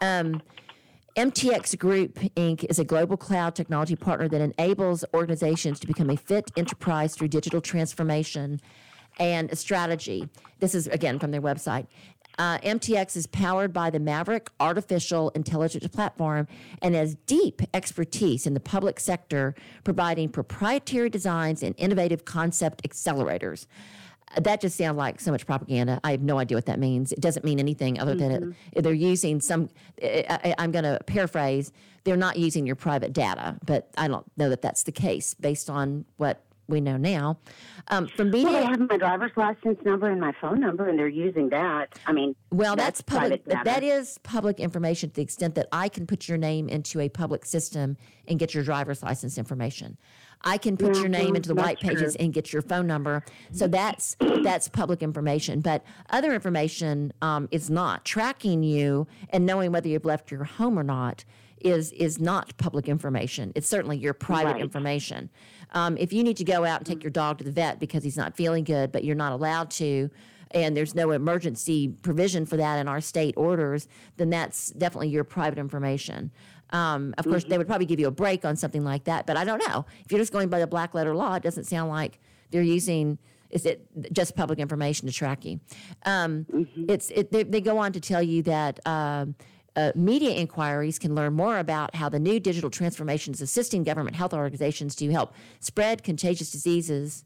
Um, 0.00 0.40
MTX 1.16 1.78
Group 1.78 2.14
Inc. 2.36 2.64
is 2.70 2.78
a 2.78 2.84
global 2.84 3.18
cloud 3.18 3.54
technology 3.54 3.94
partner 3.94 4.28
that 4.28 4.40
enables 4.40 5.04
organizations 5.12 5.78
to 5.80 5.86
become 5.86 6.08
a 6.08 6.16
fit 6.16 6.50
enterprise 6.56 7.14
through 7.14 7.28
digital 7.28 7.60
transformation 7.60 8.58
and 9.18 9.56
strategy. 9.58 10.26
This 10.60 10.74
is 10.74 10.86
again 10.86 11.18
from 11.18 11.30
their 11.30 11.42
website. 11.42 11.86
Uh, 12.38 12.56
MTX 12.60 13.14
is 13.16 13.26
powered 13.26 13.74
by 13.74 13.90
the 13.90 14.00
Maverick 14.00 14.48
Artificial 14.58 15.28
Intelligence 15.34 15.86
Platform 15.88 16.48
and 16.80 16.94
has 16.94 17.14
deep 17.26 17.60
expertise 17.74 18.46
in 18.46 18.54
the 18.54 18.60
public 18.60 18.98
sector, 18.98 19.54
providing 19.84 20.30
proprietary 20.30 21.10
designs 21.10 21.62
and 21.62 21.74
innovative 21.76 22.24
concept 22.24 22.82
accelerators. 22.88 23.66
That 24.40 24.60
just 24.60 24.76
sounds 24.76 24.96
like 24.96 25.20
so 25.20 25.30
much 25.30 25.46
propaganda. 25.46 26.00
I 26.04 26.12
have 26.12 26.22
no 26.22 26.38
idea 26.38 26.56
what 26.56 26.66
that 26.66 26.78
means. 26.78 27.12
It 27.12 27.20
doesn't 27.20 27.44
mean 27.44 27.58
anything 27.58 28.00
other 28.00 28.14
than 28.14 28.30
it, 28.30 28.42
mm-hmm. 28.42 28.80
they're 28.80 28.92
using 28.92 29.40
some. 29.40 29.68
I, 30.02 30.24
I, 30.28 30.54
I'm 30.58 30.72
going 30.72 30.84
to 30.84 30.98
paraphrase. 31.06 31.72
They're 32.04 32.16
not 32.16 32.38
using 32.38 32.66
your 32.66 32.76
private 32.76 33.12
data, 33.12 33.58
but 33.64 33.90
I 33.96 34.08
don't 34.08 34.26
know 34.36 34.48
that 34.48 34.62
that's 34.62 34.82
the 34.82 34.92
case 34.92 35.34
based 35.34 35.70
on 35.70 36.04
what 36.16 36.44
we 36.68 36.80
know 36.80 36.96
now. 36.96 37.38
Um, 37.88 38.08
from 38.08 38.30
media, 38.30 38.50
Well, 38.50 38.60
they 38.60 38.66
have 38.66 38.90
my 38.90 38.96
driver's 38.96 39.32
license 39.36 39.78
number 39.84 40.08
and 40.08 40.20
my 40.20 40.32
phone 40.40 40.60
number, 40.60 40.88
and 40.88 40.98
they're 40.98 41.08
using 41.08 41.48
that. 41.50 41.98
I 42.06 42.12
mean, 42.12 42.34
Well, 42.50 42.76
that's, 42.76 43.00
public. 43.00 43.44
data. 43.44 43.60
That 43.64 43.82
is 43.82 44.18
public 44.22 44.60
information 44.60 45.10
to 45.10 45.16
the 45.16 45.22
extent 45.22 45.54
that 45.56 45.68
I 45.72 45.88
can 45.88 46.06
put 46.06 46.28
your 46.28 46.38
name 46.38 46.68
into 46.68 47.00
a 47.00 47.08
public 47.08 47.44
system 47.44 47.96
and 48.26 48.38
get 48.38 48.54
your 48.54 48.64
driver's 48.64 49.02
license 49.02 49.38
information. 49.38 49.98
I 50.44 50.58
can 50.58 50.76
put 50.76 50.96
your 50.96 51.08
name 51.08 51.36
into 51.36 51.48
the 51.48 51.54
white 51.54 51.80
pages 51.80 52.14
true. 52.16 52.24
and 52.24 52.32
get 52.32 52.52
your 52.52 52.62
phone 52.62 52.86
number. 52.86 53.24
So 53.52 53.66
that's 53.66 54.16
that's 54.42 54.68
public 54.68 55.02
information. 55.02 55.60
But 55.60 55.84
other 56.10 56.32
information 56.34 57.12
um, 57.22 57.48
is 57.50 57.70
not 57.70 58.04
tracking 58.04 58.62
you 58.62 59.06
and 59.30 59.46
knowing 59.46 59.72
whether 59.72 59.88
you've 59.88 60.04
left 60.04 60.30
your 60.30 60.44
home 60.44 60.78
or 60.78 60.82
not 60.82 61.24
is 61.60 61.92
is 61.92 62.18
not 62.18 62.56
public 62.58 62.88
information. 62.88 63.52
It's 63.54 63.68
certainly 63.68 63.96
your 63.96 64.14
private 64.14 64.52
Right. 64.54 64.60
information. 64.60 65.30
Um, 65.74 65.96
if 65.96 66.12
you 66.12 66.24
need 66.24 66.36
to 66.38 66.44
go 66.44 66.64
out 66.64 66.80
and 66.80 66.86
take 66.86 67.02
your 67.04 67.10
dog 67.12 67.38
to 67.38 67.44
the 67.44 67.52
vet 67.52 67.78
because 67.78 68.02
he's 68.02 68.16
not 68.16 68.36
feeling 68.36 68.64
good, 68.64 68.90
but 68.92 69.04
you're 69.04 69.14
not 69.14 69.32
allowed 69.32 69.70
to, 69.72 70.10
and 70.50 70.76
there's 70.76 70.94
no 70.94 71.12
emergency 71.12 71.88
provision 72.02 72.44
for 72.46 72.56
that 72.56 72.78
in 72.78 72.88
our 72.88 73.00
state 73.00 73.34
orders, 73.36 73.88
then 74.16 74.28
that's 74.28 74.70
definitely 74.70 75.08
your 75.08 75.24
private 75.24 75.58
information. 75.58 76.30
Um, 76.72 77.14
of 77.18 77.24
course, 77.26 77.44
they 77.44 77.58
would 77.58 77.66
probably 77.66 77.86
give 77.86 78.00
you 78.00 78.08
a 78.08 78.10
break 78.10 78.44
on 78.44 78.56
something 78.56 78.82
like 78.82 79.04
that, 79.04 79.26
but 79.26 79.36
I 79.36 79.44
don't 79.44 79.62
know. 79.68 79.84
If 80.04 80.10
you're 80.10 80.20
just 80.20 80.32
going 80.32 80.48
by 80.48 80.58
the 80.58 80.66
black 80.66 80.94
letter 80.94 81.14
law, 81.14 81.34
it 81.34 81.42
doesn't 81.42 81.64
sound 81.64 81.90
like 81.90 82.18
they're 82.50 82.62
using. 82.62 83.18
Is 83.50 83.66
it 83.66 83.86
just 84.12 84.34
public 84.34 84.58
information 84.58 85.06
to 85.06 85.12
track 85.12 85.44
you? 85.44 85.60
Um, 86.06 86.46
It's 86.88 87.10
it, 87.10 87.30
they, 87.30 87.42
they 87.42 87.60
go 87.60 87.76
on 87.76 87.92
to 87.92 88.00
tell 88.00 88.22
you 88.22 88.42
that 88.44 88.80
um, 88.86 89.34
uh, 89.76 89.92
media 89.94 90.30
inquiries 90.30 90.98
can 90.98 91.14
learn 91.14 91.34
more 91.34 91.58
about 91.58 91.94
how 91.94 92.08
the 92.08 92.18
new 92.18 92.40
digital 92.40 92.70
transformation 92.70 93.34
is 93.34 93.42
assisting 93.42 93.84
government 93.84 94.16
health 94.16 94.32
organizations 94.32 94.94
to 94.96 95.10
help 95.10 95.34
spread 95.60 96.02
contagious 96.02 96.50
diseases. 96.50 97.24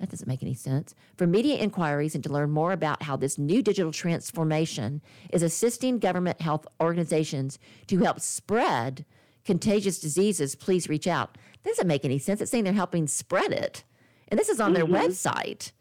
That 0.00 0.08
doesn't 0.08 0.26
make 0.26 0.42
any 0.42 0.54
sense. 0.54 0.94
For 1.16 1.26
media 1.26 1.56
inquiries 1.56 2.14
and 2.14 2.24
to 2.24 2.32
learn 2.32 2.50
more 2.50 2.72
about 2.72 3.02
how 3.02 3.16
this 3.16 3.36
new 3.38 3.60
digital 3.62 3.92
transformation 3.92 5.02
is 5.30 5.42
assisting 5.42 5.98
government 5.98 6.40
health 6.40 6.66
organizations 6.80 7.58
to 7.88 7.98
help 7.98 8.18
spread 8.20 9.04
contagious 9.44 10.00
diseases, 10.00 10.54
please 10.54 10.88
reach 10.88 11.06
out. 11.06 11.36
That 11.62 11.70
doesn't 11.70 11.86
make 11.86 12.04
any 12.06 12.18
sense. 12.18 12.40
It's 12.40 12.50
saying 12.50 12.64
they're 12.64 12.72
helping 12.72 13.06
spread 13.06 13.52
it. 13.52 13.84
And 14.28 14.40
this 14.40 14.48
is 14.48 14.58
on 14.60 14.72
their 14.72 14.86
website. 14.86 15.72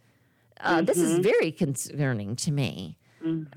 Uh, 0.59 0.81
This 0.81 0.97
is 0.97 1.19
very 1.19 1.51
concerning 1.51 2.35
to 2.37 2.51
me 2.51 2.97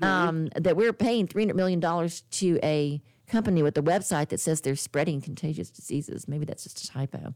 um, 0.01 0.49
that 0.55 0.75
we're 0.77 0.93
paying 0.93 1.27
$300 1.27 1.55
million 1.55 1.81
to 1.81 2.59
a 2.63 3.01
company 3.27 3.63
with 3.63 3.77
a 3.77 3.81
website 3.81 4.29
that 4.29 4.39
says 4.39 4.61
they're 4.61 4.75
spreading 4.75 5.21
contagious 5.21 5.69
diseases. 5.69 6.27
Maybe 6.27 6.45
that's 6.45 6.63
just 6.63 6.83
a 6.83 6.87
typo. 6.87 7.33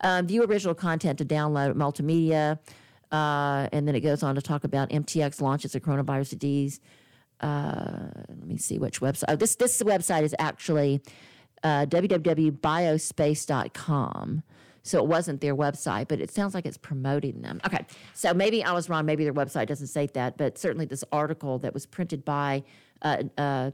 Um, 0.00 0.26
view 0.26 0.44
original 0.44 0.74
content 0.74 1.18
to 1.18 1.24
download 1.24 1.74
multimedia. 1.74 2.58
Uh, 3.12 3.68
and 3.72 3.86
then 3.86 3.94
it 3.94 4.00
goes 4.00 4.22
on 4.22 4.34
to 4.34 4.42
talk 4.42 4.64
about 4.64 4.90
MTX 4.90 5.40
launches 5.40 5.74
a 5.74 5.80
coronavirus 5.80 6.38
disease. 6.38 6.80
Uh, 7.40 8.08
let 8.28 8.46
me 8.46 8.56
see 8.56 8.78
which 8.78 9.00
website. 9.00 9.24
Oh, 9.28 9.36
this 9.36 9.56
this 9.56 9.82
website 9.82 10.22
is 10.22 10.34
actually 10.38 11.02
uh, 11.62 11.84
www.biospace.com. 11.86 14.42
So 14.86 14.98
it 14.98 15.06
wasn't 15.06 15.40
their 15.40 15.56
website, 15.56 16.08
but 16.08 16.20
it 16.20 16.30
sounds 16.30 16.54
like 16.54 16.66
it's 16.66 16.76
promoting 16.76 17.40
them. 17.40 17.58
Okay, 17.64 17.86
so 18.12 18.34
maybe 18.34 18.62
I 18.62 18.72
was 18.72 18.90
wrong. 18.90 19.06
Maybe 19.06 19.24
their 19.24 19.32
website 19.32 19.66
doesn't 19.66 19.86
say 19.86 20.06
that, 20.12 20.36
but 20.36 20.58
certainly 20.58 20.84
this 20.84 21.02
article 21.10 21.58
that 21.60 21.72
was 21.72 21.86
printed 21.86 22.22
by 22.22 22.64
uh, 23.00 23.22
uh, 23.38 23.70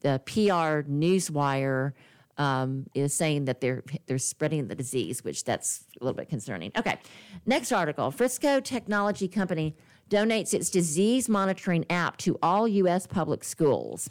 the 0.00 0.20
PR 0.24 0.88
Newswire 0.90 1.92
um, 2.38 2.86
is 2.94 3.12
saying 3.12 3.44
that 3.44 3.60
they're 3.60 3.84
they're 4.06 4.18
spreading 4.18 4.68
the 4.68 4.74
disease, 4.74 5.22
which 5.22 5.44
that's 5.44 5.84
a 6.00 6.04
little 6.04 6.16
bit 6.16 6.28
concerning. 6.28 6.72
Okay, 6.76 6.98
next 7.44 7.70
article: 7.70 8.10
Frisco 8.10 8.60
Technology 8.60 9.28
Company 9.28 9.76
donates 10.08 10.54
its 10.54 10.70
disease 10.70 11.28
monitoring 11.28 11.84
app 11.90 12.16
to 12.18 12.38
all 12.42 12.66
U.S. 12.66 13.06
public 13.06 13.44
schools. 13.44 14.08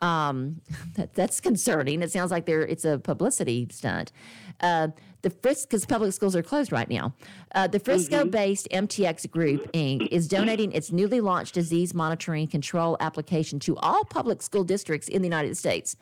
Um, 0.00 0.60
that, 0.94 1.14
that's 1.14 1.40
concerning. 1.40 2.02
It 2.02 2.10
sounds 2.10 2.30
like 2.30 2.46
there 2.46 2.62
it's 2.62 2.84
a 2.84 2.98
publicity 2.98 3.68
stunt. 3.70 4.12
Uh, 4.60 4.88
the 5.22 5.30
Frisco, 5.30 5.66
because 5.68 5.84
public 5.84 6.12
schools 6.12 6.34
are 6.34 6.42
closed 6.42 6.72
right 6.72 6.88
now. 6.88 7.14
Uh, 7.54 7.66
the 7.66 7.78
Frisco-based 7.78 8.68
MTX 8.70 9.30
Group 9.30 9.70
Inc. 9.72 10.08
is 10.10 10.28
donating 10.28 10.72
its 10.72 10.90
newly 10.92 11.20
launched 11.20 11.54
disease 11.54 11.92
monitoring 11.92 12.46
control 12.46 12.96
application 13.00 13.58
to 13.60 13.76
all 13.78 14.04
public 14.04 14.40
school 14.40 14.64
districts 14.64 15.08
in 15.08 15.20
the 15.20 15.28
United 15.28 15.56
States. 15.56 15.96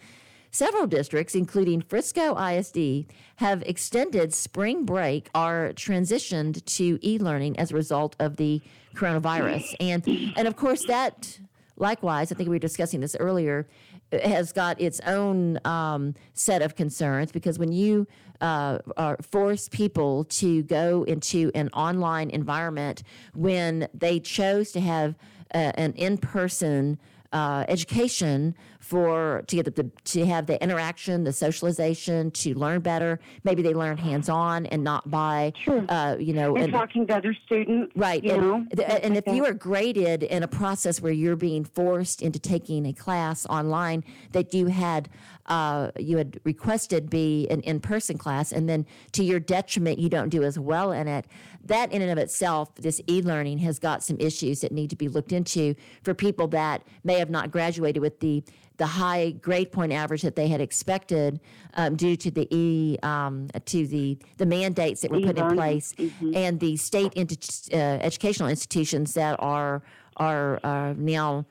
Several 0.51 0.87
districts, 0.87 1.35
including 1.35 1.83
Frisco 1.83 2.37
ISD, 2.37 3.07
have 3.37 3.63
extended 3.65 4.33
spring 4.33 4.85
break 4.85 5.29
or 5.35 5.73
transitioned 5.75 6.65
to 6.65 6.99
e-learning 7.03 7.59
as 7.59 7.71
a 7.71 7.75
result 7.75 8.17
of 8.19 8.37
the 8.37 8.63
coronavirus, 8.95 9.75
and 9.79 10.07
and 10.37 10.49
of 10.49 10.57
course 10.57 10.87
that 10.87 11.39
likewise, 11.77 12.33
I 12.33 12.35
think 12.35 12.49
we 12.49 12.57
were 12.57 12.61
discussing 12.61 13.01
this 13.01 13.17
earlier, 13.19 13.69
has 14.13 14.53
got 14.53 14.81
its 14.81 15.01
own 15.01 15.59
um, 15.65 16.15
set 16.33 16.63
of 16.63 16.75
concerns 16.75 17.33
because 17.33 17.59
when 17.59 17.73
you 17.73 18.07
uh, 18.41 18.79
force 19.21 19.69
people 19.69 20.25
to 20.25 20.63
go 20.63 21.03
into 21.05 21.51
an 21.55 21.69
online 21.71 22.31
environment 22.31 23.03
when 23.35 23.89
they 23.93 24.21
chose 24.21 24.71
to 24.73 24.81
have 24.81 25.17
uh, 25.55 25.73
an 25.75 25.93
in-person 25.95 26.99
uh, 27.33 27.65
education 27.69 28.55
for 28.81 29.43
to 29.49 29.57
get 29.57 29.65
the, 29.67 29.71
to, 29.83 29.91
to 30.05 30.27
have 30.27 30.47
the 30.47 30.63
interaction, 30.63 31.25
the 31.25 31.33
socialization, 31.33 32.31
to 32.31 32.55
learn 32.55 32.81
better. 32.81 33.21
Maybe 33.45 33.63
they 33.63 33.75
learn 33.75 33.99
hands 33.99 34.29
on 34.29 34.67
and 34.67 34.83
not 34.83 35.11
by, 35.11 35.53
Sure. 35.63 35.85
uh, 35.89 36.17
you 36.19 36.33
know, 36.33 36.55
and, 36.55 36.65
and- 36.65 36.73
talking 36.73 37.07
to 37.07 37.17
other 37.17 37.37
students. 37.47 37.93
Right. 37.97 38.23
You 38.25 38.33
and, 38.33 38.43
know. 38.43 38.67
th- 38.75 39.01
and 39.03 39.17
if 39.17 39.27
you 39.27 39.45
are 39.45 39.53
graded 39.53 40.23
in 40.23 40.43
a 40.43 40.49
process 40.49 41.01
where 41.01 41.13
you're 41.13 41.37
being 41.37 41.65
forced 41.65 42.23
into 42.23 42.39
taking 42.39 42.87
a 42.87 42.93
class 42.93 43.45
online 43.47 44.05
that 44.33 44.55
you 44.55 44.67
had 44.67 45.09
uh, 45.49 45.91
you 45.99 46.19
had 46.19 46.39
requested 46.45 47.11
be 47.11 47.49
an 47.51 47.61
in-person 47.63 48.19
class, 48.19 48.53
and 48.53 48.69
then 48.69 48.87
to 49.13 49.25
your 49.25 49.41
detriment 49.41 49.99
you 49.99 50.09
don't 50.09 50.29
do 50.29 50.45
as 50.45 50.59
well 50.59 50.93
in 50.93 51.09
it, 51.09 51.27
that 51.65 51.91
in 51.93 52.03
and 52.03 52.11
of 52.11 52.19
itself, 52.19 52.75
this 52.77 53.01
e-learning 53.07 53.59
has 53.59 53.79
got 53.79 54.05
some 54.05 54.17
issues 54.21 54.61
that 54.61 54.73
need 54.73 54.91
to 54.91 54.97
be 54.97 55.09
looked 55.09 55.33
into 55.33 55.75
for 56.03 56.15
people 56.15 56.47
that 56.49 56.83
may 57.03 57.19
have 57.19 57.31
not 57.31 57.51
graduated 57.51 58.03
with 58.03 58.21
the 58.21 58.45
the 58.77 58.87
high 58.87 59.31
grade 59.31 59.73
point 59.73 59.93
average 59.93 60.23
that 60.23 60.37
they 60.37 60.47
had 60.47 60.61
expected 60.61 61.41
um, 61.75 61.97
due 61.97 62.15
to 62.15 62.31
the 62.31 62.47
e 62.55 62.97
um, 63.03 63.49
to 63.65 63.87
the 63.89 64.17
the 64.37 64.47
mandates 64.47 65.01
that 65.01 65.11
were 65.11 65.21
put 65.21 65.37
in 65.37 65.45
E-learning. 65.45 65.57
place 65.57 65.95
and 66.33 66.61
the 66.61 66.77
state 66.77 67.13
uh, 67.17 67.77
educational 67.77 68.49
institutions 68.49 69.15
that 69.15 69.35
are 69.41 69.83
are 70.17 70.61
are 70.63 70.95
now 70.95 71.45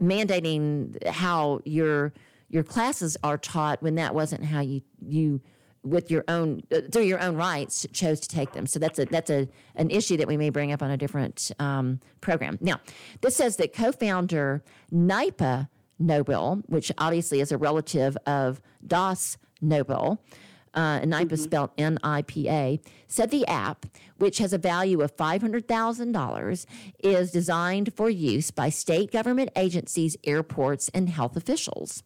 mandating 0.00 1.06
how 1.06 1.60
your 1.64 2.12
your 2.54 2.62
classes 2.62 3.16
are 3.24 3.36
taught 3.36 3.82
when 3.82 3.96
that 3.96 4.14
wasn't 4.14 4.44
how 4.44 4.60
you 4.60 4.80
you 5.04 5.40
with 5.82 6.08
your 6.08 6.24
own 6.28 6.62
uh, 6.72 6.82
through 6.90 7.02
your 7.02 7.20
own 7.20 7.34
rights 7.34 7.84
chose 7.92 8.20
to 8.20 8.28
take 8.28 8.52
them. 8.52 8.64
So 8.64 8.78
that's 8.78 8.98
a 9.00 9.06
that's 9.06 9.28
a 9.28 9.48
an 9.74 9.90
issue 9.90 10.16
that 10.18 10.28
we 10.28 10.36
may 10.36 10.50
bring 10.50 10.70
up 10.70 10.80
on 10.80 10.90
a 10.92 10.96
different 10.96 11.50
um, 11.58 11.98
program. 12.20 12.56
Now, 12.60 12.80
this 13.22 13.34
says 13.34 13.56
that 13.56 13.74
co-founder 13.74 14.62
Nipa 14.92 15.68
Nobel, 15.98 16.62
which 16.66 16.92
obviously 16.96 17.40
is 17.40 17.50
a 17.50 17.58
relative 17.58 18.16
of 18.24 18.60
Das 18.86 19.36
Nobel, 19.60 20.22
uh, 20.74 21.00
and 21.02 21.10
NIPA 21.10 21.36
spelled 21.36 21.70
N 21.76 21.98
I 22.04 22.22
P 22.22 22.48
A, 22.48 22.80
said 23.08 23.30
the 23.30 23.46
app, 23.48 23.86
which 24.18 24.38
has 24.38 24.52
a 24.52 24.58
value 24.58 25.00
of 25.00 25.16
$500,000, 25.16 26.66
is 27.02 27.30
designed 27.30 27.92
for 27.94 28.08
use 28.10 28.50
by 28.50 28.70
state 28.70 29.10
government 29.12 29.50
agencies, 29.56 30.16
airports, 30.24 30.88
and 30.94 31.08
health 31.08 31.36
officials. 31.36 32.02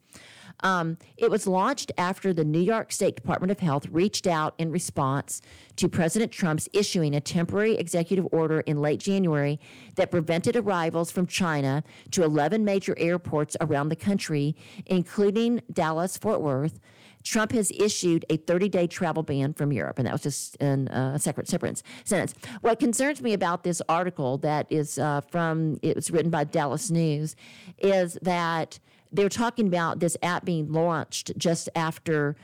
Um, 0.60 0.98
it 1.16 1.30
was 1.30 1.46
launched 1.46 1.92
after 1.96 2.32
the 2.32 2.44
New 2.44 2.60
York 2.60 2.92
State 2.92 3.16
Department 3.16 3.50
of 3.50 3.60
Health 3.60 3.86
reached 3.90 4.26
out 4.26 4.54
in 4.58 4.70
response 4.70 5.40
to 5.76 5.88
President 5.88 6.32
Trump's 6.32 6.68
issuing 6.72 7.14
a 7.14 7.20
temporary 7.20 7.76
executive 7.76 8.26
order 8.32 8.60
in 8.60 8.80
late 8.80 9.00
January 9.00 9.60
that 9.94 10.10
prevented 10.10 10.56
arrivals 10.56 11.10
from 11.10 11.26
China 11.26 11.84
to 12.10 12.24
11 12.24 12.64
major 12.64 12.94
airports 12.98 13.56
around 13.60 13.88
the 13.88 13.96
country, 13.96 14.56
including 14.86 15.60
Dallas 15.72 16.16
Fort 16.16 16.40
Worth. 16.40 16.80
Trump 17.24 17.52
has 17.52 17.70
issued 17.72 18.24
a 18.30 18.36
30 18.36 18.68
day 18.68 18.86
travel 18.86 19.22
ban 19.22 19.52
from 19.52 19.72
Europe. 19.72 19.98
And 19.98 20.06
that 20.06 20.12
was 20.12 20.22
just 20.22 20.56
in 20.56 20.88
uh, 20.88 21.12
a 21.16 21.18
separate, 21.18 21.48
separate 21.48 21.82
sentence. 22.04 22.34
What 22.60 22.78
concerns 22.78 23.20
me 23.20 23.32
about 23.32 23.64
this 23.64 23.82
article 23.88 24.38
that 24.38 24.66
is 24.70 24.98
uh, 24.98 25.20
from, 25.22 25.78
it 25.82 25.96
was 25.96 26.10
written 26.10 26.30
by 26.30 26.44
Dallas 26.44 26.90
News, 26.90 27.36
is 27.78 28.18
that 28.22 28.78
they're 29.12 29.28
talking 29.28 29.66
about 29.66 30.00
this 30.00 30.16
app 30.22 30.44
being 30.44 30.72
launched 30.72 31.32
just 31.38 31.68
after 31.74 32.36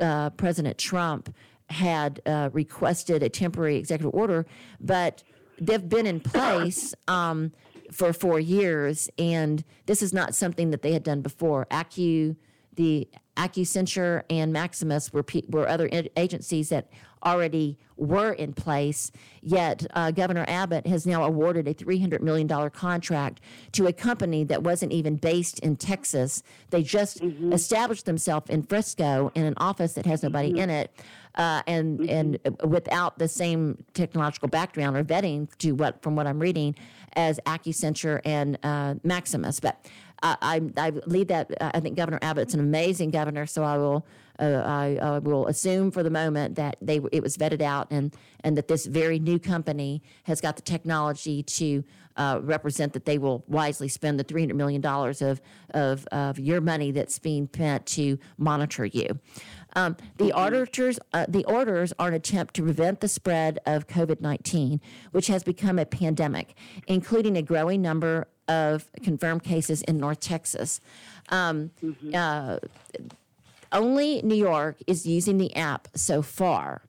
uh, 0.00 0.30
President 0.30 0.78
Trump 0.78 1.34
had 1.70 2.20
uh, 2.26 2.50
requested 2.52 3.22
a 3.22 3.28
temporary 3.28 3.76
executive 3.76 4.14
order, 4.14 4.46
but 4.80 5.22
they've 5.60 5.88
been 5.88 6.06
in 6.06 6.20
place 6.20 6.94
um, 7.08 7.52
for 7.92 8.12
four 8.12 8.40
years, 8.40 9.08
and 9.18 9.64
this 9.86 10.02
is 10.02 10.12
not 10.12 10.34
something 10.34 10.70
that 10.70 10.82
they 10.82 10.92
had 10.92 11.02
done 11.02 11.22
before. 11.22 11.66
Acu, 11.70 12.36
the 12.74 13.08
Accenture 13.36 14.22
and 14.28 14.52
Maximus 14.52 15.12
were 15.12 15.22
pe- 15.22 15.42
were 15.48 15.68
other 15.68 15.88
agencies 16.16 16.68
that 16.70 16.88
already 17.24 17.78
were 17.96 18.32
in 18.32 18.52
place. 18.52 19.10
Yet 19.42 19.86
uh, 19.94 20.10
Governor 20.12 20.44
Abbott 20.46 20.86
has 20.86 21.06
now 21.06 21.24
awarded 21.24 21.66
a 21.66 21.74
three 21.74 21.98
hundred 21.98 22.22
million 22.22 22.46
dollar 22.46 22.70
contract 22.70 23.40
to 23.72 23.86
a 23.86 23.92
company 23.92 24.44
that 24.44 24.62
wasn't 24.62 24.92
even 24.92 25.16
based 25.16 25.58
in 25.60 25.76
Texas. 25.76 26.42
They 26.70 26.82
just 26.82 27.22
established 27.22 28.06
themselves 28.06 28.48
in 28.50 28.62
Frisco 28.62 29.32
in 29.34 29.44
an 29.44 29.54
office 29.56 29.94
that 29.94 30.06
has 30.06 30.22
nobody 30.22 30.58
in 30.58 30.70
it. 30.70 30.92
Uh, 31.34 31.62
and 31.66 32.00
and 32.08 32.38
without 32.64 33.18
the 33.18 33.28
same 33.28 33.84
technological 33.94 34.48
background 34.48 34.96
or 34.96 35.04
vetting 35.04 35.48
to 35.58 35.72
what 35.72 36.02
from 36.02 36.16
what 36.16 36.26
I'm 36.26 36.40
reading 36.40 36.74
as 37.14 37.38
Accenture 37.46 38.20
and 38.24 38.58
uh, 38.64 38.94
Maximus, 39.04 39.60
but 39.60 39.84
uh, 40.22 40.36
I, 40.42 40.60
I 40.76 40.90
leave 41.06 41.28
that. 41.28 41.50
Uh, 41.60 41.70
I 41.74 41.80
think 41.80 41.96
Governor 41.96 42.18
Abbott's 42.22 42.54
an 42.54 42.60
amazing 42.60 43.10
governor, 43.10 43.46
so 43.46 43.62
I 43.62 43.78
will 43.78 44.04
uh, 44.38 44.62
I 44.64 44.96
uh, 44.96 45.20
will 45.20 45.46
assume 45.46 45.90
for 45.90 46.02
the 46.02 46.10
moment 46.10 46.54
that 46.56 46.76
they 46.80 47.00
it 47.12 47.22
was 47.22 47.36
vetted 47.36 47.62
out 47.62 47.88
and 47.90 48.14
and 48.44 48.56
that 48.56 48.68
this 48.68 48.86
very 48.86 49.18
new 49.18 49.38
company 49.38 50.02
has 50.24 50.40
got 50.40 50.56
the 50.56 50.62
technology 50.62 51.42
to 51.42 51.84
uh, 52.16 52.40
represent 52.42 52.92
that 52.92 53.04
they 53.04 53.18
will 53.18 53.44
wisely 53.46 53.88
spend 53.88 54.18
the 54.18 54.24
three 54.24 54.42
hundred 54.42 54.56
million 54.56 54.80
dollars 54.80 55.22
of, 55.22 55.40
of 55.70 56.06
of 56.12 56.38
your 56.38 56.60
money 56.60 56.90
that's 56.90 57.18
being 57.18 57.48
spent 57.52 57.86
to 57.86 58.18
monitor 58.36 58.86
you. 58.86 59.18
Um, 59.76 59.96
the 60.16 60.32
auditors, 60.32 60.98
uh, 61.12 61.26
the 61.28 61.44
orders 61.44 61.92
are 61.98 62.08
an 62.08 62.14
attempt 62.14 62.54
to 62.54 62.62
prevent 62.62 63.00
the 63.00 63.08
spread 63.08 63.58
of 63.66 63.86
COVID 63.86 64.20
nineteen, 64.20 64.80
which 65.12 65.26
has 65.28 65.42
become 65.42 65.78
a 65.78 65.86
pandemic, 65.86 66.54
including 66.86 67.36
a 67.36 67.42
growing 67.42 67.82
number 67.82 68.28
of 68.48 68.90
confirmed 69.02 69.42
cases 69.42 69.82
in 69.82 69.98
North 69.98 70.20
Texas. 70.20 70.80
Um, 71.28 71.70
uh, 72.14 72.58
only 73.72 74.22
New 74.22 74.34
York 74.34 74.78
is 74.86 75.06
using 75.06 75.38
the 75.38 75.54
app 75.56 75.88
so 75.94 76.22
far, 76.22 76.82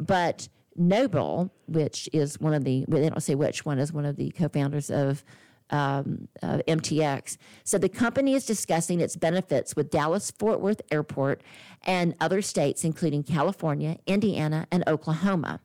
but 0.00 0.48
Nobel, 0.76 1.52
which 1.66 2.08
is 2.12 2.40
one 2.40 2.54
of 2.54 2.64
the, 2.64 2.84
they 2.88 3.08
don't 3.08 3.22
say 3.22 3.34
which 3.34 3.64
one, 3.64 3.78
is 3.78 3.92
one 3.92 4.04
of 4.04 4.16
the 4.16 4.30
co 4.30 4.48
founders 4.48 4.90
of 4.90 5.24
um, 5.70 6.28
MTX, 6.42 7.36
said 7.64 7.80
the 7.80 7.88
company 7.88 8.34
is 8.34 8.44
discussing 8.44 9.00
its 9.00 9.16
benefits 9.16 9.76
with 9.76 9.90
Dallas 9.90 10.30
Fort 10.30 10.60
Worth 10.60 10.82
Airport 10.90 11.42
and 11.82 12.14
other 12.20 12.42
states, 12.42 12.84
including 12.84 13.22
California, 13.22 13.98
Indiana, 14.06 14.66
and 14.70 14.84
Oklahoma. 14.86 15.60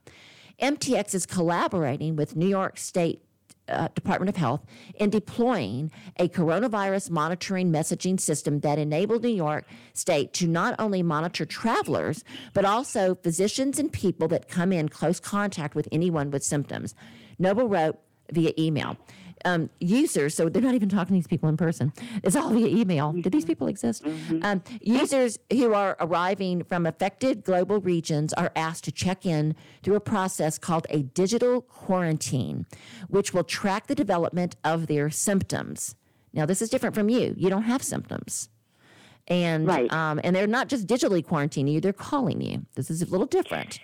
MTX 0.61 1.15
is 1.15 1.25
collaborating 1.25 2.15
with 2.15 2.35
New 2.35 2.47
York 2.47 2.77
State 2.77 3.23
uh, 3.69 3.87
Department 3.95 4.29
of 4.29 4.35
Health 4.35 4.65
in 4.95 5.09
deploying 5.09 5.91
a 6.17 6.27
coronavirus 6.27 7.09
monitoring 7.09 7.71
messaging 7.71 8.19
system 8.19 8.59
that 8.61 8.79
enabled 8.79 9.23
New 9.23 9.29
York 9.29 9.65
State 9.93 10.33
to 10.33 10.47
not 10.47 10.75
only 10.79 11.03
monitor 11.03 11.45
travelers, 11.45 12.23
but 12.53 12.65
also 12.65 13.15
physicians 13.15 13.79
and 13.79 13.91
people 13.91 14.27
that 14.29 14.47
come 14.47 14.71
in 14.71 14.89
close 14.89 15.19
contact 15.19 15.75
with 15.75 15.87
anyone 15.91 16.31
with 16.31 16.43
symptoms. 16.43 16.95
Nobel 17.37 17.67
wrote 17.67 17.99
via 18.31 18.53
email 18.57 18.97
um, 19.45 19.69
users, 19.79 20.35
so 20.35 20.49
they're 20.49 20.61
not 20.61 20.75
even 20.75 20.89
talking 20.89 21.07
to 21.07 21.13
these 21.13 21.27
people 21.27 21.49
in 21.49 21.57
person. 21.57 21.93
It's 22.23 22.35
all 22.35 22.49
via 22.49 22.67
email. 22.67 23.13
Do 23.13 23.29
these 23.29 23.45
people 23.45 23.67
exist? 23.67 24.03
Mm-hmm. 24.03 24.39
Um, 24.43 24.63
users 24.81 25.39
who 25.51 25.73
are 25.73 25.97
arriving 25.99 26.63
from 26.63 26.85
affected 26.85 27.43
global 27.43 27.79
regions 27.79 28.33
are 28.33 28.51
asked 28.55 28.83
to 28.85 28.91
check 28.91 29.25
in 29.25 29.55
through 29.83 29.95
a 29.95 30.01
process 30.01 30.57
called 30.57 30.87
a 30.89 31.03
digital 31.03 31.61
quarantine, 31.61 32.65
which 33.07 33.33
will 33.33 33.43
track 33.43 33.87
the 33.87 33.95
development 33.95 34.55
of 34.63 34.87
their 34.87 35.09
symptoms. 35.09 35.95
Now, 36.33 36.45
this 36.45 36.61
is 36.61 36.69
different 36.69 36.95
from 36.95 37.09
you. 37.09 37.33
You 37.37 37.49
don't 37.49 37.63
have 37.63 37.81
symptoms. 37.81 38.49
And 39.27 39.67
right. 39.67 39.91
um, 39.93 40.19
and 40.23 40.35
they're 40.35 40.47
not 40.47 40.69
just 40.69 40.87
digitally 40.87 41.23
quarantining 41.23 41.73
you; 41.73 41.81
they're 41.81 41.93
calling 41.93 42.41
you. 42.41 42.65
This 42.73 42.89
is 42.89 43.03
a 43.03 43.05
little 43.05 43.27
different. 43.27 43.79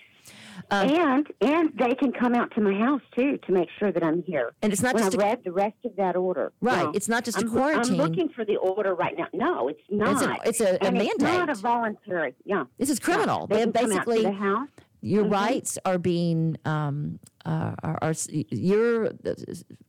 Um, 0.71 0.89
and 0.89 1.27
and 1.41 1.71
they 1.77 1.95
can 1.95 2.11
come 2.11 2.33
out 2.33 2.51
to 2.55 2.61
my 2.61 2.73
house 2.73 3.01
too 3.15 3.37
to 3.45 3.51
make 3.51 3.69
sure 3.79 3.91
that 3.91 4.03
I'm 4.03 4.23
here. 4.23 4.53
And 4.61 4.71
it's 4.71 4.81
not 4.81 4.95
when 4.95 5.03
just 5.03 5.17
I 5.19 5.21
a, 5.21 5.25
read 5.29 5.43
the 5.43 5.51
rest 5.51 5.77
of 5.85 5.95
that 5.97 6.15
order. 6.15 6.51
Right. 6.61 6.83
No, 6.83 6.91
it's 6.91 7.09
not 7.09 7.23
just 7.23 7.37
I'm, 7.39 7.47
a 7.47 7.51
quarantine. 7.51 7.99
I'm 7.99 8.09
looking 8.09 8.29
for 8.29 8.45
the 8.45 8.57
order 8.57 8.95
right 8.95 9.17
now. 9.17 9.27
No, 9.33 9.67
it's 9.67 9.81
not. 9.89 10.45
It's 10.45 10.61
a, 10.61 10.73
it's 10.75 10.85
a, 10.85 10.87
a 10.87 10.91
mandate. 10.91 11.11
It's 11.11 11.23
not 11.23 11.49
a 11.49 11.55
voluntary. 11.55 12.35
Yeah. 12.45 12.65
This 12.77 12.89
is 12.89 12.99
criminal. 12.99 13.47
Yeah. 13.49 13.57
They, 13.57 13.65
they 13.65 13.71
basically 13.71 14.23
the 14.23 14.31
house. 14.31 14.69
Your 15.05 15.23
mm-hmm. 15.23 15.33
rights 15.33 15.77
are 15.85 15.99
being 15.99 16.57
um, 16.65 17.19
uh, 17.45 17.75
are, 17.83 17.99
are, 18.01 18.13
your 18.31 19.11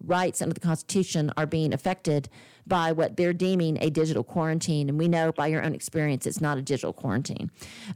rights 0.04 0.42
under 0.42 0.52
the 0.52 0.60
Constitution 0.60 1.32
are 1.38 1.46
being 1.46 1.72
affected 1.72 2.28
by 2.66 2.92
what 2.92 3.16
they're 3.16 3.32
deeming 3.32 3.78
a 3.80 3.88
digital 3.88 4.22
quarantine, 4.22 4.90
and 4.90 4.98
we 4.98 5.08
know 5.08 5.32
by 5.32 5.46
your 5.46 5.64
own 5.64 5.74
experience 5.74 6.26
it's 6.26 6.42
not 6.42 6.58
a 6.58 6.62
digital 6.62 6.92
quarantine. 6.92 7.50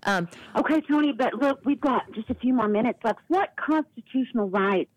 Um, 0.05 0.29
okay, 0.57 0.81
Tony, 0.81 1.13
but 1.13 1.35
look, 1.35 1.61
we've 1.67 1.81
got 1.81 2.11
just 2.13 2.31
a 2.31 2.35
few 2.37 2.55
more 2.55 2.69
minutes 2.69 3.01
left. 3.05 3.19
What 3.29 3.51
constitutional 3.57 4.49
rights 4.49 4.91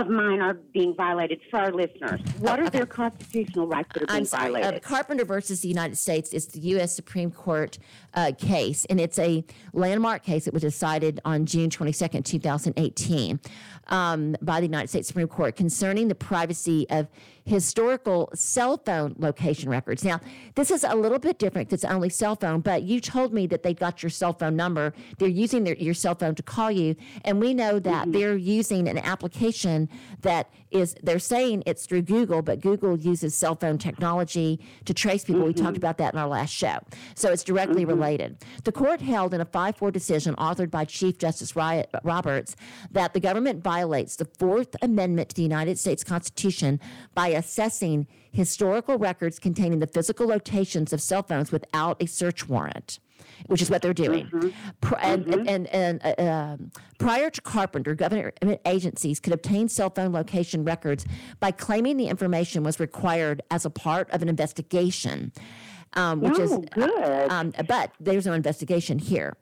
of 0.00 0.08
mine 0.08 0.40
are 0.40 0.54
being 0.54 0.94
violated 0.94 1.40
for 1.50 1.58
our 1.58 1.72
listeners. 1.72 2.20
What 2.38 2.60
are 2.60 2.70
their 2.70 2.86
constitutional 2.86 3.66
rights 3.66 3.88
that 3.94 4.04
are 4.04 4.06
being 4.06 4.24
sorry, 4.24 4.52
violated? 4.52 4.74
Uh, 4.74 4.80
Carpenter 4.80 5.24
versus 5.24 5.60
the 5.60 5.68
United 5.68 5.96
States 5.96 6.32
is 6.32 6.46
the 6.46 6.60
U.S. 6.60 6.94
Supreme 6.94 7.30
Court 7.30 7.78
uh, 8.14 8.32
case, 8.38 8.84
and 8.86 9.00
it's 9.00 9.18
a 9.18 9.44
landmark 9.72 10.22
case. 10.22 10.46
It 10.46 10.52
was 10.52 10.62
decided 10.62 11.20
on 11.24 11.46
June 11.46 11.70
22nd, 11.70 12.24
2018, 12.24 13.40
um, 13.88 14.36
by 14.42 14.60
the 14.60 14.66
United 14.66 14.88
States 14.88 15.08
Supreme 15.08 15.28
Court 15.28 15.56
concerning 15.56 16.08
the 16.08 16.14
privacy 16.14 16.86
of 16.90 17.08
historical 17.46 18.28
cell 18.34 18.76
phone 18.84 19.14
location 19.18 19.70
records. 19.70 20.04
Now, 20.04 20.20
this 20.56 20.70
is 20.70 20.84
a 20.84 20.94
little 20.94 21.18
bit 21.18 21.38
different 21.38 21.68
because 21.68 21.84
it's 21.84 21.92
only 21.92 22.08
cell 22.08 22.34
phone, 22.34 22.60
but 22.60 22.82
you 22.82 23.00
told 23.00 23.32
me 23.32 23.46
that 23.46 23.62
they 23.62 23.72
got 23.72 24.02
your 24.02 24.10
cell 24.10 24.32
phone 24.32 24.56
number. 24.56 24.92
They're 25.18 25.28
using 25.28 25.62
their, 25.64 25.76
your 25.76 25.94
cell 25.94 26.16
phone 26.16 26.34
to 26.34 26.42
call 26.42 26.72
you. 26.72 26.96
And 27.24 27.40
we 27.40 27.54
know 27.54 27.78
that 27.78 28.02
mm-hmm. 28.02 28.12
they're 28.12 28.36
using 28.36 28.88
an 28.88 28.98
application 28.98 29.88
that 30.22 30.50
is, 30.72 30.96
they're 31.04 31.20
saying 31.20 31.62
it's 31.66 31.86
through 31.86 32.02
Google, 32.02 32.42
but 32.42 32.60
Google 32.60 32.98
uses 32.98 33.34
cell 33.34 33.54
phone 33.54 33.78
technology 33.78 34.60
to 34.84 34.92
trace 34.92 35.24
people. 35.24 35.42
Mm-hmm. 35.42 35.48
We 35.48 35.54
talked 35.54 35.68
mm-hmm. 35.68 35.76
about 35.76 35.98
that 35.98 36.14
in 36.14 36.18
our 36.18 36.28
last 36.28 36.50
show. 36.50 36.78
So 37.14 37.30
it's 37.30 37.44
directly 37.44 37.82
mm-hmm. 37.82 37.92
related. 37.92 38.44
The 38.64 38.72
court 38.72 39.00
held 39.00 39.32
in 39.34 39.40
a 39.40 39.44
5 39.44 39.76
4 39.76 39.90
decision 39.92 40.34
authored 40.34 40.70
by 40.70 40.84
Chief 40.84 41.16
Justice 41.18 41.54
Roberts 41.54 42.56
that 42.90 43.14
the 43.14 43.20
government 43.20 43.62
violates 43.62 44.16
the 44.16 44.24
Fourth 44.24 44.74
Amendment 44.82 45.28
to 45.30 45.36
the 45.36 45.42
United 45.42 45.78
States 45.78 46.02
Constitution 46.02 46.80
by 47.14 47.35
assessing 47.36 48.06
historical 48.32 48.98
records 48.98 49.38
containing 49.38 49.78
the 49.78 49.86
physical 49.86 50.26
locations 50.26 50.92
of 50.92 51.00
cell 51.00 51.22
phones 51.22 51.52
without 51.52 52.02
a 52.02 52.06
search 52.06 52.48
warrant 52.48 52.98
which 53.46 53.62
is 53.62 53.70
what 53.70 53.82
they're 53.82 53.94
doing. 53.94 54.26
Mm-hmm. 54.26 54.94
And, 55.00 55.26
mm-hmm. 55.26 55.48
and, 55.48 55.66
and, 55.68 56.00
uh, 56.04 56.22
uh, 56.22 56.56
prior 56.98 57.30
to 57.30 57.40
Carpenter, 57.40 57.94
government 57.94 58.34
agencies 58.64 59.20
could 59.20 59.32
obtain 59.32 59.68
cell 59.68 59.90
phone 59.90 60.12
location 60.12 60.64
records 60.64 61.04
by 61.40 61.50
claiming 61.50 61.96
the 61.96 62.08
information 62.08 62.62
was 62.62 62.80
required 62.80 63.42
as 63.50 63.64
a 63.64 63.70
part 63.70 64.10
of 64.10 64.22
an 64.22 64.28
investigation. 64.28 65.32
Um, 65.92 66.20
which 66.20 66.34
oh, 66.36 66.42
is 66.42 66.58
good. 66.72 67.30
Um, 67.30 67.54
but 67.66 67.92
there's 67.98 68.26
no 68.26 68.34
investigation 68.34 68.98
here. 68.98 69.34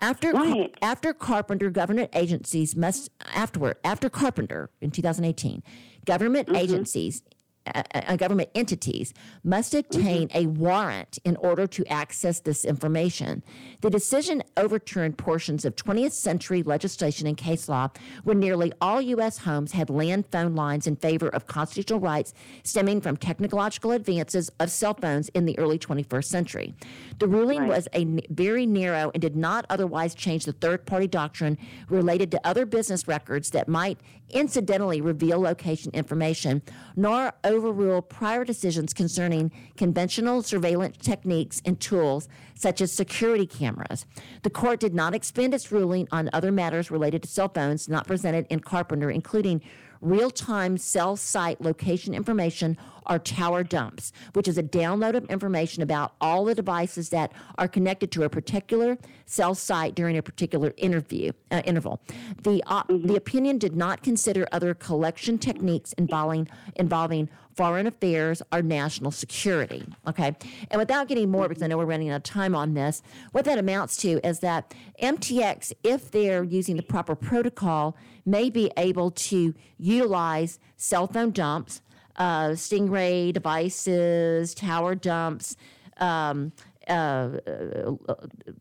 After 0.00 0.32
right. 0.32 0.74
after 0.80 1.12
Carpenter, 1.12 1.68
government 1.68 2.08
agencies 2.14 2.74
must 2.74 3.10
afterward 3.34 3.76
after 3.84 4.08
Carpenter 4.08 4.70
in 4.80 4.90
2018, 4.90 5.62
government 6.06 6.46
mm-hmm. 6.46 6.56
agencies 6.56 7.22
uh, 7.66 8.16
government 8.16 8.50
entities 8.54 9.12
must 9.44 9.74
obtain 9.74 10.28
mm-hmm. 10.28 10.38
a 10.38 10.46
warrant 10.46 11.18
in 11.24 11.36
order 11.36 11.66
to 11.66 11.86
access 11.86 12.40
this 12.40 12.64
information. 12.64 13.42
The 13.80 13.90
decision 13.90 14.42
overturned 14.56 15.18
portions 15.18 15.64
of 15.64 15.76
20th 15.76 16.12
century 16.12 16.62
legislation 16.62 17.26
and 17.26 17.36
case 17.36 17.68
law 17.68 17.90
where 18.24 18.36
nearly 18.36 18.72
all 18.80 19.00
U.S. 19.00 19.38
homes 19.38 19.72
had 19.72 19.90
land 19.90 20.26
phone 20.30 20.54
lines 20.54 20.86
in 20.86 20.96
favor 20.96 21.28
of 21.28 21.46
constitutional 21.46 22.00
rights 22.00 22.34
stemming 22.62 23.00
from 23.00 23.16
technological 23.16 23.92
advances 23.92 24.50
of 24.60 24.70
cell 24.70 24.94
phones 24.94 25.28
in 25.30 25.44
the 25.44 25.58
early 25.58 25.78
21st 25.78 26.24
century. 26.24 26.74
The 27.18 27.26
ruling 27.26 27.60
right. 27.60 27.68
was 27.68 27.88
a 27.92 28.00
n- 28.00 28.20
very 28.30 28.64
narrow 28.66 29.10
and 29.12 29.20
did 29.20 29.36
not 29.36 29.66
otherwise 29.68 30.14
change 30.14 30.44
the 30.44 30.52
third 30.52 30.86
party 30.86 31.06
doctrine 31.06 31.58
related 31.88 32.30
to 32.32 32.40
other 32.46 32.64
business 32.64 33.08
records 33.08 33.50
that 33.50 33.68
might 33.68 33.98
incidentally 34.30 35.00
reveal 35.00 35.40
location 35.40 35.90
information, 35.94 36.62
nor 36.96 37.32
overrule 37.44 38.02
prior 38.02 38.44
decisions 38.44 38.92
concerning 38.92 39.50
conventional 39.76 40.42
surveillance 40.42 40.96
techniques 40.98 41.62
and 41.64 41.80
tools 41.80 42.28
such 42.54 42.80
as 42.80 42.92
security 42.92 43.46
cameras. 43.46 44.04
The 44.42 44.50
court 44.50 44.80
did 44.80 44.94
not 44.94 45.14
expend 45.14 45.54
its 45.54 45.72
ruling 45.72 46.08
on 46.12 46.30
other 46.32 46.52
matters 46.52 46.90
related 46.90 47.22
to 47.22 47.28
cell 47.28 47.48
phones 47.48 47.88
not 47.88 48.06
presented 48.06 48.46
in 48.50 48.60
Carpenter, 48.60 49.10
including 49.10 49.62
real 50.00 50.30
time 50.30 50.78
cell 50.78 51.16
site 51.16 51.60
location 51.60 52.14
information 52.14 52.76
or 53.08 53.18
tower 53.18 53.62
dumps, 53.62 54.12
which 54.34 54.48
is 54.48 54.58
a 54.58 54.62
download 54.62 55.14
of 55.14 55.24
information 55.26 55.82
about 55.82 56.14
all 56.20 56.44
the 56.44 56.54
devices 56.54 57.10
that 57.10 57.32
are 57.58 57.68
connected 57.68 58.10
to 58.12 58.24
a 58.24 58.28
particular 58.28 58.98
cell 59.26 59.54
site 59.54 59.94
during 59.94 60.16
a 60.16 60.22
particular 60.22 60.72
interview 60.76 61.32
uh, 61.50 61.62
interval. 61.64 62.00
The 62.42 62.62
uh, 62.66 62.84
mm-hmm. 62.84 63.06
the 63.06 63.16
opinion 63.16 63.58
did 63.58 63.76
not 63.76 64.02
consider 64.02 64.46
other 64.52 64.74
collection 64.74 65.38
techniques 65.38 65.92
involving 65.94 66.48
involving 66.76 67.28
foreign 67.58 67.88
affairs 67.88 68.40
or 68.52 68.62
national 68.62 69.10
security. 69.10 69.84
Okay. 70.06 70.36
And 70.70 70.78
without 70.78 71.08
getting 71.08 71.28
more, 71.28 71.48
because 71.48 71.60
I 71.60 71.66
know 71.66 71.76
we're 71.76 71.86
running 71.86 72.08
out 72.08 72.18
of 72.18 72.22
time 72.22 72.54
on 72.54 72.74
this, 72.74 73.02
what 73.32 73.44
that 73.46 73.58
amounts 73.58 73.96
to 73.96 74.24
is 74.24 74.38
that 74.40 74.72
MTX, 75.02 75.72
if 75.82 76.12
they're 76.12 76.44
using 76.44 76.76
the 76.76 76.84
proper 76.84 77.16
protocol, 77.16 77.96
may 78.24 78.48
be 78.48 78.70
able 78.76 79.10
to 79.10 79.54
utilize 79.76 80.60
cell 80.76 81.08
phone 81.08 81.32
dumps, 81.32 81.80
uh, 82.18 82.50
Stingray 82.50 83.32
devices, 83.32 84.54
tower 84.54 84.94
dumps, 84.94 85.56
um, 85.98 86.52
uh, 86.88 87.38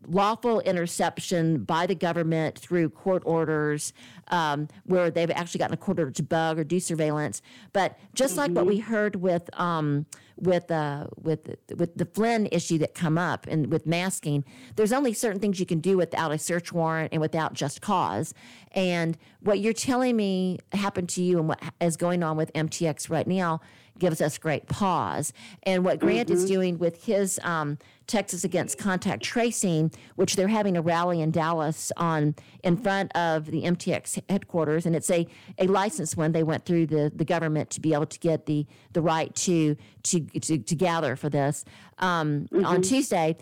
lawful 0.07 0.59
interception 0.61 1.63
by 1.63 1.85
the 1.85 1.95
government 1.95 2.57
through 2.57 2.89
court 2.89 3.23
orders 3.25 3.93
um, 4.29 4.67
where 4.85 5.09
they've 5.09 5.31
actually 5.31 5.59
gotten 5.59 5.73
a 5.73 5.77
court 5.77 5.99
order 5.99 6.11
to 6.11 6.23
bug 6.23 6.59
or 6.59 6.63
do 6.63 6.79
surveillance. 6.79 7.41
But 7.73 7.97
just 8.13 8.33
mm-hmm. 8.33 8.39
like 8.41 8.51
what 8.51 8.65
we 8.65 8.79
heard 8.79 9.15
with 9.17 9.49
um, 9.59 10.05
with 10.37 10.69
uh, 10.69 11.07
with 11.21 11.55
with 11.75 11.95
the 11.97 12.05
Flynn 12.05 12.47
issue 12.51 12.77
that 12.79 12.93
come 12.93 13.17
up 13.17 13.47
and 13.47 13.71
with 13.71 13.85
masking, 13.85 14.45
there's 14.75 14.93
only 14.93 15.13
certain 15.13 15.39
things 15.39 15.59
you 15.59 15.65
can 15.65 15.79
do 15.79 15.97
without 15.97 16.31
a 16.31 16.37
search 16.37 16.71
warrant 16.71 17.09
and 17.11 17.21
without 17.21 17.53
just 17.53 17.81
cause. 17.81 18.33
And 18.71 19.17
what 19.39 19.59
you're 19.59 19.73
telling 19.73 20.15
me 20.15 20.59
happened 20.73 21.09
to 21.09 21.23
you 21.23 21.39
and 21.39 21.47
what 21.47 21.61
is 21.81 21.97
going 21.97 22.23
on 22.23 22.37
with 22.37 22.53
MTX 22.53 23.09
right 23.09 23.27
now 23.27 23.61
gives 23.99 24.21
us 24.21 24.37
great 24.37 24.67
pause. 24.67 25.33
And 25.63 25.83
what 25.83 25.99
Grant 25.99 26.29
mm-hmm. 26.29 26.37
is 26.37 26.45
doing 26.45 26.77
with 26.77 27.03
his 27.05 27.39
um, 27.43 27.77
Texas 28.07 28.43
Against 28.43 28.77
Contact 28.77 29.21
Tracing, 29.21 29.91
which 30.15 30.35
they're 30.35 30.47
having 30.47 30.77
a 30.77 30.81
rally 30.81 31.21
in 31.21 31.31
Dallas 31.31 31.91
on 31.97 32.35
in 32.63 32.77
front 32.77 33.15
of 33.15 33.45
the 33.47 33.63
MTX 33.63 34.21
headquarters, 34.29 34.85
and 34.85 34.95
it's 34.95 35.11
a, 35.11 35.27
a 35.59 35.67
license 35.67 36.15
one 36.15 36.31
they 36.31 36.43
went 36.43 36.65
through 36.65 36.87
the, 36.87 37.11
the 37.13 37.25
government 37.25 37.69
to 37.71 37.81
be 37.81 37.93
able 37.93 38.05
to 38.05 38.19
get 38.19 38.45
the, 38.45 38.65
the 38.93 39.01
right 39.01 39.35
to 39.35 39.75
to 40.03 40.21
to, 40.21 40.57
to 40.57 40.75
gather 40.75 41.15
for 41.15 41.29
this 41.29 41.65
um, 41.99 42.47
mm-hmm. 42.51 42.65
on 42.65 42.81
Tuesday. 42.81 43.35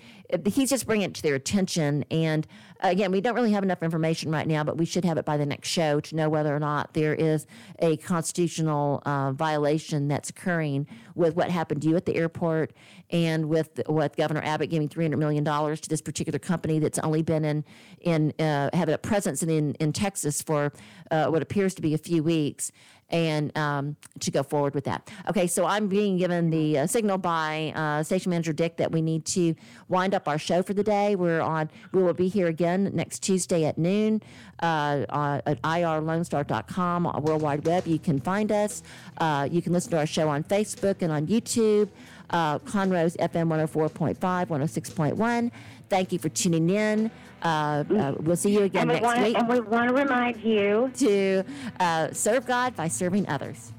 He's 0.47 0.71
just 0.71 0.87
bringing 0.87 1.09
it 1.09 1.13
to 1.15 1.21
their 1.21 1.35
attention, 1.35 2.03
and 2.09 2.47
again, 2.81 3.11
we 3.11 3.21
don't 3.21 3.35
really 3.35 3.51
have 3.51 3.63
enough 3.63 3.83
information 3.83 4.31
right 4.31 4.47
now, 4.47 4.63
but 4.63 4.77
we 4.77 4.85
should 4.85 5.05
have 5.05 5.17
it 5.17 5.25
by 5.25 5.37
the 5.37 5.45
next 5.45 5.69
show 5.69 5.99
to 5.99 6.15
know 6.15 6.29
whether 6.29 6.55
or 6.55 6.59
not 6.59 6.93
there 6.93 7.13
is 7.13 7.45
a 7.79 7.97
constitutional 7.97 9.01
uh, 9.05 9.31
violation 9.31 10.07
that's 10.07 10.29
occurring 10.29 10.87
with 11.15 11.35
what 11.35 11.49
happened 11.49 11.81
to 11.81 11.89
you 11.89 11.95
at 11.95 12.05
the 12.05 12.15
airport 12.15 12.73
and 13.11 13.47
with 13.47 13.81
what 13.87 14.15
Governor 14.17 14.41
Abbott 14.43 14.69
giving 14.69 14.89
$300 14.89 15.17
million 15.17 15.45
to 15.45 15.89
this 15.89 16.01
particular 16.01 16.39
company 16.39 16.79
that's 16.79 16.99
only 16.99 17.21
been 17.21 17.45
in, 17.45 17.63
in 18.01 18.33
uh, 18.39 18.69
having 18.73 18.93
a 18.93 18.97
presence 18.97 19.43
in, 19.43 19.73
in, 19.75 19.93
Texas 19.93 20.41
for 20.41 20.73
uh, 21.11 21.27
what 21.27 21.41
appears 21.41 21.73
to 21.75 21.81
be 21.81 21.93
a 21.93 21.97
few 21.97 22.21
weeks. 22.21 22.71
And 23.09 23.55
um, 23.57 23.95
to 24.19 24.31
go 24.31 24.43
forward 24.43 24.73
with 24.73 24.85
that. 24.85 25.09
Okay, 25.29 25.47
so 25.47 25.65
I'm 25.65 25.87
being 25.87 26.17
given 26.17 26.49
the 26.49 26.79
uh, 26.79 26.87
signal 26.87 27.17
by 27.17 27.71
uh, 27.75 28.03
station 28.03 28.31
manager 28.31 28.53
Dick 28.53 28.77
that 28.77 28.91
we 28.91 29.01
need 29.01 29.25
to 29.25 29.55
wind 29.89 30.15
up 30.15 30.27
our 30.27 30.39
show 30.39 30.63
for 30.63 30.73
the 30.73 30.83
day. 30.83 31.15
We're 31.15 31.41
on. 31.41 31.69
We 31.91 32.01
will 32.01 32.13
be 32.13 32.27
here 32.27 32.47
again 32.47 32.89
next 32.93 33.19
Tuesday 33.19 33.65
at 33.65 33.77
noon 33.77 34.21
uh, 34.59 35.39
at 35.45 35.61
irlonestar.com, 35.61 37.23
World 37.23 37.41
Wide 37.41 37.65
Web. 37.65 37.87
You 37.87 37.99
can 37.99 38.19
find 38.19 38.51
us. 38.51 38.83
Uh, 39.17 39.47
you 39.51 39.61
can 39.61 39.73
listen 39.73 39.91
to 39.91 39.97
our 39.97 40.05
show 40.05 40.29
on 40.29 40.43
Facebook 40.43 41.01
and 41.01 41.11
on 41.11 41.27
YouTube. 41.27 41.89
Uh, 42.29 42.59
Conroe's 42.59 43.15
FM 43.17 43.47
104.5, 43.47 44.17
106.1. 44.17 45.51
Thank 45.89 46.11
you 46.11 46.19
for 46.19 46.29
tuning 46.29 46.69
in. 46.69 47.11
Uh, 47.41 47.83
uh, 47.89 48.13
we'll 48.19 48.35
see 48.35 48.53
you 48.53 48.63
again 48.63 48.87
next 48.87 49.03
want 49.03 49.21
week 49.21 49.37
and 49.37 49.47
we 49.47 49.59
want 49.59 49.89
to 49.89 49.95
remind 49.95 50.37
you. 50.43 50.91
to 50.95 51.43
uh, 51.79 52.11
serve 52.11 52.45
God 52.47 52.75
by 52.75 52.87
serving 52.87 53.29
others. 53.29 53.71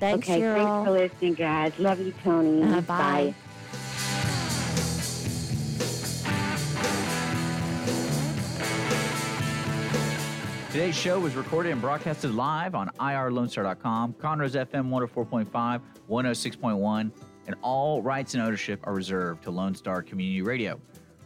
Thanks, 0.00 0.28
okay, 0.28 0.40
Cheryl. 0.40 0.56
thanks 0.56 0.86
for 0.88 0.90
listening, 0.90 1.34
guys. 1.34 1.78
Love 1.78 2.00
you, 2.00 2.12
Tony. 2.24 2.62
Uh, 2.62 2.80
bye. 2.80 3.34
Today's 10.72 10.96
show 10.96 11.20
was 11.20 11.34
recorded 11.34 11.70
and 11.70 11.82
broadcasted 11.82 12.34
live 12.34 12.74
on 12.74 12.88
irlonestar.com, 12.98 14.14
Conroe's 14.14 14.54
FM 14.54 14.88
104.5, 14.88 15.80
106.1, 16.08 17.12
and 17.46 17.56
all 17.62 18.02
rights 18.02 18.34
and 18.34 18.42
ownership 18.42 18.80
are 18.84 18.94
reserved 18.94 19.42
to 19.44 19.50
Lone 19.50 19.74
Star 19.74 20.02
Community 20.02 20.42
Radio. 20.42 20.80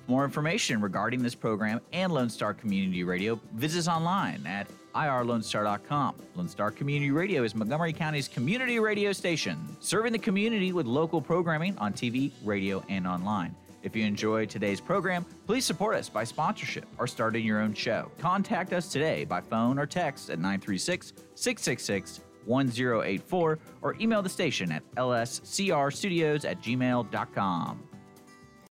For 0.07 0.13
more 0.13 0.25
information 0.25 0.81
regarding 0.81 1.23
this 1.23 1.35
program 1.35 1.81
and 1.93 2.13
Lone 2.13 2.31
Star 2.31 2.55
Community 2.55 3.05
Radio, 3.05 3.41
visit 3.55 3.81
us 3.81 3.89
online 3.89 4.47
at 4.47 4.69
irlonestar.com. 4.95 6.15
Lone 6.35 6.49
Star 6.49 6.71
Community 6.71 7.11
Radio 7.11 7.43
is 7.43 7.55
Montgomery 7.55 7.93
County's 7.93 8.29
community 8.29 8.79
radio 8.79 9.13
station, 9.13 9.59
serving 9.81 10.13
the 10.13 10.19
community 10.19 10.73
with 10.73 10.87
local 10.87 11.21
programming 11.21 11.77
on 11.79 11.93
TV, 11.93 12.31
radio, 12.45 12.83
and 12.89 13.07
online. 13.07 13.55
If 13.83 13.95
you 13.95 14.05
enjoyed 14.05 14.51
today's 14.51 14.81
program, 14.81 15.25
please 15.47 15.65
support 15.65 15.95
us 15.95 16.09
by 16.09 16.25
sponsorship 16.25 16.87
or 16.99 17.07
starting 17.07 17.45
your 17.45 17.61
own 17.61 17.73
show. 17.73 18.11
Contact 18.19 18.73
us 18.73 18.89
today 18.89 19.25
by 19.25 19.41
phone 19.41 19.79
or 19.79 19.87
text 19.87 20.29
at 20.29 20.39
936 20.39 21.13
666 21.37 22.21
1084 22.47 23.59
or 23.83 23.97
email 24.01 24.23
the 24.23 24.29
station 24.29 24.73
at 24.73 24.83
lscrstudios 24.97 26.45
at 26.45 26.63
gmail.com. 26.63 27.86